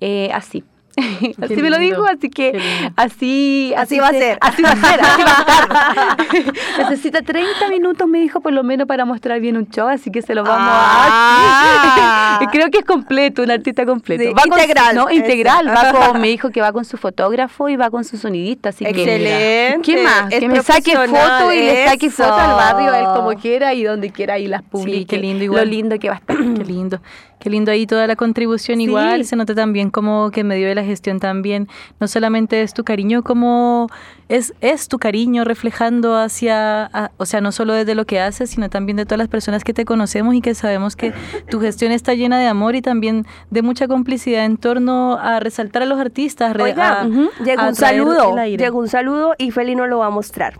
Eh, 0.00 0.30
así. 0.32 0.64
así 1.42 1.56
me 1.56 1.70
lo 1.70 1.78
dijo, 1.78 2.04
así 2.06 2.30
que 2.30 2.58
así, 2.96 3.72
Así 3.76 3.98
va 3.98 4.08
a 4.08 4.10
se- 4.12 4.18
ser. 4.20 4.38
Así 4.40 4.62
va 4.62 4.70
a 4.70 4.76
ser, 4.76 5.00
así 5.00 5.22
va 5.22 5.36
a 5.36 5.40
estar. 5.40 6.54
Necesita 6.78 7.22
30 7.22 7.68
minutos, 7.70 8.06
me 8.08 8.20
dijo, 8.20 8.40
por 8.40 8.52
lo 8.52 8.62
menos 8.62 8.86
para 8.86 9.04
mostrar 9.04 9.40
bien 9.40 9.56
un 9.56 9.68
show, 9.68 9.88
así 9.88 10.10
que 10.10 10.22
se 10.22 10.34
lo 10.34 10.44
vamos 10.44 10.68
Ah. 10.70 12.38
a... 12.38 12.38
Sí. 12.40 12.46
Creo 12.50 12.68
que 12.68 12.78
es 12.78 12.84
completo, 12.84 13.42
un 13.42 13.50
artista 13.52 13.86
completo. 13.86 14.24
Sí, 14.24 14.32
con- 14.34 14.58
integral, 14.58 14.96
no, 14.96 15.08
integral. 15.10 15.68
eso. 15.68 15.74
Va 15.96 16.08
con, 16.10 16.20
me 16.20 16.26
dijo 16.28 16.50
que 16.50 16.60
va 16.60 16.72
con 16.72 16.84
su 16.84 16.96
fotógrafo 16.96 17.68
y 17.68 17.76
va 17.76 17.90
con 17.90 18.02
su 18.04 18.16
sonidista, 18.16 18.70
así 18.70 18.84
que... 18.84 18.90
Excelente. 18.90 19.80
¿Qué 19.84 20.02
más? 20.02 20.32
Es 20.32 20.40
que 20.40 20.48
me 20.48 20.60
saque 20.62 20.96
fotos 20.96 21.54
y 21.54 21.60
le 21.60 21.86
saque 21.88 22.06
eso. 22.06 22.24
fotos 22.24 22.40
al 22.40 22.54
barrio, 22.56 22.92
él 22.94 23.04
como 23.14 23.34
quiera 23.40 23.72
y 23.72 23.84
donde 23.84 24.10
quiera 24.10 24.38
y 24.40 24.48
las 24.48 24.62
publique. 24.62 25.06
qué 25.16 25.18
lindo 25.22 25.38
Lo 25.38 25.44
igual. 25.44 25.70
lindo 25.70 25.98
que 25.98 26.08
va 26.08 26.16
a 26.16 26.18
estar. 26.18 26.36
Qué 26.36 26.64
lindo, 26.64 27.00
qué 27.44 27.50
lindo 27.50 27.70
ahí 27.70 27.86
toda 27.86 28.06
la 28.06 28.16
contribución 28.16 28.78
Sí. 28.78 28.84
igual, 28.84 29.26
se 29.26 29.36
nota 29.36 29.54
también 29.54 29.90
como 29.90 30.30
que 30.30 30.40
en 30.40 30.46
medio 30.48 30.66
de 30.66 30.74
la 30.74 30.82
gestión 30.82 31.20
también, 31.20 31.68
no 32.00 32.08
solamente 32.08 32.62
es 32.62 32.72
tu 32.72 32.84
cariño, 32.84 33.22
como 33.22 33.88
es, 34.30 34.54
es 34.62 34.88
tu 34.88 34.98
cariño 34.98 35.44
reflejando 35.44 36.16
hacia, 36.16 36.86
a- 36.86 37.10
o 37.18 37.26
sea, 37.26 37.42
no 37.42 37.52
solo 37.52 37.74
desde 37.74 37.94
lo 37.94 38.06
que 38.06 38.18
haces, 38.18 38.48
sino 38.48 38.70
también 38.70 38.96
de 38.96 39.04
todas 39.04 39.18
las 39.18 39.28
personas 39.28 39.62
que 39.62 39.74
te 39.74 39.84
conocemos 39.84 40.34
y 40.34 40.40
que 40.40 40.54
sabemos 40.54 40.96
que 40.96 41.12
tu 41.50 41.60
gestión 41.60 41.92
está 41.92 42.14
llena 42.14 42.38
de 42.40 42.46
amor 42.46 42.76
y 42.76 42.80
también 42.80 43.26
de 43.50 43.60
mucha 43.60 43.88
complicidad 43.88 44.46
en 44.46 44.56
torno 44.56 45.18
a 45.20 45.38
resaltar 45.38 45.82
a 45.82 45.86
los 45.86 46.00
artistas, 46.00 46.54
re- 46.56 46.62
Oiga, 46.62 47.02
a- 47.02 47.04
llegó 47.44 47.60
a 47.62 47.68
un 47.68 47.74
saludo, 47.74 48.34
llegó 48.46 48.78
un 48.78 48.88
saludo 48.88 49.34
y 49.36 49.50
Feli 49.50 49.74
nos 49.76 49.88
lo 49.90 49.98
va 49.98 50.06
a 50.06 50.10
mostrar. 50.10 50.54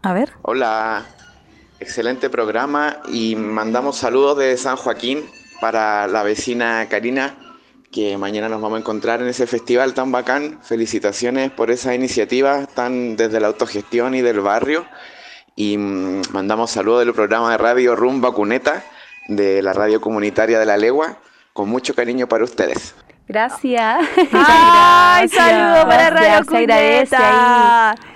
A 0.00 0.14
ver. 0.14 0.32
Hola, 0.40 1.04
excelente 1.78 2.30
programa 2.30 2.96
y 3.12 3.36
mandamos 3.36 3.96
saludos 3.98 4.38
de 4.38 4.56
San 4.56 4.76
Joaquín 4.76 5.20
para 5.60 6.06
la 6.06 6.22
vecina 6.22 6.86
Karina, 6.88 7.34
que 7.90 8.18
mañana 8.18 8.48
nos 8.48 8.60
vamos 8.60 8.76
a 8.76 8.80
encontrar 8.80 9.22
en 9.22 9.28
ese 9.28 9.46
festival 9.46 9.94
tan 9.94 10.12
bacán. 10.12 10.60
Felicitaciones 10.62 11.50
por 11.50 11.70
esa 11.70 11.94
iniciativa 11.94 12.66
tan 12.66 13.16
desde 13.16 13.40
la 13.40 13.48
autogestión 13.48 14.14
y 14.14 14.20
del 14.20 14.40
barrio. 14.40 14.86
Y 15.54 15.78
mm, 15.78 16.22
mandamos 16.32 16.70
saludos 16.70 17.04
del 17.04 17.14
programa 17.14 17.50
de 17.50 17.58
radio 17.58 17.96
Rumba 17.96 18.32
Cuneta, 18.32 18.84
de 19.28 19.62
la 19.62 19.72
radio 19.72 20.00
comunitaria 20.00 20.58
de 20.58 20.66
La 20.66 20.76
Legua, 20.76 21.18
con 21.52 21.68
mucho 21.68 21.94
cariño 21.94 22.28
para 22.28 22.44
ustedes. 22.44 22.94
Gracias. 23.28 24.06
¡Ay, 24.32 25.28
saludo 25.30 25.88
para 25.88 26.10
Radio 26.10 26.44
Se 26.48 26.56
agradece 26.58 27.16
Cuneta! 27.16 28.15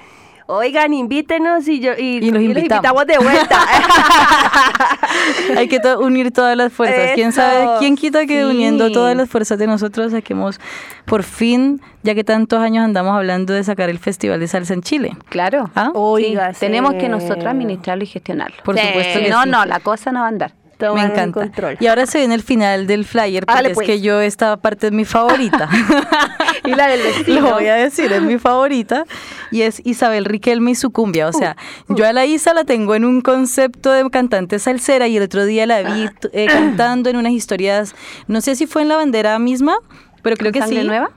Oigan, 0.51 0.93
invítenos 0.95 1.67
y, 1.69 1.81
yo, 1.81 1.93
y, 1.97 2.19
Y 2.19 2.31
los 2.31 2.43
y 2.43 2.47
invitamos. 2.47 2.85
invitamos 2.85 3.07
de 3.07 3.19
vuelta. 3.19 3.59
Hay 5.57 5.69
que 5.69 5.81
to- 5.81 5.99
unir 6.01 6.33
todas 6.33 6.57
las 6.57 6.73
fuerzas. 6.73 7.11
¿Quién 7.15 7.33
sabe? 7.33 7.79
¿Quién 7.79 7.97
quita 7.97 8.27
que 8.27 8.39
sí. 8.41 8.45
uniendo 8.45 8.91
todas 8.91 9.17
las 9.17 9.29
fuerzas 9.29 9.59
de 9.59 9.67
nosotros 9.67 10.13
saquemos 10.13 10.61
por 11.05 11.23
fin, 11.23 11.81
ya 12.03 12.15
que 12.15 12.25
tantos 12.25 12.61
años 12.61 12.85
andamos 12.85 13.15
hablando 13.17 13.53
de 13.53 13.65
sacar 13.65 13.91
el 13.91 13.99
Festival 13.99 14.41
de 14.41 14.49
Salsa 14.49 14.75
en 14.75 14.83
Chile? 14.83 15.17
Claro. 15.29 15.71
¿Ah? 15.75 15.91
Oiga, 15.95 16.53
Sí, 16.55 16.61
tenemos 16.61 16.95
que 16.95 17.09
nosotros 17.09 17.47
administrarlo 17.47 18.05
y 18.05 18.07
gestionarlo. 18.07 18.57
Por 18.65 18.79
Sí. 18.79 18.87
supuesto 18.87 19.21
que 19.21 19.29
no, 19.31 19.43
sí. 19.45 19.51
no, 19.51 19.65
la 19.65 19.81
cosa 19.81 20.13
no 20.13 20.21
va 20.21 20.27
a 20.27 20.29
andar. 20.29 20.53
Me 20.95 21.03
encanta. 21.03 21.41
control. 21.41 21.77
Y 21.81 21.87
ahora 21.87 22.07
se 22.07 22.19
viene 22.19 22.35
el 22.35 22.43
final 22.43 22.87
del 22.87 23.05
flyer, 23.05 23.45
porque 23.47 23.53
Hágale, 23.53 23.69
es 23.71 23.75
pues. 23.75 23.87
que 23.87 24.01
yo 24.01 24.21
esta 24.21 24.57
parte 24.57 24.87
es 24.89 24.93
mi 24.93 25.05
favorita. 25.05 25.69
y 26.65 26.75
la 26.75 26.89
del 26.89 27.01
vecino. 27.03 27.41
Lo 27.49 27.53
voy 27.55 27.67
a 27.67 27.75
decir, 27.75 28.13
es 28.13 28.23
mi 28.23 28.39
favorita. 28.39 29.05
Y 29.51 29.63
es 29.63 29.81
Isabel 29.85 30.25
Riquelme 30.25 30.73
y 30.73 30.75
su 30.75 30.91
cumbia. 30.91 31.29
O 31.29 31.33
sea, 31.33 31.57
Uh, 31.89 31.95
yo 31.97 32.07
a 32.07 32.13
la 32.13 32.27
Isa 32.27 32.55
la 32.55 32.65
tengo 32.65 32.95
en 32.95 33.05
un 33.05 33.21
concepto 33.21 33.91
de 33.93 34.09
cantante 34.11 34.59
salsera 34.59 35.09
y 35.09 35.17
el 35.17 35.23
otro 35.25 35.45
día 35.45 35.67
la 35.67 35.83
vi 35.83 36.09
t- 36.21 36.29
eh, 36.33 36.47
cantando 36.47 37.11
en 37.11 37.17
unas 37.17 37.33
historias, 37.33 37.95
no 38.29 38.41
sé 38.41 38.55
si 38.57 38.67
fue 38.67 38.83
en 38.83 38.89
la 38.89 38.97
bandera 38.97 39.39
misma, 39.39 39.77
pero 40.23 40.37
creo 40.37 40.53
que 40.53 40.61
¿Sangre 40.61 40.83
sí. 40.83 40.87
Nueva? 40.87 41.11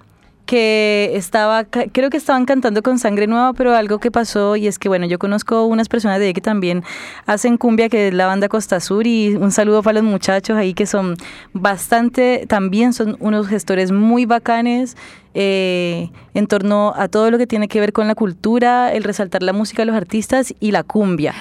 Que 0.46 1.12
estaba, 1.14 1.64
creo 1.64 2.10
que 2.10 2.18
estaban 2.18 2.46
cantando 2.46 2.82
con 2.84 3.00
sangre 3.00 3.28
nueva, 3.28 3.54
pero 3.54 3.76
algo 3.76 4.00
que 4.00 4.12
pasó 4.12 4.56
y 4.56 4.68
es 4.68 4.78
que, 4.78 4.90
bueno, 4.90 5.06
yo 5.06 5.20
conozco 5.20 5.66
unas 5.66 5.88
personas 5.88 6.20
de 6.20 6.28
ahí 6.28 6.34
que 6.34 6.42
también 6.42 6.84
hacen 7.26 7.58
cumbia, 7.58 7.90
que 7.90 8.10
es 8.10 8.14
la 8.14 8.26
banda 8.26 8.50
Costa 8.50 8.80
Sur, 8.80 9.08
y 9.08 9.36
un 9.36 9.52
saludo 9.52 9.82
para 9.84 10.02
los 10.02 10.04
muchachos 10.04 10.58
ahí 10.58 10.74
que 10.74 10.86
son 10.86 11.16
bastante, 11.54 12.46
también 12.48 12.94
son 12.94 13.16
unos 13.20 13.48
gestores 13.48 13.92
muy 13.92 14.26
bacanes 14.26 14.98
eh, 15.34 16.10
en 16.34 16.48
torno 16.48 16.94
a 16.96 17.08
todo 17.08 17.32
lo 17.32 17.38
que 17.38 17.48
tiene 17.48 17.68
que 17.68 17.80
ver 17.80 17.94
con 17.94 18.08
la 18.08 18.16
cultura, 18.16 18.94
el 18.94 19.04
resaltar 19.04 19.44
la 19.44 19.54
música 19.54 19.82
de 19.82 19.88
los 19.88 19.96
artistas 19.96 20.54
y 20.60 20.72
la 20.72 20.84
cumbia. 20.84 21.34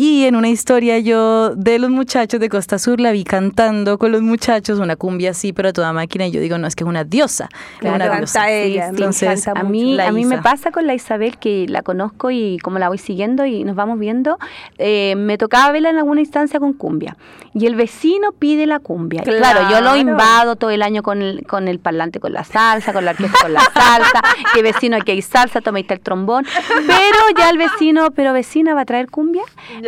Y 0.00 0.26
en 0.26 0.36
una 0.36 0.48
historia 0.48 1.00
yo 1.00 1.56
de 1.56 1.80
los 1.80 1.90
muchachos 1.90 2.38
de 2.38 2.48
Costa 2.48 2.78
Sur 2.78 3.00
la 3.00 3.10
vi 3.10 3.24
cantando 3.24 3.98
con 3.98 4.12
los 4.12 4.22
muchachos 4.22 4.78
una 4.78 4.94
cumbia 4.94 5.30
así, 5.30 5.52
pero 5.52 5.70
a 5.70 5.72
toda 5.72 5.92
máquina. 5.92 6.24
Y 6.28 6.30
yo 6.30 6.40
digo, 6.40 6.56
no, 6.56 6.68
es 6.68 6.76
que 6.76 6.84
es 6.84 6.88
una 6.88 7.02
diosa. 7.02 7.48
es 7.52 7.78
Claro, 7.80 7.96
una 7.96 8.04
canta 8.04 8.20
diosa. 8.22 8.48
ella, 8.48 8.86
Entonces, 8.90 9.48
a 9.48 9.64
mí, 9.64 9.96
La 9.96 10.06
a 10.06 10.12
mí 10.12 10.24
me 10.24 10.40
pasa 10.40 10.70
con 10.70 10.86
la 10.86 10.94
Isabel 10.94 11.36
que 11.38 11.66
la 11.68 11.82
conozco 11.82 12.30
y 12.30 12.58
como 12.58 12.78
la 12.78 12.88
voy 12.88 12.98
siguiendo 12.98 13.44
y 13.44 13.64
nos 13.64 13.74
vamos 13.74 13.98
viendo, 13.98 14.38
eh, 14.78 15.16
me 15.16 15.36
tocaba 15.36 15.72
verla 15.72 15.90
en 15.90 15.96
alguna 15.96 16.20
instancia 16.20 16.60
con 16.60 16.74
cumbia. 16.74 17.16
Y 17.52 17.66
el 17.66 17.74
vecino 17.74 18.30
pide 18.30 18.66
la 18.66 18.78
cumbia. 18.78 19.24
Claro, 19.24 19.68
yo 19.68 19.80
lo 19.80 19.96
invado 19.96 20.54
todo 20.54 20.70
el 20.70 20.82
año 20.82 21.02
con 21.02 21.22
el, 21.22 21.44
con 21.44 21.66
el 21.66 21.80
parlante 21.80 22.20
con 22.20 22.32
la 22.32 22.44
salsa, 22.44 22.92
con 22.92 23.04
la 23.04 23.10
orquesta 23.10 23.38
con 23.42 23.52
la 23.52 23.62
salsa, 23.62 24.22
que 24.54 24.62
vecino 24.62 24.96
aquí 24.96 25.10
hay 25.10 25.22
salsa, 25.22 25.60
toma 25.60 25.78
ahí 25.78 25.82
está 25.82 25.94
el 25.94 26.00
trombón. 26.00 26.46
Pero 26.86 27.18
ya 27.36 27.50
el 27.50 27.58
vecino, 27.58 28.12
pero 28.12 28.32
vecina 28.32 28.74
va 28.74 28.82
a 28.82 28.84
traer 28.84 29.10
cumbia. 29.10 29.42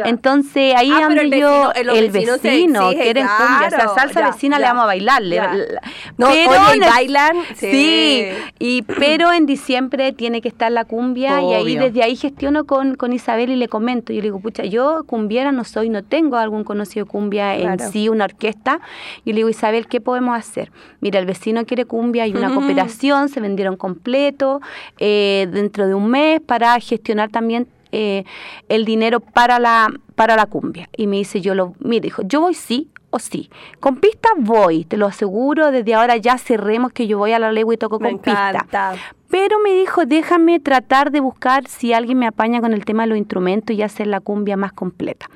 Ya. 0.04 0.10
Entonces 0.10 0.74
ahí 0.76 0.90
Ah, 0.92 1.06
ando 1.06 1.20
el 1.20 1.30
yo, 1.32 1.68
vecino- 1.74 1.92
el 1.92 2.10
vecino 2.10 2.34
exige, 2.34 3.02
quieren 3.02 3.26
cumbia, 3.26 3.66
o 3.66 3.70
sea, 3.70 3.88
salsa 3.94 4.20
ya, 4.20 4.30
vecina 4.30 4.58
le 4.58 4.64
vamos 4.64 4.82
a 4.84 4.86
bailarle. 4.86 5.36
Ya. 5.36 5.54
La- 5.54 5.80
No, 6.16 6.28
pero 6.28 6.50
oye, 6.50 6.58
¿y 6.72 6.76
en 6.76 6.82
el- 6.82 6.88
bailan? 6.88 7.36
Sí. 7.56 7.70
Sí. 7.70 8.26
y 8.58 8.82
pero 8.82 9.32
en 9.32 9.46
diciembre 9.46 10.12
tiene 10.12 10.40
que 10.40 10.48
estar 10.48 10.70
la 10.72 10.84
cumbia 10.84 11.40
y 11.42 11.54
ahí 11.54 11.76
desde 11.76 12.02
ahí 12.02 12.16
gestiono 12.16 12.64
con, 12.64 12.94
con 12.96 13.12
Isabel 13.12 13.50
y 13.50 13.56
le 13.56 13.68
comento. 13.68 14.12
Yo 14.12 14.18
le 14.20 14.24
digo, 14.24 14.40
pucha, 14.40 14.64
yo 14.64 15.04
cumbiera 15.06 15.52
no 15.52 15.64
soy, 15.64 15.88
no 15.88 16.02
tengo 16.04 16.36
algún 16.36 16.64
conocido 16.64 17.06
cumbia 17.06 17.56
Claro. 17.56 17.84
en 17.84 17.92
sí, 17.92 18.08
una 18.08 18.24
orquesta. 18.24 18.80
Y 19.24 19.32
le 19.32 19.36
digo, 19.38 19.48
Isabel, 19.48 19.86
¿qué 19.86 20.00
podemos 20.00 20.36
hacer? 20.36 20.70
Mira, 21.00 21.18
el 21.18 21.26
vecino 21.26 21.64
quiere 21.64 21.84
cumbia, 21.84 22.24
hay 22.24 22.34
una 22.34 22.52
cooperación, 22.52 23.28
se 23.28 23.40
vendieron 23.40 23.76
completo 23.76 24.60
eh, 24.98 25.48
dentro 25.52 25.86
de 25.86 25.94
un 25.94 26.08
mes 26.08 26.40
para 26.40 26.78
gestionar 26.80 27.30
también 27.30 27.66
eh, 27.92 28.24
el 28.68 28.84
dinero 28.84 29.20
para 29.20 29.58
la, 29.58 29.88
para 30.14 30.36
la 30.36 30.46
cumbia. 30.46 30.88
Y 30.96 31.06
me 31.06 31.16
dice, 31.16 31.40
yo 31.40 31.54
lo, 31.54 31.74
mire, 31.80 32.02
dijo, 32.02 32.22
yo 32.22 32.40
voy 32.40 32.54
sí 32.54 32.88
o 33.10 33.18
sí. 33.18 33.50
Con 33.80 33.96
pista 33.96 34.28
voy, 34.38 34.84
te 34.84 34.96
lo 34.96 35.06
aseguro, 35.06 35.70
desde 35.70 35.94
ahora 35.94 36.16
ya 36.16 36.38
cerremos 36.38 36.92
que 36.92 37.06
yo 37.06 37.18
voy 37.18 37.32
a 37.32 37.38
la 37.38 37.52
legua 37.52 37.74
y 37.74 37.76
toco 37.76 37.98
Me 37.98 38.10
con 38.10 38.18
pista. 38.18 38.94
Pero 39.30 39.58
me 39.60 39.72
dijo, 39.74 40.06
déjame 40.06 40.58
tratar 40.60 41.10
de 41.12 41.20
buscar 41.20 41.66
si 41.68 41.92
alguien 41.92 42.18
me 42.18 42.26
apaña 42.26 42.60
con 42.60 42.72
el 42.72 42.84
tema 42.84 43.04
de 43.04 43.10
los 43.10 43.18
instrumentos 43.18 43.76
y 43.76 43.82
hacer 43.82 44.06
la 44.08 44.20
cumbia 44.20 44.56
más 44.56 44.72
completa. 44.72 45.26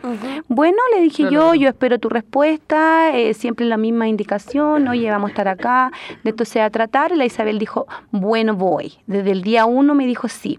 Bueno, 0.49 0.79
le 0.95 1.01
dije 1.03 1.23
yo, 1.31 1.55
yo 1.55 1.69
espero 1.69 1.99
tu 1.99 2.09
respuesta, 2.09 3.17
eh, 3.17 3.35
siempre 3.35 3.67
la 3.67 3.77
misma 3.77 4.09
indicación, 4.09 4.89
oye, 4.89 5.11
vamos 5.11 5.29
a 5.29 5.31
estar 5.31 5.49
acá, 5.49 5.93
de 6.25 6.31
esto 6.31 6.45
se 6.45 6.59
va 6.59 6.65
a 6.67 6.71
tratar. 6.71 7.13
Y 7.13 7.17
la 7.17 7.25
Isabel 7.25 7.59
dijo, 7.59 7.87
bueno, 8.11 8.55
voy. 8.57 8.95
Desde 9.07 9.31
el 9.31 9.43
día 9.43 9.65
uno 9.65 9.95
me 9.95 10.07
dijo 10.07 10.29
sí. 10.29 10.59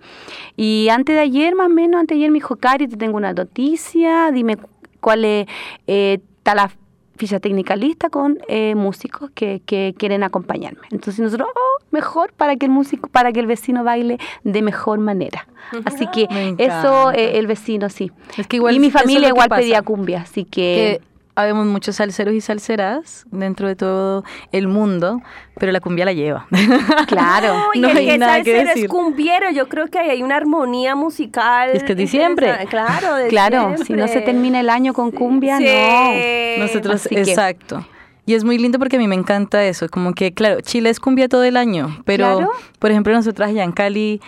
Y 0.55 0.87
antes 0.89 1.15
de 1.15 1.21
ayer, 1.21 1.55
más 1.55 1.67
o 1.67 1.69
menos, 1.73 1.99
antes 1.99 2.15
de 2.15 2.21
ayer 2.21 2.31
me 2.31 2.37
dijo, 2.37 2.55
Cari, 2.55 2.87
te 2.87 2.95
tengo 2.97 3.17
una 3.17 3.33
noticia, 3.33 4.31
dime 4.31 4.55
cu- 4.57 4.69
cuál 5.01 5.25
es, 5.25 5.47
eh, 5.87 6.19
está 6.37 6.55
la 6.55 6.71
ficha 7.15 7.39
técnica 7.39 7.75
lista 7.75 8.09
con 8.09 8.39
eh, 8.47 8.75
músicos 8.75 9.31
que, 9.33 9.61
que 9.65 9.95
quieren 9.97 10.23
acompañarme. 10.23 10.87
Entonces 10.91 11.19
nosotros, 11.19 11.49
oh, 11.53 11.83
mejor 11.91 12.33
para 12.33 12.55
que 12.55 12.65
el 12.65 12.71
músico, 12.71 13.07
para 13.07 13.31
que 13.31 13.39
el 13.39 13.47
vecino 13.47 13.83
baile 13.83 14.17
de 14.43 14.61
mejor 14.61 14.99
manera. 14.99 15.47
Así 15.85 16.07
que 16.07 16.27
Me 16.29 16.55
eso, 16.63 17.11
eh, 17.11 17.37
el 17.37 17.47
vecino 17.47 17.89
sí. 17.89 18.11
Es 18.37 18.47
que 18.47 18.57
igual 18.57 18.75
y 18.75 18.79
mi 18.79 18.91
familia 18.91 19.29
igual 19.29 19.49
pasa. 19.49 19.61
pedía 19.61 19.81
cumbia, 19.81 20.21
así 20.21 20.43
que, 20.45 20.99
que 21.01 21.14
habemos 21.35 21.65
muchos 21.67 21.97
salseros 21.97 22.33
y 22.33 22.41
salseras 22.41 23.25
dentro 23.31 23.67
de 23.67 23.75
todo 23.75 24.23
el 24.51 24.67
mundo, 24.67 25.21
pero 25.59 25.71
la 25.71 25.79
cumbia 25.81 26.05
la 26.05 26.13
lleva. 26.13 26.47
claro. 27.07 27.53
No, 27.65 27.69
y 27.73 27.79
No 27.81 27.89
el 27.89 27.97
hay 27.97 28.05
que 28.07 28.17
nada 28.17 28.37
que 28.41 28.51
salsero 28.51 28.59
es 28.69 28.75
decir. 28.75 28.89
cumbiero, 28.89 29.49
yo 29.51 29.67
creo 29.67 29.87
que 29.87 29.99
hay 29.99 30.23
una 30.23 30.35
armonía 30.37 30.95
musical. 30.95 31.71
Es 31.73 31.83
que 31.83 31.91
es 31.93 31.97
diciembre. 31.97 32.47
interesante. 32.47 32.69
Claro, 32.71 33.15
de 33.15 33.27
Claro, 33.27 33.75
si 33.85 33.93
no 33.93 34.07
se 34.07 34.13
siempre. 34.13 34.21
termina 34.33 34.59
el 34.61 34.69
año 34.69 34.93
con 34.93 35.11
cumbia, 35.11 35.57
Sí. 35.57 35.65
no. 35.65 36.63
Nosotros, 36.65 37.05
Así 37.05 37.15
que- 37.15 37.21
exacto. 37.21 37.85
Y 38.27 38.33
es 38.33 38.43
muy 38.43 38.57
lindo 38.57 38.79
porque 38.79 38.95
a 38.95 38.99
mí 38.99 39.07
me 39.07 39.15
encanta 39.15 39.63
eso, 39.65 39.87
como 39.89 40.13
que, 40.13 40.33
claro, 40.33 40.61
Chile 40.61 40.89
es 40.89 40.99
cumbia 40.99 41.29
todo 41.29 41.43
el 41.43 41.57
año, 41.57 42.01
pero, 42.05 42.37
Claro. 42.37 42.51
por 42.79 42.89
ejemplo, 42.89 43.13
nosotras 43.13 43.49
allá 43.49 43.63
en 43.63 43.71
Cali, 43.71 44.19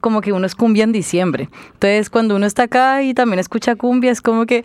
como 0.00 0.20
que 0.20 0.32
uno 0.32 0.46
es 0.46 0.54
cumbia 0.54 0.84
en 0.84 0.92
diciembre. 0.92 1.48
Entonces, 1.72 2.10
cuando 2.10 2.36
uno 2.36 2.46
está 2.46 2.64
acá 2.64 3.02
y 3.02 3.12
también 3.12 3.40
escucha 3.40 3.74
cumbia, 3.74 4.12
es 4.12 4.20
como 4.20 4.46
que, 4.46 4.62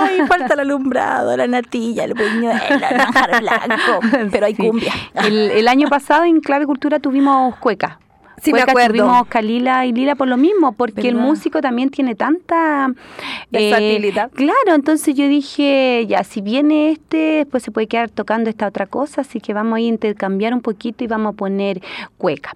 ¡ay, 0.00 0.20
falta 0.26 0.54
el 0.54 0.60
alumbrado, 0.60 1.36
la 1.36 1.46
natilla, 1.46 2.04
el 2.04 2.14
buñuelo, 2.14 2.60
el 2.70 2.96
manjar 2.96 3.40
blanco! 3.40 4.00
Pero 4.32 4.46
hay 4.46 4.54
Sí. 4.54 4.62
cumbia. 4.68 4.92
El, 5.14 5.50
el 5.50 5.68
año 5.68 5.88
pasado 5.88 6.24
en 6.24 6.40
Clave 6.40 6.66
Cultura 6.66 6.98
tuvimos 6.98 7.56
cueca. 7.56 7.98
Sí, 8.42 8.52
me 8.52 8.58
Cueca 8.58 8.72
acuerdo. 8.72 9.04
Tuvimos 9.04 9.26
Calila 9.28 9.86
y 9.86 9.92
Lila 9.92 10.16
por 10.16 10.28
lo 10.28 10.36
mismo, 10.36 10.72
porque 10.72 11.08
el 11.08 11.14
músico 11.14 11.60
también 11.62 11.88
tiene 11.88 12.14
tanta 12.14 12.88
eh, 12.90 13.70
Versatilidad. 13.70 14.30
claro, 14.32 14.74
entonces 14.74 15.14
yo 15.14 15.26
dije, 15.28 16.04
ya, 16.06 16.24
si 16.24 16.40
viene 16.42 16.90
este, 16.90 17.16
después 17.16 17.62
se 17.62 17.70
puede 17.70 17.86
quedar 17.86 18.10
tocando 18.10 18.50
esta 18.50 18.66
otra 18.66 18.86
cosa, 18.86 19.22
así 19.22 19.40
que 19.40 19.54
vamos 19.54 19.76
a 19.76 19.80
intercambiar 19.80 20.52
un 20.52 20.60
poquito 20.60 21.04
y 21.04 21.06
vamos 21.06 21.32
a 21.32 21.36
poner 21.36 21.80
cueca. 22.18 22.54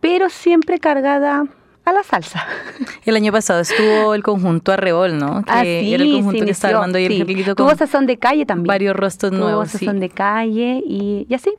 Pero 0.00 0.28
siempre 0.28 0.78
cargada 0.78 1.46
a 1.84 1.92
la 1.92 2.02
salsa. 2.02 2.44
El 3.04 3.16
año 3.16 3.30
pasado 3.32 3.60
estuvo 3.60 4.14
el 4.14 4.22
conjunto 4.22 4.72
Arrebol, 4.72 5.18
¿no? 5.18 5.42
Que 5.44 5.50
Ah, 5.52 5.62
sí, 5.62 5.92
era 5.94 6.02
el 6.04 6.12
conjunto 6.12 6.44
que 6.44 6.50
estaba 6.50 6.74
armando 6.78 6.98
el 6.98 7.12
sí. 7.12 7.18
Carlito 7.18 7.54
Tuvo 7.54 7.68
con 7.68 7.76
sazón 7.78 8.06
de 8.06 8.16
calle 8.18 8.46
también. 8.46 8.66
varios 8.68 8.96
rostros 8.96 9.32
Tuvo 9.32 9.40
nuevos. 9.42 9.70
sí. 9.70 9.78
sazón 9.78 10.00
de 10.00 10.08
calle 10.08 10.82
y, 10.86 11.26
y 11.28 11.34
así. 11.34 11.52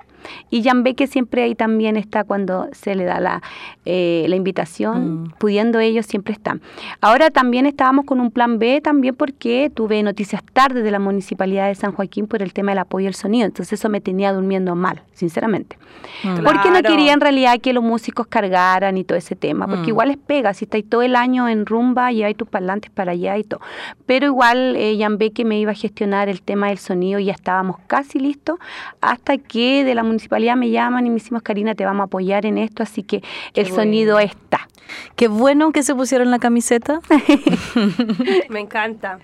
Y 0.49 0.63
Jambeque 0.63 1.07
siempre 1.07 1.43
ahí 1.43 1.55
también 1.55 1.97
está 1.97 2.23
cuando 2.23 2.67
se 2.71 2.95
le 2.95 3.03
da 3.05 3.19
la, 3.19 3.41
eh, 3.85 4.25
la 4.29 4.35
invitación, 4.35 5.23
Mm. 5.23 5.29
pudiendo 5.37 5.79
ellos 5.79 6.05
siempre 6.05 6.33
están. 6.33 6.61
Ahora 7.01 7.29
también 7.29 7.65
estábamos 7.65 8.05
con 8.05 8.19
un 8.19 8.31
plan 8.31 8.59
B 8.59 8.81
también 8.81 9.15
porque 9.15 9.71
tuve 9.73 10.01
noticias 10.03 10.41
tarde 10.53 10.81
de 10.81 10.91
la 10.91 10.99
Municipalidad 10.99 11.67
de 11.67 11.75
San 11.75 11.91
Joaquín 11.91 12.27
por 12.27 12.41
el 12.41 12.53
tema 12.53 12.71
del 12.71 12.79
apoyo 12.79 13.07
al 13.07 13.13
sonido, 13.15 13.45
entonces 13.45 13.79
eso 13.79 13.89
me 13.89 14.01
tenía 14.01 14.33
durmiendo 14.33 14.75
mal, 14.75 15.01
sinceramente. 15.13 15.77
Mm. 16.23 16.43
Porque 16.43 16.69
no 16.71 16.81
quería 16.81 17.13
en 17.13 17.21
realidad 17.21 17.59
que 17.59 17.73
los 17.73 17.83
músicos 17.83 18.27
cargaran 18.27 18.97
y 18.97 19.03
todo 19.03 19.17
ese 19.17 19.35
tema, 19.35 19.67
porque 19.67 19.87
Mm. 19.87 19.89
igual 19.89 20.11
es 20.11 20.17
pega, 20.17 20.53
si 20.53 20.65
estáis 20.65 20.87
todo 20.89 21.01
el 21.01 21.15
año 21.15 21.47
en 21.49 21.65
rumba, 21.65 22.11
lleváis 22.11 22.37
tus 22.37 22.47
parlantes 22.47 22.89
para 22.91 23.11
allá 23.13 23.37
y 23.37 23.43
todo. 23.43 23.59
Pero 24.05 24.25
igual 24.27 24.75
eh, 24.75 24.97
que 25.33 25.45
me 25.45 25.59
iba 25.59 25.71
a 25.71 25.75
gestionar 25.75 26.29
el 26.29 26.41
tema 26.41 26.67
del 26.69 26.77
sonido 26.77 27.19
y 27.19 27.25
ya 27.25 27.33
estábamos 27.33 27.77
casi 27.87 28.19
listos 28.19 28.57
hasta 29.01 29.37
que 29.37 29.83
de 29.83 29.95
la 29.95 30.03
municipalidad 30.03 30.14
me 30.55 30.69
llaman 30.69 31.05
y 31.05 31.09
me 31.09 31.15
decimos, 31.15 31.41
Karina, 31.43 31.75
te 31.75 31.85
vamos 31.85 32.01
a 32.01 32.05
apoyar 32.05 32.45
en 32.45 32.57
esto, 32.57 32.83
así 32.83 33.03
que 33.03 33.23
el 33.53 33.67
sonido 33.67 34.19
está. 34.19 34.67
Qué 35.15 35.27
bueno 35.27 35.71
que 35.71 35.83
se 35.83 35.95
pusieron 35.95 36.31
la 36.31 36.39
camiseta. 36.39 36.99
Me 38.49 38.59
encanta. 38.59 39.19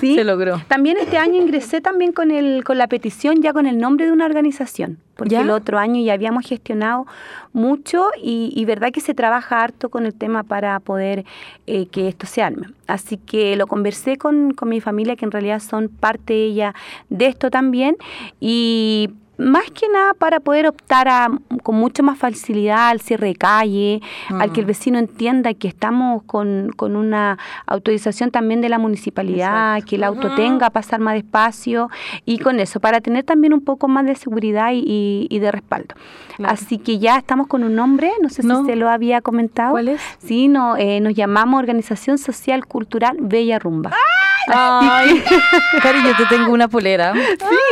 Sí. 0.00 0.14
Se 0.14 0.24
logró. 0.24 0.60
También 0.68 0.96
este 0.98 1.18
año 1.18 1.40
ingresé 1.40 1.80
también 1.80 2.12
con 2.12 2.30
el 2.30 2.64
con 2.64 2.78
la 2.78 2.88
petición 2.88 3.40
ya 3.42 3.52
con 3.52 3.66
el 3.66 3.78
nombre 3.78 4.06
de 4.06 4.12
una 4.12 4.26
organización, 4.26 4.98
porque 5.16 5.34
¿Ya? 5.34 5.40
el 5.42 5.50
otro 5.50 5.78
año 5.78 6.02
ya 6.02 6.12
habíamos 6.12 6.46
gestionado 6.46 7.06
mucho 7.52 8.08
y, 8.22 8.52
y 8.54 8.64
verdad 8.64 8.90
que 8.92 9.00
se 9.00 9.14
trabaja 9.14 9.60
harto 9.60 9.88
con 9.88 10.06
el 10.06 10.14
tema 10.14 10.42
para 10.42 10.78
poder 10.80 11.24
eh, 11.66 11.86
que 11.86 12.08
esto 12.08 12.26
se 12.26 12.42
arme. 12.42 12.68
Así 12.86 13.16
que 13.16 13.56
lo 13.56 13.66
conversé 13.66 14.16
con, 14.16 14.52
con 14.52 14.68
mi 14.68 14.80
familia, 14.80 15.16
que 15.16 15.24
en 15.24 15.30
realidad 15.30 15.60
son 15.60 15.88
parte 15.88 16.34
ella 16.34 16.74
de 17.08 17.26
esto 17.26 17.50
también, 17.50 17.96
y 18.40 19.10
más 19.38 19.70
que 19.70 19.88
nada 19.88 20.14
para 20.14 20.40
poder 20.40 20.66
optar 20.66 21.08
a, 21.08 21.28
con 21.62 21.76
mucho 21.76 22.02
más 22.02 22.18
facilidad 22.18 22.88
al 22.88 23.00
cierre 23.00 23.28
de 23.28 23.34
calle, 23.36 24.00
al 24.30 24.52
que 24.52 24.60
el 24.60 24.66
vecino 24.66 24.98
entienda 24.98 25.54
que 25.54 25.68
estamos 25.68 26.22
con, 26.24 26.70
con 26.76 26.96
una 26.96 27.38
autorización 27.66 28.30
también 28.30 28.60
de 28.60 28.68
la 28.68 28.78
municipalidad, 28.78 29.82
que 29.84 29.96
el 29.96 30.04
auto 30.04 30.34
tenga 30.34 30.70
pasar 30.70 31.00
más 31.00 31.14
despacio 31.14 31.88
y 32.24 32.38
con 32.38 32.58
eso, 32.60 32.80
para 32.80 33.00
tener 33.00 33.24
también 33.24 33.54
un 33.54 33.60
poco 33.62 33.88
más 33.88 34.04
de 34.06 34.14
seguridad 34.16 34.72
y, 34.72 34.82
y- 34.86 35.26
y 35.30 35.38
de 35.38 35.52
respaldo. 35.52 35.94
Así 36.44 36.78
que 36.78 36.98
ya 36.98 37.16
estamos 37.16 37.46
con 37.48 37.64
un 37.64 37.74
nombre, 37.74 38.12
no 38.22 38.28
sé 38.28 38.42
No. 38.42 38.60
si 38.60 38.66
se 38.66 38.76
lo 38.76 38.88
había 38.88 39.20
comentado. 39.20 39.70
¿Cuál 39.72 39.88
es? 39.88 40.00
Sí, 40.18 40.48
no, 40.48 40.76
eh, 40.76 41.00
nos 41.00 41.14
llamamos 41.14 41.58
Organización 41.58 42.18
Social 42.18 42.66
Cultural 42.66 43.16
Bella 43.20 43.58
Rumba. 43.58 43.90
Ay, 44.46 45.22
Cari, 45.82 46.02
yo 46.02 46.16
te 46.16 46.26
tengo 46.26 46.52
una 46.52 46.68
polera. 46.68 47.12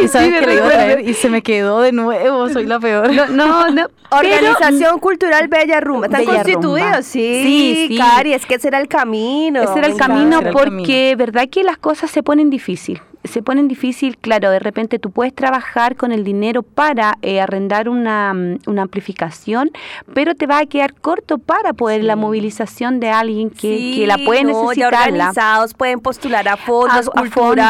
y 0.02 0.08
sabes 0.08 0.28
sí, 0.28 0.34
que 0.40 0.46
la 0.46 0.54
iba 0.54 0.66
a 0.66 0.70
traer 0.70 1.08
y 1.08 1.14
se 1.14 1.28
me 1.28 1.42
quedó 1.42 1.80
de 1.80 1.92
nuevo. 1.92 2.48
Soy 2.48 2.66
la 2.66 2.78
peor. 2.80 3.12
No, 3.12 3.26
no, 3.28 3.70
no. 3.70 3.86
Organización 4.10 4.98
Cultural 4.98 5.48
Bella 5.48 5.80
Rumba. 5.80 6.06
¿Están 6.06 6.20
Bella 6.20 6.32
constituidos? 6.34 6.80
Rumba. 6.80 7.02
Sí, 7.02 7.42
Sí, 7.42 7.86
sí. 7.88 7.98
Cari, 7.98 8.34
es 8.34 8.46
que 8.46 8.56
ese 8.56 8.68
era 8.68 8.78
el 8.80 8.88
camino. 8.88 9.62
Ese 9.62 9.78
era 9.78 9.88
el 9.88 9.96
camino 9.96 10.40
el 10.40 10.50
porque 10.50 11.14
verdad 11.16 11.48
que 11.50 11.64
las 11.64 11.78
cosas 11.78 12.10
se 12.10 12.22
ponen 12.22 12.50
difícil. 12.50 13.00
Se 13.26 13.42
ponen 13.42 13.68
difícil, 13.68 14.16
claro, 14.18 14.50
de 14.50 14.58
repente 14.58 14.98
tú 14.98 15.10
puedes 15.10 15.34
trabajar 15.34 15.96
con 15.96 16.12
el 16.12 16.24
dinero 16.24 16.62
para 16.62 17.18
eh, 17.22 17.40
arrendar 17.40 17.88
una, 17.88 18.32
mm, 18.34 18.58
una 18.66 18.82
amplificación, 18.82 19.70
pero 20.14 20.34
te 20.34 20.46
va 20.46 20.58
a 20.58 20.66
quedar 20.66 20.94
corto 20.94 21.38
para 21.38 21.72
poder 21.72 22.04
la 22.04 22.16
movilización 22.16 23.00
de 23.00 23.10
alguien 23.10 23.50
que, 23.50 23.76
Sí, 23.76 23.96
que 23.98 24.06
la 24.06 24.16
puede 24.24 24.44
no, 24.44 24.50
ya 24.50 24.62
necesitarla. 24.62 24.98
organizados 25.12 25.74
pueden 25.74 26.00
postular 26.00 26.48
a 26.48 26.56
fondos 26.56 27.08
A- 27.14 27.20
a 27.20 27.24
fondos, 27.26 27.64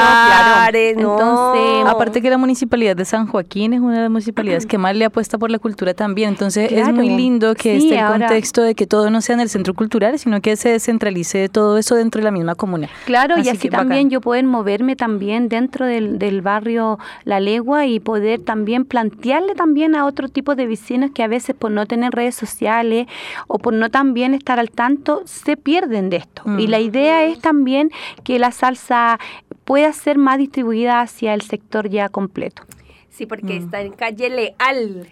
no. 0.96 1.12
Entonces, 1.12 1.86
Aparte 1.86 2.20
que 2.22 2.30
la 2.30 2.38
municipalidad 2.38 2.96
de 2.96 3.04
San 3.04 3.26
Joaquín 3.26 3.72
es 3.72 3.80
una 3.80 3.94
de 3.94 4.00
las 4.02 4.10
municipalidades 4.10 4.66
que 4.66 4.78
más 4.78 4.94
le 4.96 5.04
apuesta 5.04 5.38
por 5.38 5.50
la 5.50 5.58
cultura 5.58 5.94
también. 5.94 6.30
Entonces 6.30 6.70
es 6.72 6.92
muy 6.92 7.08
lindo 7.10 7.54
que 7.54 7.78
Sí, 7.80 7.86
esté 7.86 7.94
el 7.98 8.04
ahora- 8.04 8.26
contexto 8.26 8.62
de 8.62 8.74
que 8.74 8.86
todo 8.86 9.10
no 9.10 9.20
sea 9.20 9.34
en 9.34 9.40
el 9.40 9.48
centro 9.48 9.74
cultural, 9.74 10.18
sino 10.18 10.40
que 10.40 10.56
se 10.56 10.70
descentralice 10.70 11.48
todo 11.48 11.78
eso 11.78 11.94
dentro 11.94 12.20
de 12.20 12.24
la 12.24 12.30
misma 12.30 12.54
comuna. 12.54 12.88
Claro, 13.04 13.36
y 13.38 13.48
Así 13.48 13.68
bacán. 13.68 13.70
también 13.88 14.10
yo 14.10 14.20
poder 14.20 14.44
moverme 14.44 14.96
también 14.96 15.45
dentro 15.48 15.86
del, 15.86 16.18
del 16.18 16.42
barrio 16.42 16.98
La 17.24 17.40
Legua 17.40 17.86
y 17.86 18.00
poder 18.00 18.40
también 18.40 18.84
plantearle 18.84 19.54
también 19.54 19.94
a 19.94 20.04
otro 20.06 20.28
tipo 20.28 20.54
de 20.54 20.66
vecinos 20.66 21.10
que 21.12 21.22
a 21.22 21.28
veces 21.28 21.54
por 21.56 21.70
no 21.70 21.86
tener 21.86 22.12
redes 22.12 22.34
sociales 22.34 23.06
o 23.48 23.58
por 23.58 23.72
no 23.74 23.90
también 23.90 24.34
estar 24.34 24.58
al 24.58 24.70
tanto 24.70 25.22
se 25.24 25.56
pierden 25.56 26.10
de 26.10 26.16
esto. 26.18 26.42
Y 26.58 26.66
Mm. 26.66 26.70
la 26.70 26.80
idea 26.80 27.24
es 27.24 27.38
también 27.40 27.90
que 28.24 28.38
la 28.38 28.50
salsa 28.52 29.18
pueda 29.64 29.92
ser 29.92 30.18
más 30.18 30.38
distribuida 30.38 31.00
hacia 31.00 31.34
el 31.34 31.40
sector 31.42 31.88
ya 31.88 32.08
completo. 32.08 32.62
Sí, 33.08 33.24
porque 33.24 33.56
está 33.56 33.80
en 33.80 33.92
calle 33.92 34.28
Leal, 34.28 35.08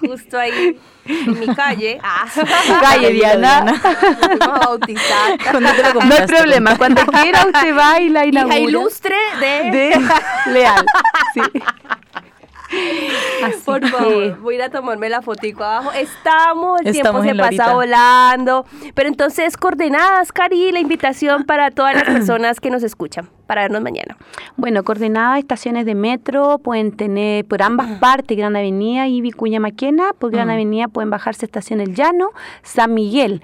justo 0.00 0.38
ahí 0.38 0.78
en 1.06 1.40
mi 1.40 1.54
calle. 1.54 1.98
Ah. 2.08 2.26
Calle 2.82 3.10
Diana. 3.10 3.64
Fuimos 3.80 4.40
a 4.40 4.58
bautizar. 4.58 5.38
¿Cuándo 5.50 5.70
te 5.72 5.82
la 5.82 5.92
No 5.92 6.14
hay 6.14 6.26
problema, 6.26 6.76
cuando 6.76 7.04
quiera 7.06 7.46
usted 7.46 7.76
va 7.76 8.00
y 8.00 8.08
la. 8.10 8.26
Hija 8.26 8.58
ilustre 8.58 9.16
de... 9.40 9.70
de 9.70 10.08
Leal. 10.46 10.86
Sí. 11.34 11.40
Así 13.44 13.60
Por 13.64 13.80
que- 13.80 13.88
favor, 13.88 14.40
voy 14.40 14.54
a 14.54 14.56
ir 14.58 14.62
a 14.62 14.70
tomarme 14.70 15.08
la 15.08 15.22
fotico 15.22 15.62
abajo. 15.64 15.92
Estamos, 15.92 16.80
el 16.80 16.88
Estamos 16.88 17.22
tiempo 17.22 17.44
se 17.44 17.56
pasa 17.56 17.74
volando. 17.74 18.64
Pero 18.94 19.08
entonces, 19.08 19.56
coordenadas, 19.56 20.32
Cari, 20.32 20.72
la 20.72 20.80
invitación 20.80 21.44
para 21.44 21.70
todas 21.70 21.94
las 21.94 22.04
personas 22.04 22.60
que 22.60 22.70
nos 22.70 22.82
escuchan 22.82 23.28
para 23.46 23.62
vernos 23.62 23.82
mañana. 23.82 24.16
Bueno, 24.56 24.82
coordenadas 24.82 25.38
estaciones 25.38 25.86
de 25.86 25.94
metro 25.94 26.58
pueden 26.58 26.96
tener 26.96 27.44
por 27.44 27.62
ambas 27.62 27.98
partes, 28.00 28.36
Gran 28.36 28.56
Avenida 28.56 29.06
y 29.06 29.20
Vicuña 29.20 29.60
Maquena. 29.60 30.10
Por 30.18 30.32
Gran. 30.32 30.50
Avenida 30.50 30.88
pueden 30.88 31.10
bajarse 31.10 31.44
estación 31.44 31.80
El 31.80 31.94
Llano, 31.94 32.30
San 32.62 32.94
Miguel. 32.94 33.42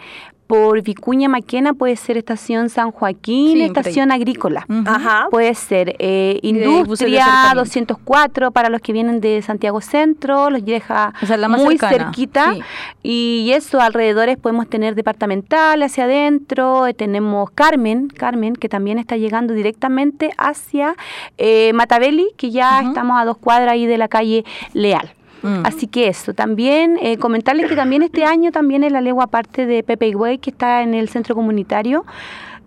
Por 0.53 0.83
Vicuña 0.83 1.31
Maquena 1.31 1.73
puede 1.73 1.97
ser 1.97 2.19
estación 2.19 2.69
San 2.69 2.91
Joaquín, 2.91 3.57
Sí, 3.57 3.63
estación 3.63 4.13
agrícola. 4.13 4.67
Ajá. 4.85 5.29
Puede 5.31 5.55
ser 5.55 5.97
eh, 5.99 6.41
Industria 6.43 7.25
acercamiento. 7.25 7.61
204 7.61 8.51
para 8.51 8.69
los 8.69 8.83
que 8.83 8.93
vienen 8.93 9.23
de 9.23 9.41
Santiago 9.41 9.81
Centro, 9.81 10.51
los 10.51 10.63
deja 10.63 11.15
O 11.23 11.25
sea, 11.25 11.39
la 11.39 11.49
más 11.49 11.63
muy 11.63 11.79
cercana, 11.79 12.05
cerquita. 12.05 12.53
sí. 12.53 12.61
Y 13.03 13.53
eso, 13.55 13.81
alrededores 13.81 14.37
podemos 14.37 14.69
tener 14.69 14.95
departamental 14.95 15.83
hacia 15.83 16.05
adentro, 16.05 16.87
eh, 16.87 16.93
tenemos 16.93 17.51
Carmen, 17.53 18.09
Carmen, 18.09 18.55
que 18.55 18.69
también 18.69 18.99
está 18.99 19.17
llegando 19.17 19.55
directamente 19.55 20.33
hacia 20.37 20.97
eh, 21.39 21.73
Matabelli, 21.73 22.29
que 22.37 22.51
ya 22.51 22.83
estamos 22.83 23.19
a 23.19 23.25
dos 23.25 23.39
cuadras 23.39 23.73
ahí 23.73 23.87
de 23.87 23.97
la 23.97 24.09
calle 24.09 24.45
Leal. 24.75 25.15
Mm. 25.43 25.63
Así 25.65 25.87
que 25.87 26.09
eso, 26.09 26.35
también 26.35 26.99
eh, 27.03 27.17
comentarles 27.19 27.69
que 27.69 27.77
también 27.77 28.03
este 28.03 28.25
año 28.25 28.53
también 28.53 28.85
en 28.85 28.93
la 28.93 29.01
legua 29.01 29.27
parte 29.27 29.67
de 29.67 29.83
Pepe 29.83 30.09
Higüey, 30.09 30.39
que 30.39 30.51
está 30.51 30.83
en 30.83 30.95
el 30.95 31.09
centro 31.09 31.35
comunitario, 31.35 32.05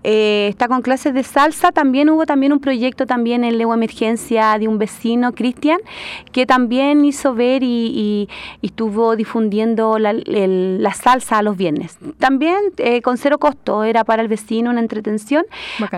eh, 0.07 0.47
está 0.49 0.67
con 0.67 0.83
clases 0.83 1.15
de 1.15 1.23
salsa. 1.23 1.71
También 1.71 2.11
hubo 2.11 2.27
también 2.27 2.53
un 2.53 2.59
proyecto 2.59 3.07
también 3.07 3.43
en 3.43 3.57
legua 3.57 3.73
emergencia 3.75 4.55
de 4.59 4.67
un 4.67 4.77
vecino, 4.77 5.31
Cristian, 5.33 5.79
que 6.31 6.45
también 6.45 7.03
hizo 7.05 7.33
ver 7.33 7.63
y, 7.63 7.87
y- 7.87 8.29
y 8.61 8.67
estuvo 8.67 9.15
difundiendo 9.15 9.97
la, 9.97 10.11
el- 10.11 10.83
la 10.83 10.93
salsa 10.93 11.39
a 11.39 11.41
los 11.41 11.57
viernes. 11.57 11.97
También 12.19 12.57
eh, 12.77 13.01
con 13.01 13.17
cero 13.17 13.39
costo, 13.39 13.83
era 13.83 14.03
para 14.03 14.21
el 14.21 14.27
vecino 14.27 14.69
una 14.69 14.79
entretención. 14.81 15.43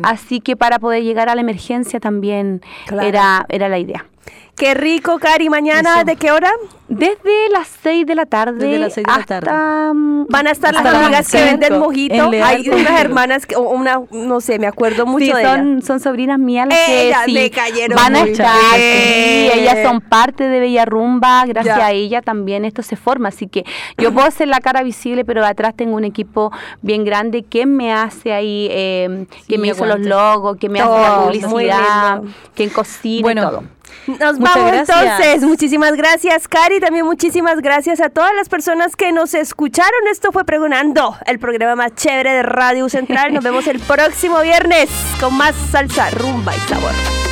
Así 0.04 0.40
que 0.40 0.56
para 0.56 0.80
poder 0.80 1.04
llegar 1.04 1.28
a 1.28 1.36
la 1.36 1.42
emergencia 1.42 2.00
también 2.00 2.62
Claro. 2.86 3.08
era, 3.10 3.46
era 3.50 3.68
la 3.68 3.80
idea. 3.80 4.06
Qué 4.56 4.74
rico, 4.74 5.20
Cari. 5.20 5.50
¿Mañana 5.50 5.98
Eso. 5.98 6.06
de 6.06 6.16
qué 6.16 6.32
hora? 6.32 6.52
Desde 6.88 7.50
las 7.52 7.68
6 7.84 8.08
de 8.08 8.16
la 8.16 8.26
tarde. 8.26 8.66
Desde 8.66 8.80
las 8.80 8.94
seis 8.94 9.06
de 9.06 9.12
la 9.12 9.18
hasta, 9.20 9.40
tarde. 9.42 9.52
Van 10.30 10.48
a 10.48 10.52
estar 10.52 10.74
las 10.74 10.84
Hasta 10.84 10.94
las 10.98 11.04
amigas 11.06 11.32
que 11.32 11.44
venden 11.44 11.80
mojito. 11.80 12.16
en 12.16 12.32
Leal 12.32 12.44
Hay 12.56 12.70
unas 12.70 13.00
hermanas, 13.02 13.46
que, 13.46 13.56
una, 13.56 14.02
no 14.12 14.42
sé, 14.42 14.58
me 14.58 14.66
acuerdo 14.66 15.06
mucho 15.06 15.26
sí, 15.26 15.32
de 15.34 15.44
son, 15.44 15.72
ellas. 15.74 15.86
son 15.86 16.00
sobrinas 16.00 16.40
mías 16.40 16.68
las 16.70 16.78
que 16.80 17.08
Ellas 17.08 17.22
sí, 17.26 17.34
me 17.34 17.52
cayeron 17.52 17.96
van 17.98 18.16
a 18.16 18.22
estar. 18.24 18.56
sí, 18.76 19.50
ellas 19.54 19.78
son 19.84 20.02
parte 20.02 20.46
de 20.48 20.60
Bella 20.60 20.86
Rumba. 20.86 21.46
Gracias 21.46 21.78
Ya. 21.78 21.86
a 21.86 21.92
ella 21.92 22.22
también 22.24 22.66
esto 22.66 22.82
se 22.82 22.96
forma. 22.96 23.30
Así 23.30 23.48
que 23.48 23.64
yo 23.98 24.12
puedo 24.14 24.32
ser 24.32 24.48
la 24.48 24.60
cara 24.60 24.82
visible, 24.82 25.24
pero 25.24 25.46
atrás 25.46 25.76
tengo 25.76 25.96
un 25.98 26.04
equipo 26.06 26.52
bien 26.82 27.04
grande 27.06 27.44
que 27.44 27.66
me 27.68 27.94
hace 27.94 28.34
ahí, 28.34 28.70
eh, 28.72 29.28
que 29.48 29.56
Sí, 29.56 29.58
me 29.62 29.68
hizo 29.68 29.84
aguante. 29.84 30.08
los 30.10 30.18
logos, 30.18 30.58
que 30.58 30.68
me 30.70 30.80
hace 30.82 30.90
la 31.02 31.24
publicidad, 31.26 32.22
que 32.56 32.70
cocina 32.70 33.22
Bueno, 33.22 33.42
y 33.42 33.46
todo. 33.46 33.64
Nos 34.08 34.40
Muchas 34.40 34.56
vamos 34.56 34.72
gracias. 34.72 34.98
entonces. 35.20 35.44
Muchísimas 35.44 35.94
gracias, 35.96 36.48
Cari. 36.48 36.80
También 36.80 37.06
muchísimas 37.06 37.62
gracias 37.62 38.00
a 38.00 38.10
todas 38.10 38.34
las 38.36 38.50
personas 38.50 38.96
que 38.96 39.12
nos 39.12 39.34
escucharon. 39.34 40.08
Esto 40.12 40.32
fue 40.32 40.46
Pregonando, 40.46 41.18
el 41.26 41.40
programa 41.40 41.76
más 41.76 41.96
chévere 41.96 42.32
de 42.32 42.44
Radio 42.44 42.88
Central. 42.90 43.34
Nos 43.34 43.44
vemos 43.44 43.68
el 43.68 43.80
próximo 43.88 44.40
viernes 44.42 44.90
con 45.20 45.36
más 45.36 45.56
salsa, 45.72 46.10
rumba 46.12 46.56
y 46.56 46.60
sabor. 46.70 47.27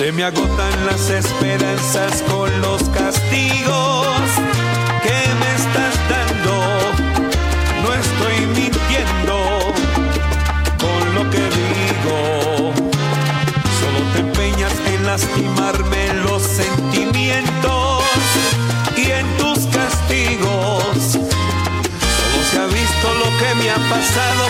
Se 0.00 0.10
me 0.12 0.24
agotan 0.24 0.86
las 0.86 1.10
esperanzas 1.10 2.22
con 2.22 2.48
los 2.62 2.82
castigos 2.88 4.30
que 5.02 5.18
me 5.40 5.54
estás 5.60 5.94
dando. 6.08 6.54
No 7.82 7.92
estoy 7.92 8.46
mintiendo 8.46 9.34
con 10.80 11.14
lo 11.14 11.28
que 11.28 11.42
digo. 11.60 12.72
Solo 13.78 14.00
te 14.14 14.20
empeñas 14.20 14.72
en 14.86 15.04
lastimarme 15.04 16.14
los 16.24 16.44
sentimientos 16.44 18.02
y 18.96 19.10
en 19.10 19.26
tus 19.36 19.66
castigos. 19.66 20.94
Solo 21.12 22.38
se 22.50 22.58
ha 22.58 22.66
visto 22.68 23.06
lo 23.22 23.38
que 23.38 23.54
me 23.56 23.70
ha 23.70 23.76
pasado 23.76 24.49